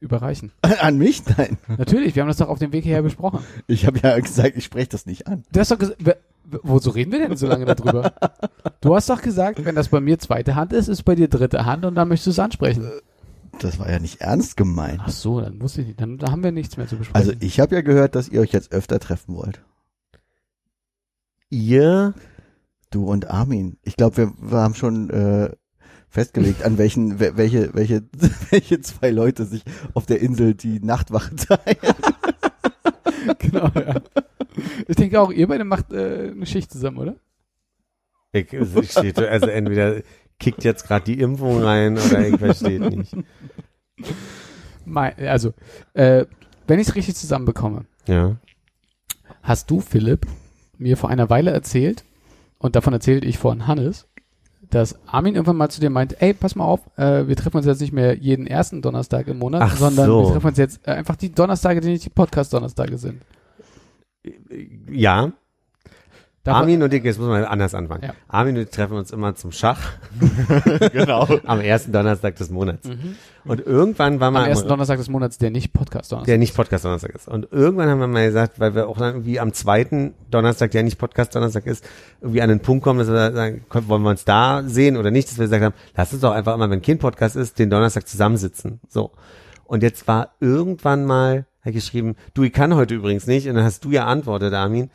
[0.00, 0.52] überreichen?
[0.80, 1.22] An mich?
[1.36, 1.58] Nein.
[1.76, 3.40] Natürlich, wir haben das doch auf dem Weg hierher besprochen.
[3.66, 5.44] Ich habe ja gesagt, ich spreche das nicht an.
[5.52, 6.02] Du hast doch gesagt,
[6.44, 8.12] wozu reden wir denn so lange darüber?
[8.80, 11.64] Du hast doch gesagt, wenn das bei mir zweite Hand ist, ist bei dir dritte
[11.64, 12.90] Hand und dann möchtest du es ansprechen.
[13.60, 15.00] Das war ja nicht ernst gemeint.
[15.04, 16.00] Ach so, dann wusste ich nicht.
[16.00, 17.30] Dann da haben wir nichts mehr zu besprechen.
[17.30, 19.60] Also ich habe ja gehört, dass ihr euch jetzt öfter treffen wollt.
[21.50, 22.14] Ihr,
[22.90, 23.76] Du und Armin.
[23.82, 25.50] Ich glaube, wir, wir haben schon äh,
[26.10, 28.02] festgelegt, an welchen, we- welche, welche,
[28.50, 29.62] welche zwei Leute sich
[29.94, 31.76] auf der Insel die Nachtwache teilen.
[33.38, 34.00] genau, ja.
[34.86, 37.16] Ich denke auch, ihr beide macht äh, eine Schicht zusammen, oder?
[38.32, 40.02] ich, also ich stehe, also entweder
[40.38, 43.14] kickt jetzt gerade die Impfung rein oder ich verstehe nicht.
[44.84, 45.52] Mein, also,
[45.94, 46.24] äh,
[46.66, 48.36] wenn ich es richtig zusammenbekomme, Ja.
[49.42, 50.26] hast du, Philipp,
[50.76, 52.04] mir vor einer Weile erzählt,
[52.58, 54.06] und davon erzählte ich von Hannes,
[54.70, 57.66] dass Armin irgendwann mal zu dir meint, ey, pass mal auf, äh, wir treffen uns
[57.66, 60.22] jetzt nicht mehr jeden ersten Donnerstag im Monat, Ach sondern so.
[60.24, 63.22] wir treffen uns jetzt äh, einfach die Donnerstage, die nicht die Podcast-Donnerstage sind.
[64.90, 65.32] Ja,
[66.48, 68.04] Davon- Armin und ich, jetzt muss man anders anfangen.
[68.04, 68.14] Ja.
[68.26, 69.78] Armin und ich treffen uns immer zum Schach
[70.92, 71.28] genau.
[71.44, 72.88] am ersten Donnerstag des Monats.
[72.88, 73.16] Mhm.
[73.44, 76.84] Und irgendwann war Am mal ersten Donnerstag des Monats, der nicht Podcast-Donnerstag der nicht Podcast
[76.84, 77.28] Donnerstag ist.
[77.28, 80.82] Und irgendwann haben wir mal gesagt, weil wir auch dann irgendwie am zweiten Donnerstag, der
[80.82, 81.84] nicht Podcast Donnerstag ist,
[82.20, 85.30] irgendwie an den Punkt kommen, dass wir sagen, wollen wir uns da sehen oder nicht,
[85.30, 88.06] dass wir gesagt haben, lass uns doch einfach immer, wenn kein Podcast ist, den Donnerstag
[88.06, 88.80] zusammensitzen.
[88.88, 89.12] So.
[89.64, 93.48] Und jetzt war irgendwann mal, hat geschrieben, du, ich kann heute übrigens nicht.
[93.48, 94.90] Und dann hast du ja antwortet, Armin,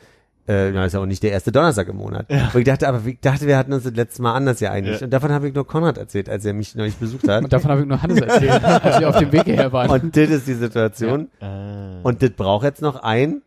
[0.46, 2.26] äh, ja, ist ja auch nicht der erste Donnerstag im Monat.
[2.28, 5.00] Und ich dachte, aber ich dachte, wir hatten uns das letzte Mal anders ja eigentlich.
[5.00, 5.04] Ja.
[5.04, 7.44] Und davon habe ich nur Konrad erzählt, als er mich neulich besucht hat.
[7.44, 9.90] Und davon habe ich nur Hannes erzählt, als wir auf dem Weg hierher waren.
[9.90, 11.28] Und das ist die Situation.
[11.40, 12.00] Ah.
[12.02, 13.42] Und das braucht jetzt noch ein.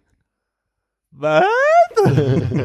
[1.11, 1.44] Was?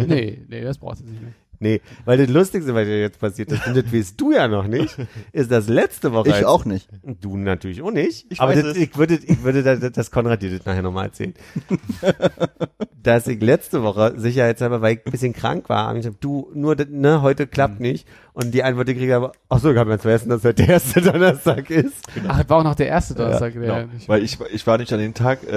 [0.06, 1.32] nee, nee, das braucht es nicht mehr.
[1.62, 4.66] Nee, weil das Lustigste, was ja jetzt passiert ist, und das weißt du ja noch
[4.66, 4.96] nicht,
[5.32, 6.28] ist das letzte Woche.
[6.30, 6.88] Ich auch nicht.
[7.20, 8.26] Du natürlich auch nicht.
[8.30, 8.82] Ich aber weiß das, es.
[8.82, 11.34] ich würde, ich würde das, das Konrad dir das nachher nochmal erzählen.
[13.02, 16.50] Dass ich letzte Woche sicherheitshalber, weil ich ein bisschen krank war, hab ich gesagt, du,
[16.54, 17.82] nur, das, ne, heute klappt Mhm.
[17.86, 18.06] nicht.
[18.32, 20.64] Und die Antwort, die kriege ich aber, ach so, ich habe jetzt vergessen, dass heute
[20.64, 21.94] der erste Donnerstag ist.
[22.28, 23.54] Ach, es war auch noch der erste Donnerstag.
[23.54, 23.92] der Genau.
[23.92, 25.52] nicht- Weil ich, ich war nicht an den Tag, äh,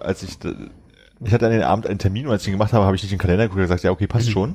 [0.00, 0.36] als ich,
[1.24, 3.02] ich hatte an den Abend einen Termin und als ich ihn gemacht habe, habe ich
[3.02, 4.32] nicht in den Kalender geguckt und gesagt, ja, okay, passt Mhm.
[4.32, 4.54] schon.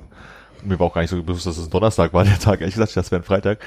[0.65, 2.61] Und mir war auch gar nicht so bewusst, dass es ein Donnerstag war, der Tag.
[2.61, 3.59] Ehrlich gesagt, das wäre ein Freitag.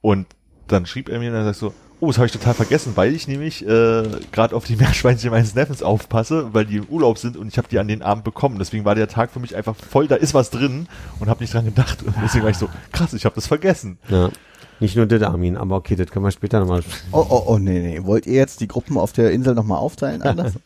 [0.00, 0.26] Und
[0.68, 3.14] dann schrieb er mir und er sagt so, oh, das habe ich total vergessen, weil
[3.14, 7.36] ich nämlich äh, gerade auf die Meerschweinchen meines Neffens aufpasse, weil die im Urlaub sind
[7.36, 8.58] und ich habe die an den Abend bekommen.
[8.58, 10.88] Deswegen war der Tag für mich einfach voll, da ist was drin
[11.18, 12.02] und habe nicht dran gedacht.
[12.02, 13.98] Und deswegen war ich so, krass, ich habe das vergessen.
[14.08, 14.30] Ja.
[14.78, 16.82] Nicht nur das, Armin, aber okay, das können wir später nochmal.
[17.12, 18.06] Oh, oh, oh, nee, nee.
[18.06, 20.54] Wollt ihr jetzt die Gruppen auf der Insel nochmal aufteilen anders?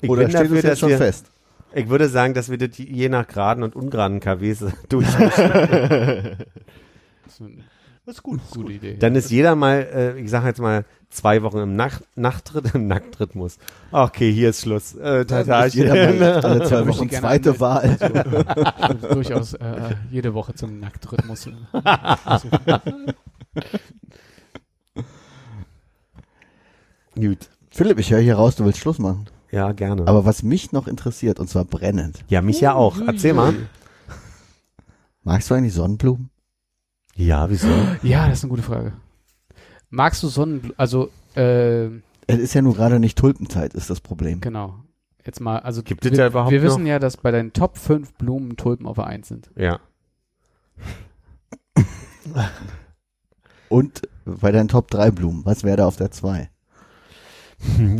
[0.00, 1.24] Ich Oder steht dafür, das jetzt schon wir, fest?
[1.74, 5.06] Ich würde sagen, dass wir das je nach geraden und ungeraden KWs durch.
[5.10, 5.28] Das
[7.26, 7.64] ist eine
[8.06, 8.40] Das ist gut.
[8.52, 8.96] gute Idee.
[8.98, 12.86] Dann ist jeder mal, äh, ich sage jetzt mal, zwei Wochen im Nacht, Nachtritt, im
[12.86, 13.58] Nacktrhythmus.
[13.92, 14.94] Okay, hier ist Schluss.
[14.94, 17.96] Äh, Dann ist jeder mal alle zwei Wochen gerne zweite Wahl.
[18.76, 21.48] Also durchaus äh, jede Woche zum Nacktrhythmus.
[27.16, 27.48] Gut.
[27.70, 29.26] Philipp, ich höre hier raus, du willst Schluss machen.
[29.54, 30.06] Ja, gerne.
[30.08, 32.24] Aber was mich noch interessiert, und zwar brennend.
[32.28, 32.98] ja, mich ja auch.
[33.06, 33.54] Erzähl mal.
[35.22, 36.30] Magst du eigentlich Sonnenblumen?
[37.14, 37.68] Ja, wieso?
[38.02, 38.92] Ja, das ist eine gute Frage.
[39.90, 40.76] Magst du Sonnenblumen?
[40.78, 41.86] Also, äh,
[42.26, 44.40] Es ist ja nur gerade nicht Tulpenzeit, ist das Problem.
[44.40, 44.74] genau.
[45.24, 46.66] Jetzt mal, also Gibt es wir, ja überhaupt wir noch?
[46.66, 49.50] wissen ja, dass bei deinen Top 5 Blumen Tulpen auf der 1 sind.
[49.56, 49.78] Ja.
[53.68, 56.50] Und bei deinen Top 3 Blumen, was wäre da auf der 2?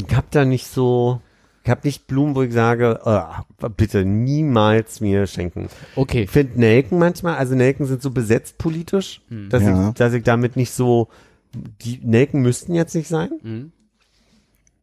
[0.07, 1.21] Ich hab da nicht so,
[1.65, 5.69] ich hab nicht Blumen, wo ich sage, äh, bitte niemals mir schenken.
[5.97, 6.25] Okay.
[6.25, 9.49] Ich finde Nelken manchmal, also Nelken sind so besetzt politisch, Hm.
[9.49, 9.89] dass, Ja.
[9.89, 11.09] ich, dass ich damit nicht so,
[11.55, 13.31] die Nelken müssten jetzt nicht sein.
[13.43, 13.73] Mhm.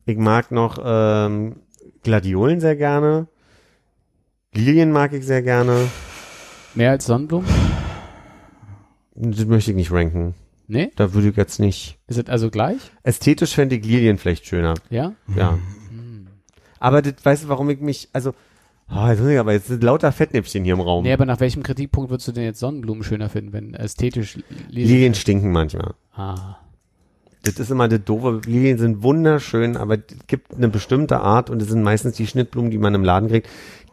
[0.05, 1.57] Ich mag noch ähm,
[2.03, 3.27] Gladiolen sehr gerne.
[4.53, 5.87] Lilien mag ich sehr gerne.
[6.73, 7.47] Mehr als Sonnenblumen?
[9.15, 10.33] Das möchte ich nicht ranken.
[10.67, 10.91] Nee?
[10.95, 11.99] Da würde ich jetzt nicht.
[12.07, 12.79] Ist es also gleich?
[13.03, 14.73] Ästhetisch fände ich Lilien vielleicht schöner.
[14.89, 15.13] Ja?
[15.35, 15.59] Ja.
[16.81, 16.87] Hm.
[16.87, 18.33] Aber das, weißt du, warum ich mich, also,
[18.89, 21.03] oh, jetzt, muss ich aber jetzt sind lauter Fettnäpfchen hier im Raum.
[21.03, 24.39] Nee, aber nach welchem Kritikpunkt würdest du denn jetzt Sonnenblumen schöner finden, wenn ästhetisch
[24.69, 25.93] Lilien stinken manchmal.
[26.13, 26.57] Ah.
[27.43, 28.41] Das ist immer das doofe.
[28.45, 32.69] Lilien sind wunderschön, aber es gibt eine bestimmte Art und es sind meistens die Schnittblumen,
[32.69, 33.49] die man im Laden kriegt.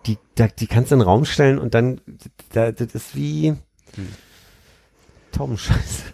[0.06, 2.00] Die, da, die kannst du in den Raum stellen und dann,
[2.52, 3.54] da, das ist wie
[5.32, 6.04] Taubenscheiße.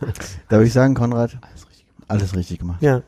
[0.48, 2.10] Da würde ich sagen, Konrad, Alles richtig gemacht.
[2.10, 2.82] alles richtig gemacht.
[2.82, 3.02] Ja.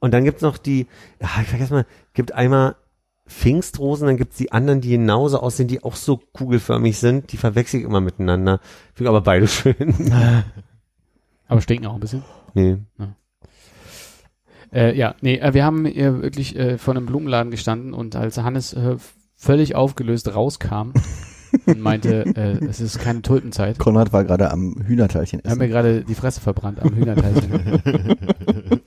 [0.00, 0.86] Und dann gibt's noch die,
[1.20, 2.76] ja, ich vergesse mal, gibt einmal
[3.26, 7.32] Pfingstrosen, dann gibt's die anderen, die genauso aussehen, die auch so kugelförmig sind.
[7.32, 8.60] Die verwechsel ich immer miteinander.
[8.94, 10.12] Finde aber beide schön.
[11.48, 12.22] Aber stinken auch ein bisschen.
[12.54, 12.78] nee.
[14.72, 18.38] Äh, ja, nee, äh, wir haben äh, wirklich äh, vor einem Blumenladen gestanden und als
[18.38, 18.96] Hannes äh,
[19.36, 20.92] völlig aufgelöst rauskam
[21.66, 25.72] und meinte, äh, es ist keine Tulpenzeit, Konrad war gerade am Hühnerteilchen haben mir essen.
[25.72, 28.80] gerade die Fresse verbrannt am Hühnerteilchen.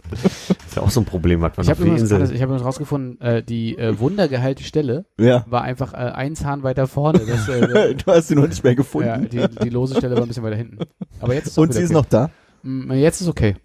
[0.75, 3.77] Ist ja auch so ein Problem, was man ich auf habe übrigens, rausgefunden, äh, die
[3.77, 5.45] äh, wundergeheilte Stelle Ja.
[5.47, 7.19] war einfach äh, ein Zahn weiter vorne.
[7.25, 9.29] Das, äh, Du hast sie noch nicht mehr ja, gefunden.
[9.31, 10.79] die, die lose Stelle war ein bisschen weiter hinten.
[11.21, 11.93] Aber jetzt ist Und sie ist okay.
[11.97, 12.29] noch da?
[12.63, 13.55] Mm, Jetzt ist okay.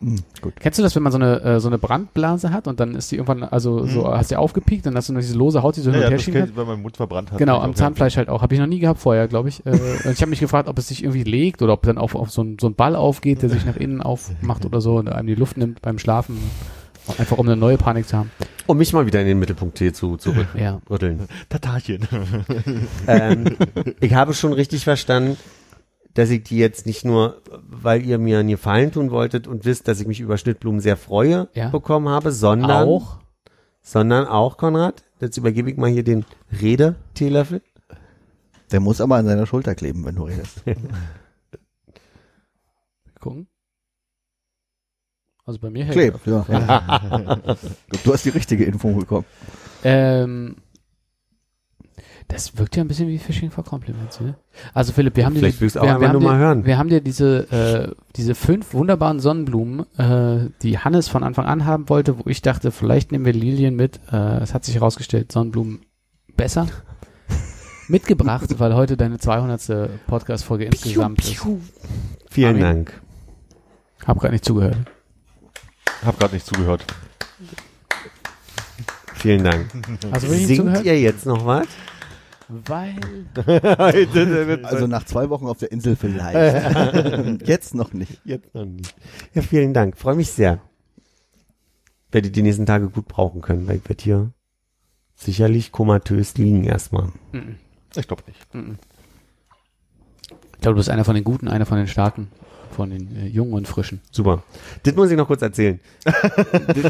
[0.00, 0.54] Hm, gut.
[0.60, 3.10] Kennst du das, wenn man so eine, äh, so eine Brandblase hat und dann ist
[3.10, 5.80] die irgendwann, also so hast du aufgepiekt, dann hast du noch diese lose Haut, die
[5.80, 6.56] so hin Ja, und ja, her kann?
[6.56, 7.38] weil mein Mund verbrannt hat.
[7.38, 8.42] Genau, am Zahnfleisch halt auch.
[8.42, 9.64] Habe ich noch nie gehabt vorher, glaube ich.
[9.64, 9.70] Äh,
[10.04, 12.30] und ich habe mich gefragt, ob es sich irgendwie legt oder ob dann auf, auf
[12.30, 15.26] so, ein, so ein Ball aufgeht, der sich nach innen aufmacht oder so und einem
[15.28, 16.38] die Luft nimmt beim Schlafen.
[17.18, 18.30] Einfach um eine neue Panik zu haben.
[18.66, 20.62] um mich mal wieder in den Mittelpunkt hier zu, zu rütteln.
[20.62, 20.80] Ja.
[21.50, 22.08] Tatarchen.
[23.06, 23.56] ähm,
[24.00, 25.36] ich habe schon richtig verstanden,
[26.14, 29.88] dass ich die jetzt nicht nur, weil ihr mir einen Gefallen tun wolltet und wisst,
[29.88, 31.68] dass ich mich über Schnittblumen sehr freue, Ja.
[31.70, 33.18] bekommen habe, sondern Auch.
[33.82, 36.24] sondern auch, Konrad, jetzt übergebe ich mal hier den
[36.60, 37.62] Rede-Teelöffel.
[38.70, 40.62] Der muss aber an seiner Schulter kleben, wenn du redest.
[43.20, 43.46] Gucken.
[45.46, 46.42] Also bei mir hält Klebt, ja.
[48.04, 49.26] du hast die richtige Info bekommen.
[49.82, 50.56] Ähm,
[52.28, 54.34] das wirkt ja ein bisschen wie Fishing for Compliments, ne?
[54.72, 56.64] Also Philipp, wir haben Vielleicht dir, wir, auch wir haben dir, mal hören.
[56.64, 61.64] Wir haben dir diese, äh, diese fünf wunderbaren Sonnenblumen, äh, die Hannes von Anfang an
[61.66, 64.00] haben wollte, wo ich dachte, vielleicht nehmen wir Lilien mit.
[64.10, 65.80] Äh, es hat sich herausgestellt, Sonnenblumen
[66.36, 66.66] besser.
[67.88, 69.90] mitgebracht, weil heute deine 200.
[70.06, 71.46] Podcast-Folge insgesamt ist.
[72.30, 72.62] Vielen Armin?
[72.62, 73.00] Dank.
[74.06, 74.76] Hab gerade nicht zugehört.
[76.04, 76.84] Hab gerade nicht zugehört.
[79.14, 79.74] Vielen Dank.
[79.74, 80.84] Nicht Singt zugehört?
[80.84, 81.66] ihr jetzt noch was?
[82.48, 82.94] Weil.
[84.64, 87.42] Also nach zwei Wochen auf der Insel vielleicht.
[87.46, 88.20] Jetzt noch nicht.
[88.24, 88.94] Jetzt noch nicht.
[89.34, 89.96] Ja, vielen Dank.
[89.96, 90.60] Freue mich sehr.
[92.10, 94.32] Werde die nächsten Tage gut brauchen können, weil ich werde hier
[95.16, 97.08] sicherlich komatös liegen erstmal.
[97.96, 98.40] Ich glaube nicht.
[100.54, 102.28] Ich glaube, du bist einer von den Guten, einer von den Starken,
[102.74, 104.00] von den äh, Jungen und Frischen.
[104.10, 104.42] Super.
[104.82, 105.80] Das muss ich noch kurz erzählen.
[106.04, 106.12] das,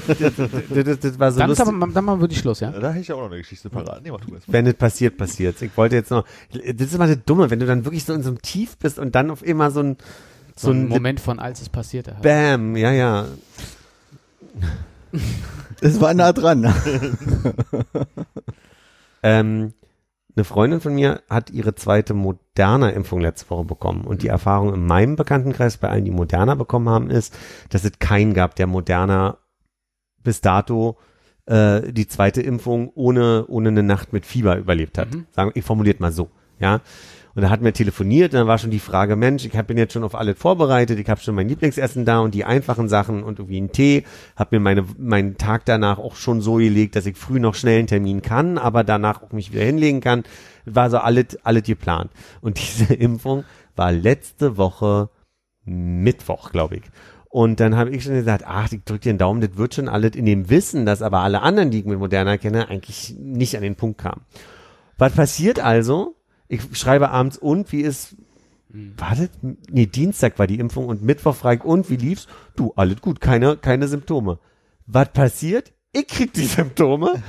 [0.07, 1.67] das, das, das, das war so dann, lustig.
[1.67, 2.71] aber, dann machen wir wirklich Schluss, ja?
[2.71, 4.03] Da hätte ich auch noch eine Geschichte parat.
[4.03, 4.53] Nee, mach du erst mal.
[4.55, 5.61] Wenn das passiert, passiert.
[5.63, 8.23] Ich wollte jetzt noch, das ist immer das Dumme, wenn du dann wirklich so in
[8.23, 9.97] so einem Tief bist und dann auf immer so ein,
[10.57, 12.17] So ein Moment von, als es passierte.
[12.17, 12.23] hat.
[12.23, 13.27] Bam, ja, ja.
[15.81, 16.73] Es war nah dran.
[19.27, 19.73] Ähm,
[20.37, 24.05] eine Freundin von mir hat ihre zweite Moderna-Impfung letzte Woche bekommen.
[24.05, 27.37] Und die Erfahrung in meinem Bekanntenkreis bei allen, die Moderna bekommen haben, ist,
[27.71, 29.39] dass es keinen gab, der Moderna
[30.23, 30.99] bis dato
[31.47, 35.15] äh, die zweite Impfung ohne, ohne eine Nacht mit Fieber überlebt hat.
[35.15, 35.27] Mhm.
[35.31, 36.81] Sagen, ich formuliert mal so, ja.
[37.35, 39.77] Und da hatten wir telefoniert und dann war schon die Frage, Mensch, ich hab, bin
[39.77, 43.25] jetzt schon auf alles vorbereitet, ich habe schon mein Lieblingsessen da und die einfachen Sachen
[43.25, 44.05] und irgendwie einen Tee,
[44.37, 47.81] habe mir meine, meinen Tag danach auch schon so gelegt, dass ich früh noch schnell
[47.81, 50.23] einen Termin kann, aber danach auch mich wieder hinlegen kann.
[50.65, 52.11] War so alles, alles geplant.
[52.41, 53.45] Und diese Impfung
[53.75, 55.11] war letzte Woche
[55.65, 56.83] Mittwoch, glaube ich.
[57.29, 59.89] Und dann habe ich schon gesagt, ach, ich drück dir den Daumen, das wird schon
[59.89, 63.57] alles in dem Wissen, dass aber alle anderen, die ich mit Moderna kenne, eigentlich nicht
[63.57, 64.21] an den Punkt kamen.
[64.99, 66.15] Was passiert also?
[66.55, 68.17] Ich schreibe abends und wie ist
[68.75, 69.31] war das?
[69.71, 72.27] Nee, Dienstag war die Impfung und Mittwoch frage ich, und wie lief's?
[72.57, 74.41] Du, alles gut, keine, keine Symptome.
[74.87, 75.73] Was passiert?
[75.93, 77.23] Ich krieg die Symptome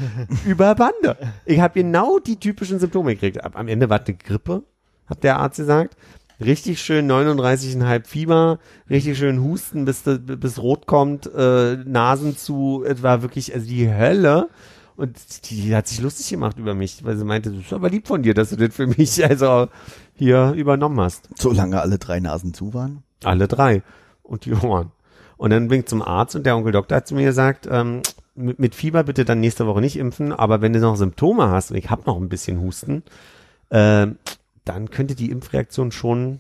[0.46, 1.18] über Bande.
[1.46, 3.44] Ich habe genau die typischen Symptome gekriegt.
[3.44, 4.64] Ab, am Ende war eine Grippe,
[5.06, 5.96] hat der Arzt gesagt.
[6.44, 13.04] Richtig schön 39,5 Fieber, richtig schön Husten, bis, bis rot kommt, äh, Nasen zu, es
[13.04, 14.50] war wirklich, also die Hölle.
[14.98, 18.08] Und die hat sich lustig gemacht über mich, weil sie meinte, das ist aber lieb
[18.08, 19.68] von dir, dass du das für mich also
[20.14, 21.30] hier übernommen hast.
[21.38, 23.04] Solange alle drei Nasen zu waren.
[23.24, 23.84] Alle drei.
[24.24, 24.92] Und die Ohren.
[25.38, 28.02] Und dann bin ich zum Arzt und der Onkel Doktor hat zu mir gesagt, ähm,
[28.36, 31.72] mit, mit Fieber bitte dann nächste Woche nicht impfen, aber wenn du noch Symptome hast
[31.72, 33.04] und ich habe noch ein bisschen Husten,
[33.70, 34.08] äh,
[34.64, 36.40] dann könnte die Impfreaktion schon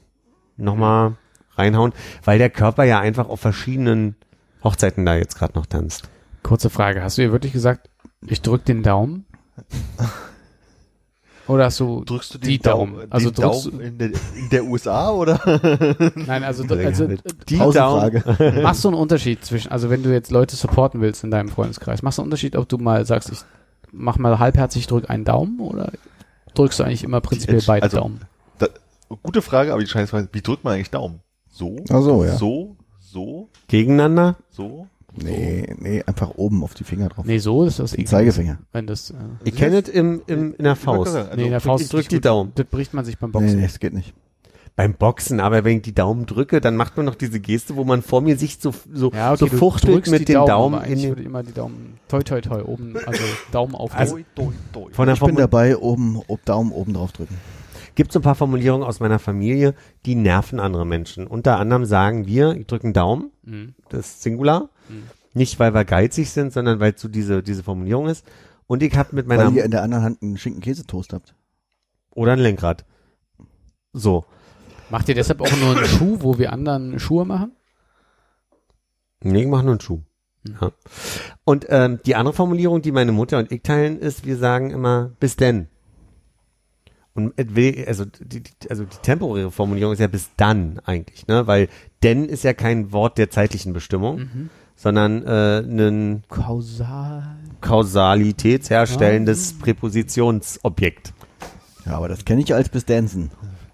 [0.57, 1.15] nochmal
[1.55, 4.15] reinhauen, weil der Körper ja einfach auf verschiedenen
[4.63, 6.09] Hochzeiten da jetzt gerade noch tanzt.
[6.43, 7.01] Kurze Frage.
[7.01, 7.89] Hast du ihr wirklich gesagt,
[8.27, 9.25] ich drück den Daumen?
[11.47, 13.11] Oder hast du, Drückst du Die den Daumen, Daumen.
[13.11, 15.39] Also den drückst Daumen in der, in der USA oder?
[16.15, 17.07] nein, also, also
[17.47, 18.61] Die Pausenfrage.
[18.63, 22.01] machst du einen Unterschied zwischen, also wenn du jetzt Leute supporten willst in deinem Freundeskreis,
[22.01, 23.39] machst du einen Unterschied, ob du mal sagst, ich
[23.91, 25.91] mach mal halbherzig, drück einen Daumen oder
[26.55, 28.21] drückst du eigentlich immer prinzipiell beide also- Daumen?
[28.57, 28.67] Da,
[29.21, 31.19] gute Frage, aber die Scheiße, wie drückt man eigentlich Daumen?
[31.47, 31.75] So?
[31.89, 32.35] Ach so, ja.
[32.37, 32.75] So?
[32.99, 33.49] So?
[33.67, 34.35] Gegeneinander?
[34.49, 34.87] So?
[35.23, 37.25] Nee, nee, einfach oben auf die Finger drauf.
[37.25, 38.07] Nee, so ist das eklig.
[38.07, 38.59] Zeigefinger.
[38.71, 39.13] Wenn das, äh,
[39.43, 41.15] Ich kenne es im, im, in der Faust.
[41.15, 42.25] Also, nee, in der Faust ich drück die gut.
[42.25, 42.51] Daumen.
[42.55, 43.55] Das bricht man sich beim Nee, Boxen.
[43.57, 44.13] nee, das geht nicht.
[44.77, 47.85] Beim Boxen, aber wenn ich die Daumen drücke, dann macht man noch diese Geste, wo
[47.85, 50.87] man vor mir sich so, so, Ja, okay, so fuchtelt mit dem Daumen, Daumen aber
[50.87, 53.23] in den, würde ich immer die Daumen toi toi toi oben, also
[53.53, 53.95] Daumen auf.
[53.95, 54.91] Also- Doi, doi, doi.
[54.91, 57.37] von der Ich bin dabei, oben, ob Daumen oben drauf drücken.
[57.95, 59.73] Gibt so ein paar Formulierungen aus meiner Familie,
[60.05, 61.27] die nerven andere Menschen.
[61.27, 63.75] Unter anderem sagen wir, ich drücke einen Daumen, Mhm.
[63.89, 64.69] das ist Singular.
[64.89, 65.03] Mhm.
[65.33, 68.25] Nicht, weil wir geizig sind, sondern weil es so diese, diese Formulierung ist.
[68.67, 71.35] Und ich habe mit meiner, Weil ihr in der anderen Hand einen Schinken-Käsetoast habt.
[72.11, 72.85] oder ein Lenkrad.
[73.93, 74.25] So.
[74.89, 77.51] Macht ihr deshalb auch nur einen Schuh, wo wir anderen Schuhe machen?
[79.21, 80.01] Nee, ich mache nur einen Schuh.
[80.43, 80.55] Mhm.
[80.61, 80.71] Ja.
[81.43, 85.11] Und ähm, die andere Formulierung, die meine Mutter und ich teilen, ist, wir sagen immer,
[85.19, 85.67] bis denn.
[87.15, 87.33] Und
[87.87, 91.47] also die, die- also die temporäre Formulierung ist ja bis dann eigentlich, ne?
[91.47, 91.69] Weil
[92.03, 94.49] denn ist ja kein Wort der zeitlichen Bestimmung, Mhm.
[94.75, 97.37] sondern äh, ein Kausal.
[97.61, 101.13] kausalitätsherstellendes Präpositionsobjekt.
[101.85, 103.31] Ja, aber das kenne ich als bis Dansen.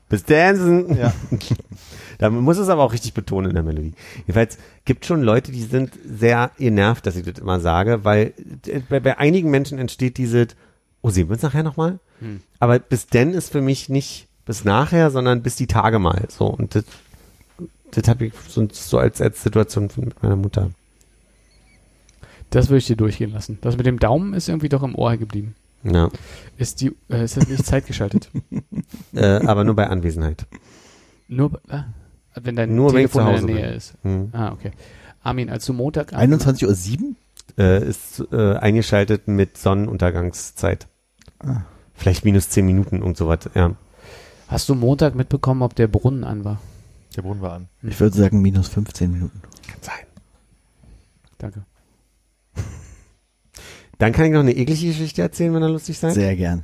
[0.09, 0.97] Bis dancen.
[0.97, 1.13] Ja.
[2.18, 3.93] da muss es aber auch richtig betonen in der Melodie.
[4.27, 8.34] Jedenfalls gibt schon Leute, die sind sehr genervt, dass ich das immer sage, weil
[8.68, 10.47] äh, bei, bei einigen Menschen entsteht diese,
[11.02, 11.99] oh, sehen wir uns nachher nochmal?
[12.19, 12.41] Hm.
[12.60, 16.26] Aber bis denn ist für mich nicht bis nachher, sondern bis die Tage mal.
[16.30, 16.84] So, und das,
[17.91, 20.72] das habe ich so, so als, als Situation mit meiner Mutter.
[22.49, 23.60] Das würde ich dir durchgehen lassen.
[23.61, 25.56] Das mit dem Daumen ist irgendwie doch im Ohr geblieben.
[25.84, 26.10] Ja.
[26.57, 28.30] Ist die, äh, ist das nicht zeitgeschaltet?
[29.14, 30.45] Äh, aber nur bei Anwesenheit.
[31.28, 31.82] Nur, äh,
[32.36, 33.76] wenn dein Nur Telefon in der Nähe bin.
[33.76, 33.94] ist.
[34.03, 34.30] Hm.
[34.32, 34.72] Ah, okay.
[35.22, 37.15] Armin, als du Montag 21.07 Uhr?
[37.57, 40.88] Äh, ist äh, eingeschaltet mit Sonnenuntergangszeit.
[41.93, 43.76] Vielleicht minus zehn Minuten und so was, ja.
[44.47, 46.59] hast du Montag mitbekommen, ob der Brunnen an war?
[47.15, 47.68] Der Brunnen war an.
[47.84, 49.41] Ich würde sagen minus 15 Minuten.
[49.68, 50.05] Kann sein.
[51.38, 51.65] Danke.
[53.97, 56.13] Dann kann ich noch eine eklige Geschichte erzählen, wenn er lustig sein.
[56.13, 56.63] Sehr gern.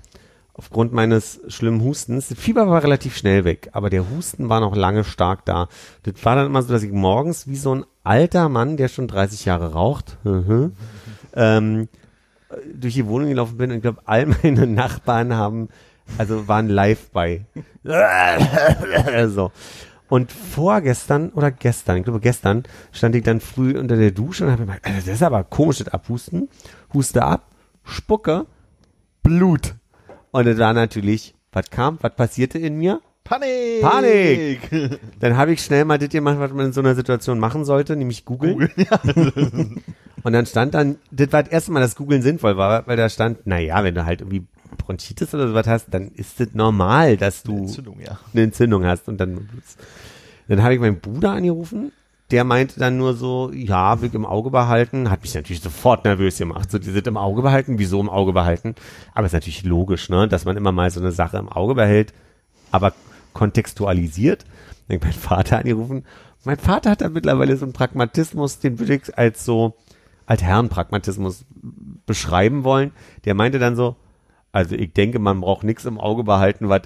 [0.53, 2.29] aufgrund meines schlimmen Hustens.
[2.29, 5.67] Das Fieber war relativ schnell weg, aber der Husten war noch lange stark da.
[6.03, 9.07] Das war dann immer so, dass ich morgens wie so ein alter Mann, der schon
[9.07, 10.73] 30 Jahre raucht, mhm,
[11.35, 11.89] ähm,
[12.73, 15.69] durch die Wohnung gelaufen bin und ich glaube, all meine Nachbarn haben,
[16.17, 17.45] also waren live bei.
[19.27, 19.51] so.
[20.09, 22.63] Und vorgestern oder gestern, ich glaube gestern,
[22.93, 25.43] stand ich dann früh unter der Dusche und habe mir gedacht, Alter, das ist aber
[25.43, 26.49] komisch, das Abhusten.
[26.93, 27.51] Huste ab,
[27.83, 28.45] Spucke,
[29.21, 29.75] Blut.
[30.31, 33.01] Und das war natürlich, was kam, was passierte in mir?
[33.25, 33.81] Panik!
[33.81, 34.99] Panik!
[35.19, 37.97] Dann habe ich schnell mal das gemacht, was man in so einer Situation machen sollte,
[37.97, 38.71] nämlich googeln.
[40.27, 43.07] Und dann stand dann, das war das erste Mal, dass googeln sinnvoll war, weil da
[43.07, 44.45] stand, naja, wenn du halt irgendwie
[44.77, 48.19] Bronchitis oder sowas hast, dann ist das normal, dass du Entzündung, ja.
[48.33, 49.47] eine Entzündung hast und dann
[50.49, 51.93] dann habe ich meinen Bruder angerufen,
[52.31, 56.03] der meinte dann nur so, ja, will ich im Auge behalten, hat mich natürlich sofort
[56.03, 58.75] nervös gemacht, so die sind im Auge behalten, wieso im Auge behalten?
[59.13, 62.13] Aber ist natürlich logisch, ne, dass man immer mal so eine Sache im Auge behält,
[62.71, 62.91] aber
[63.31, 64.43] kontextualisiert.
[64.89, 66.03] Dann hab ich meinen Vater angerufen.
[66.43, 69.77] Mein Vater hat da mittlerweile so einen Pragmatismus, den würde ich als so
[70.27, 71.45] Altherrenpragmatismus
[72.05, 72.91] beschreiben wollen.
[73.25, 73.95] Der meinte dann so,
[74.51, 76.83] also ich denke, man braucht nichts im Auge behalten, was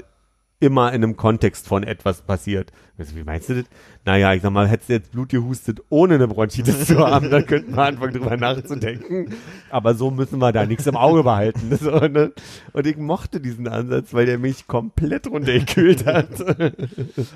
[0.61, 2.71] immer in einem Kontext von etwas passiert.
[2.97, 3.65] Also, wie meinst du das?
[4.05, 7.47] Naja, ich sag mal, hättest du jetzt Blut gehustet, ohne eine Bronchitis zu haben, dann
[7.47, 9.33] könnten wir anfangen drüber nachzudenken.
[9.71, 11.77] Aber so müssen wir da nichts im Auge behalten.
[12.11, 12.31] Ne?
[12.73, 16.29] Und ich mochte diesen Ansatz, weil der mich komplett runtergekühlt hat.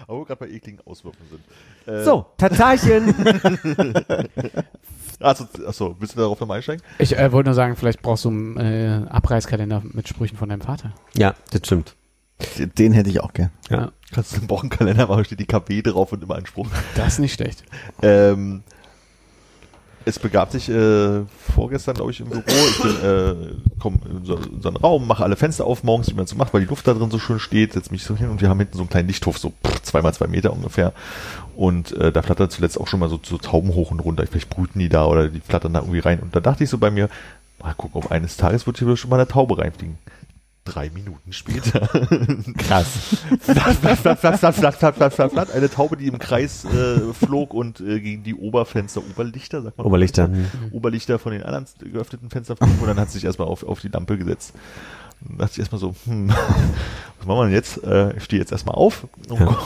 [0.07, 1.95] Aber gerade bei ekligen Auswirkungen sind.
[1.95, 3.13] Äh, So, Tatarchen.
[5.19, 6.83] Also, achso, willst du darauf nochmal einsteigen?
[6.99, 10.61] Ich äh, wollte nur sagen, vielleicht brauchst du einen äh, Abreißkalender mit Sprüchen von deinem
[10.61, 10.93] Vater.
[11.15, 11.95] ja, das stimmt.
[12.57, 13.49] Den hätte ich auch gern.
[13.69, 13.91] Ja.
[14.11, 16.67] Kannst du einen Wochenkalender machen, steht die KW drauf und immer ein Spruch.
[16.95, 17.63] Das ist nicht schlecht.
[18.01, 18.61] Ähm,
[20.03, 21.21] es begab sich äh,
[21.55, 22.43] vorgestern, glaube ich, im Büro.
[22.45, 23.35] Ich bin, äh,
[23.79, 26.35] komm in so, in so einen Raum, mache alle Fenster auf morgens, wie man so
[26.35, 28.49] macht, weil die Luft da drin so schön steht, setz mich so hin und wir
[28.49, 30.93] haben hinten so einen kleinen Lichthof, so pff, zweimal zwei Meter ungefähr.
[31.55, 34.25] Und äh, da flattern zuletzt auch schon mal so, so Tauben hoch und runter.
[34.27, 36.19] Vielleicht brüten die da oder die flattern da irgendwie rein.
[36.19, 37.09] Und da dachte ich so bei mir,
[37.61, 39.97] mal gucken, ob eines Tages wird hier schon mal eine Taube reinfliegen.
[40.65, 41.79] Drei Minuten später.
[42.57, 42.87] Krass.
[43.39, 45.51] flatt, flatt, flatt, flatt, flatt, flatt, flatt, flatt, flatt, flatt.
[45.51, 49.85] Eine Taube, die im Kreis äh, flog und äh, gegen die Oberfenster, Oberlichter, sagt man.
[49.85, 50.27] Oberlichter.
[50.71, 53.79] Oberlichter von den anderen geöffneten Fenstern flog und dann hat sie sich erstmal auf, auf
[53.81, 54.53] die Lampe gesetzt.
[55.21, 56.29] Dachte ich erstmal so, hm,
[57.19, 57.83] was machen wir denn jetzt?
[57.83, 59.57] Äh, ich stehe jetzt erstmal auf und Ja.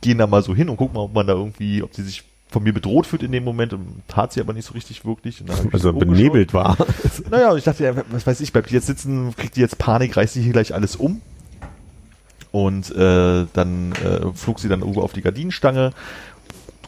[0.00, 2.24] Gehen da mal so hin und gucken mal, ob man da irgendwie, ob sie sich
[2.48, 3.72] von mir bedroht fühlt in dem Moment.
[3.72, 5.42] Und tat sie aber nicht so richtig wirklich.
[5.72, 6.76] Also benebelt war.
[7.30, 9.78] Naja, und ich dachte, ja, was weiß ich, bleibt die jetzt sitzen, kriegt die jetzt
[9.78, 11.20] Panik, reißt sie hier gleich alles um.
[12.50, 15.92] Und äh, dann äh, flog sie dann irgendwo auf die Gardinenstange,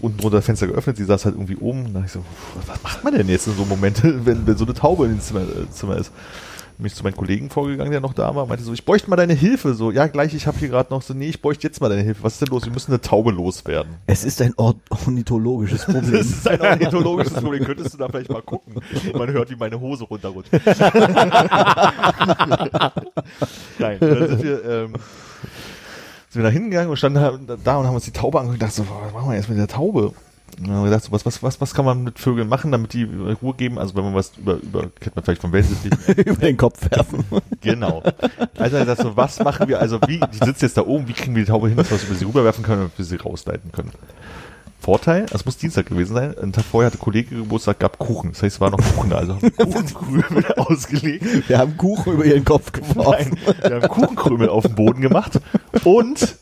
[0.01, 1.87] unten drunter das Fenster geöffnet, sie saß halt irgendwie oben.
[1.87, 2.25] Und dann ich so,
[2.67, 5.21] was macht man denn jetzt in so Momente, wenn, wenn so eine Taube in dem
[5.21, 6.11] Zimmer, äh, Zimmer ist?
[6.83, 9.15] Bin ich zu meinem Kollegen vorgegangen, der noch da war, meinte so, ich bräuchte mal
[9.15, 9.75] deine Hilfe.
[9.75, 12.03] So, ja, gleich, ich habe hier gerade noch so, nee, ich bräuchte jetzt mal deine
[12.03, 12.25] Hilfe.
[12.25, 12.65] Was ist denn los?
[12.65, 13.95] Wir müssen eine Taube loswerden.
[14.07, 16.15] Es ist ein or ornithologisches Problem.
[16.15, 17.65] ist ein ornithologisches Problem.
[17.65, 18.75] Könntest du da vielleicht mal gucken?
[19.15, 20.53] Man hört, wie meine Hose runterrutscht.
[23.79, 24.95] Nein, dann sind wir, ähm,
[26.31, 28.75] sind wir da hingegangen und standen da und haben uns die Taube angeguckt und gedacht
[28.75, 30.13] so, was machen wir jetzt mit der Taube?
[30.59, 32.73] Und dann haben wir gedacht, so, was, was, was, was kann man mit Vögeln machen,
[32.73, 33.79] damit die Ruhe geben?
[33.79, 35.93] Also wenn man was über, über kennt man vielleicht vom Wellensittich.
[36.27, 37.25] Über den Kopf werfen.
[37.61, 38.03] genau.
[38.59, 41.15] Also er sagt so, was machen wir, also wie, die sitzt jetzt da oben, wie
[41.15, 43.93] kriegen wir die Taube hin, dass wir sie rüberwerfen können, damit wir sie rausleiten können?
[44.83, 48.33] Vorteil, es muss Dienstag gewesen sein, einen Tag vorher hatte Kollege Geburtstag, gab Kuchen.
[48.33, 51.49] Das heißt, es war noch Kuchen da, also haben Kuchenkrümel ausgelegt.
[51.49, 53.39] Wir haben Kuchen über ihren Kopf geworfen.
[53.39, 55.41] Nein, wir haben Kuchenkrümel auf den Boden gemacht
[55.85, 56.37] und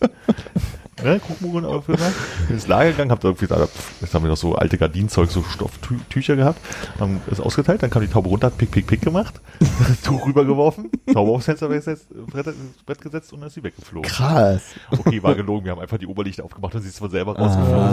[1.04, 2.12] ne, Kuchenkrümel aufgemacht,
[2.48, 3.68] ins Lager gegangen, hab da irgendwie, da,
[4.00, 6.60] jetzt haben wir noch so alte Gardinenzeug, so Stofftücher gehabt,
[6.98, 9.40] haben es ausgeteilt, dann kam die Taube runter, hat pick, pick, pick gemacht,
[10.04, 14.10] Tuch rübergeworfen, Taube aufs Fenster gesetzt, Brett, ins Brett gesetzt und dann ist sie weggeflogen.
[14.10, 14.62] Krass.
[14.90, 17.90] Okay, war gelogen, wir haben einfach die Oberlichter aufgemacht und sie ist von selber rausgeflogen.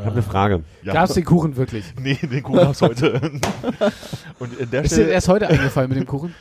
[0.00, 0.62] Ich habe eine Frage.
[0.82, 0.92] Ja.
[0.92, 1.84] Gab's den Kuchen wirklich?
[2.00, 3.20] Nee, den Kuchen gab's heute.
[4.38, 6.34] Und in der Ist dir Stelle, erst heute eingefallen mit dem Kuchen?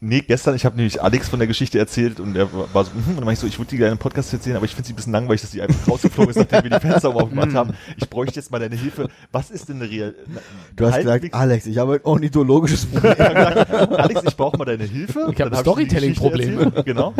[0.00, 3.02] Nee, gestern, ich habe nämlich Alex von der Geschichte erzählt und er war so, hm,
[3.08, 4.86] und dann meinte ich so, ich würde die gerne im Podcast erzählen, aber ich finde
[4.86, 7.74] sie ein bisschen langweilig, dass die einfach rausgeflogen ist, nachdem wir die Fenster aufgemacht haben.
[7.96, 9.08] Ich bräuchte jetzt mal deine Hilfe.
[9.32, 10.14] Was ist denn eine real...
[10.76, 13.14] Du hast gesagt, Alex, ich habe ein ornithologisches Problem.
[13.18, 15.28] Alex, ich brauche mal deine Hilfe.
[15.32, 16.82] Ich hab Dann ich die Storytelling-Probleme.
[16.84, 17.14] Genau.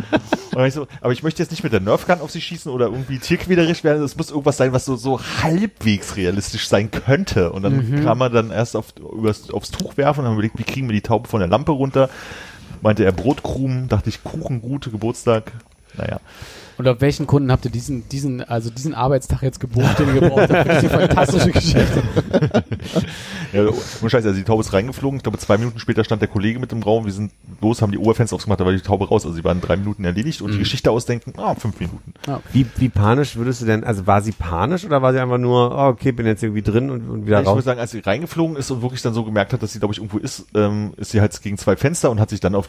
[0.54, 2.86] Und ich so, aber ich möchte jetzt nicht mit der Nerfgun auf sie schießen oder
[2.86, 4.02] irgendwie tierquälerisch werden.
[4.02, 7.52] Es muss irgendwas sein, was so, so halbwegs realistisch sein könnte.
[7.52, 10.64] Und dann kann man dann erst auf, übers, aufs Tuch werfen und dann überlegt, wie
[10.64, 12.08] kriegen wir die Taube von der Lampe runter.
[12.80, 15.52] Meinte er Brotkrumen, dachte ich Kuchen, gut, Geburtstag.
[15.96, 16.20] Naja.
[16.78, 20.20] Und auf welchen Kunden habt ihr diesen, diesen, also diesen Arbeitstag jetzt gebucht, den ihr
[20.20, 20.68] gebraucht habt?
[20.70, 22.02] Finde ich eine fantastische Geschichte.
[23.52, 25.16] Ja, ohne Scheiß, also die Taube ist reingeflogen.
[25.16, 27.06] Ich glaube, zwei Minuten später stand der Kollege mit im Raum.
[27.06, 27.32] Wir sind
[27.62, 29.24] los, haben die Oberfenster aufgemacht, da war die Taube raus.
[29.24, 30.60] Also sie waren drei Minuten erledigt und die Mhm.
[30.60, 32.12] Geschichte ausdenken, ah, fünf Minuten.
[32.52, 35.72] Wie, wie panisch würdest du denn, also war sie panisch oder war sie einfach nur,
[35.74, 37.64] oh, okay, bin jetzt irgendwie drin und, und wieder ich muss raus?
[37.64, 39.98] sagen, als sie reingeflogen ist und wirklich dann so gemerkt hat, dass sie, glaube ich,
[39.98, 42.68] irgendwo ist, ähm, ist sie halt gegen zwei Fenster und hat sich dann auf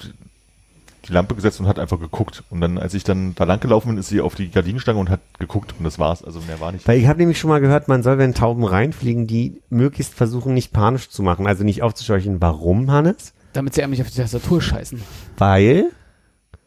[1.10, 2.44] die, Lampe gesetzt und hat einfach geguckt.
[2.50, 5.10] Und dann, als ich dann da lang gelaufen bin, ist sie auf die Gardinenstange und
[5.10, 6.24] hat geguckt und das war's.
[6.24, 6.88] Also mehr war nicht.
[6.88, 10.54] Weil ich habe nämlich schon mal gehört, man soll, wenn Tauben reinfliegen, die möglichst versuchen,
[10.54, 12.40] nicht panisch zu machen, also nicht aufzuscheuchen.
[12.42, 13.34] Warum, Hannes?
[13.54, 15.02] Damit sie eigentlich auf die Tastatur scheißen.
[15.38, 15.90] Weil,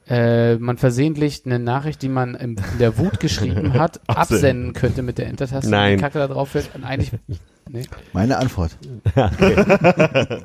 [0.08, 5.16] Äh, man versehentlich eine Nachricht, die man in der Wut geschrieben hat, absenden könnte mit
[5.16, 5.70] der Enter-Taste.
[5.70, 5.96] Nein.
[5.96, 6.74] Die Kacke da drauf fällt.
[6.74, 7.12] Und eigentlich,
[7.70, 7.84] nee.
[8.12, 8.76] Meine Antwort.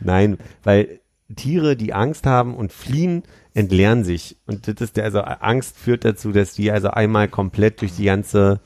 [0.00, 1.00] nein, weil
[1.36, 3.22] Tiere, die Angst haben und fliehen,
[3.54, 4.36] entleeren sich.
[4.46, 8.04] Und das ist der, also Angst führt dazu, dass die also einmal komplett durch die
[8.04, 8.60] ganze,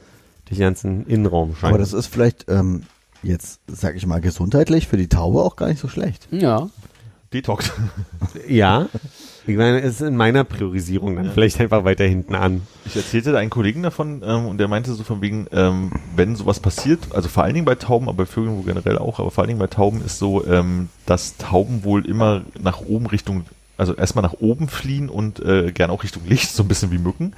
[0.44, 1.74] durch den ganzen Innenraum scheinen.
[1.74, 2.84] Aber das ist vielleicht ähm,
[3.22, 6.28] jetzt, sag ich mal, gesundheitlich für die Taube auch gar nicht so schlecht.
[6.30, 6.70] Ja.
[7.32, 7.72] Detox.
[8.48, 8.88] ja.
[9.46, 12.62] Ich meine, es ist in meiner Priorisierung dann vielleicht einfach weiter hinten an.
[12.84, 16.36] Ich erzählte da einen Kollegen davon ähm, und der meinte so von wegen, ähm, wenn
[16.36, 19.30] sowas passiert, also vor allen Dingen bei Tauben, aber bei Vögeln wohl generell auch, aber
[19.30, 23.44] vor allen Dingen bei Tauben ist so, ähm, dass Tauben wohl immer nach oben Richtung,
[23.76, 26.98] also erstmal nach oben fliehen und äh, gern auch Richtung Licht, so ein bisschen wie
[26.98, 27.32] Mücken.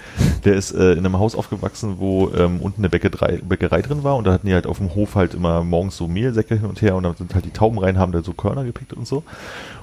[0.44, 4.16] Der ist äh, in einem Haus aufgewachsen, wo ähm, unten eine Bäckerei, Bäckerei drin war
[4.16, 6.82] und da hatten die halt auf dem Hof halt immer morgens so Mehlsäcke hin und
[6.82, 9.22] her und dann sind halt die Tauben rein, haben da so Körner gepickt und so.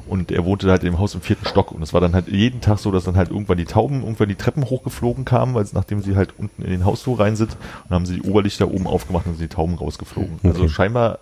[0.07, 2.60] Und er wohnte halt im Haus im vierten Stock und es war dann halt jeden
[2.60, 6.02] Tag so, dass dann halt irgendwann die Tauben irgendwann die Treppen hochgeflogen kamen, weil nachdem
[6.02, 7.56] sie halt unten in den Hausflur rein sind
[7.86, 10.40] und haben sie die Oberlichter oben aufgemacht und sind die Tauben rausgeflogen.
[10.44, 11.19] Also scheinbar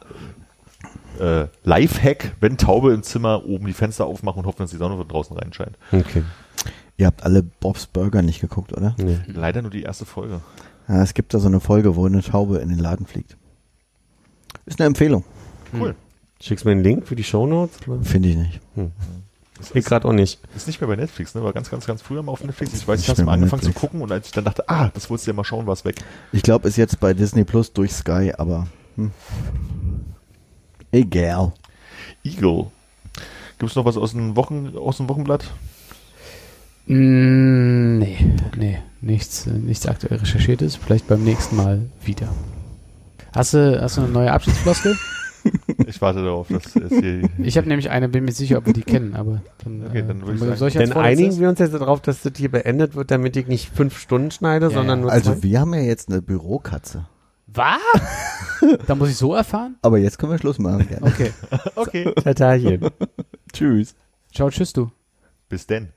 [1.20, 4.98] äh, Lifehack, wenn Taube im Zimmer oben die Fenster aufmachen und hoffen, dass die Sonne
[4.98, 5.78] von draußen reinscheint.
[5.91, 6.24] Okay.
[6.98, 8.96] Ihr habt alle Bob's Burger nicht geguckt, oder?
[8.98, 9.20] Nee.
[9.28, 10.41] Leider nur die erste Folge.
[10.88, 13.38] Ja, es gibt da so eine Folge, wo eine Taube in den Laden fliegt.
[14.66, 15.24] Ist eine Empfehlung.
[15.74, 15.96] Cool.
[16.41, 17.78] Schickst du mir einen Link für die Shownotes?
[18.04, 18.60] Finde ich nicht.
[19.74, 20.40] Ich gerade auch nicht.
[20.56, 21.44] Ist nicht mehr bei Netflix, ne?
[21.44, 22.74] War ganz, ganz, ganz früher mal auf Netflix.
[22.74, 23.82] Ich weiß, Nicht ich habe mal angefangen zu Netflix.
[23.82, 25.84] gucken und als ich dann dachte, ah, das wolltest du ja mal schauen, war es
[25.84, 25.98] weg.
[26.32, 29.12] Ich glaube, ist jetzt bei Disney Plus durch Sky, aber hm.
[30.91, 31.53] Egal.
[32.24, 32.68] Eagle.
[33.57, 35.45] Gibt es noch was aus dem, Wochen, aus dem Wochenblatt?
[36.88, 38.18] Mm, nee,
[38.57, 40.76] nee, nichts, äh, nichts aktuell recherchiertes.
[40.76, 42.30] Vielleicht beim nächsten Mal wieder.
[43.36, 44.95] Hast du, hast du eine neue Abschiedsfloskel?
[45.88, 47.30] Ich warte darauf, dass es hier.
[47.41, 50.03] Ich habe nämlich eine, bin mir sicher, ob wir die kennen, aber dann, Okay, äh,
[50.06, 52.52] dann würde ich sagen- soll ich Dann einigen wir uns jetzt darauf, dass das hier
[52.52, 55.03] beendet wird, damit ich nicht fünf Stunden schneide, Ja, sondern ja.
[55.03, 55.44] nur Also zwei.
[55.44, 57.06] wir haben ja jetzt eine Bürokatze.
[57.53, 57.80] Was?
[58.88, 59.77] da muss ich so erfahren?
[59.81, 60.88] Aber jetzt können wir Schluss machen.
[60.88, 61.05] Gerne.
[61.07, 61.31] Okay.
[61.76, 62.13] Okay.
[63.53, 63.95] Tschüss.
[64.34, 64.91] Ciao, tschüss du.
[65.47, 65.93] Bis denn.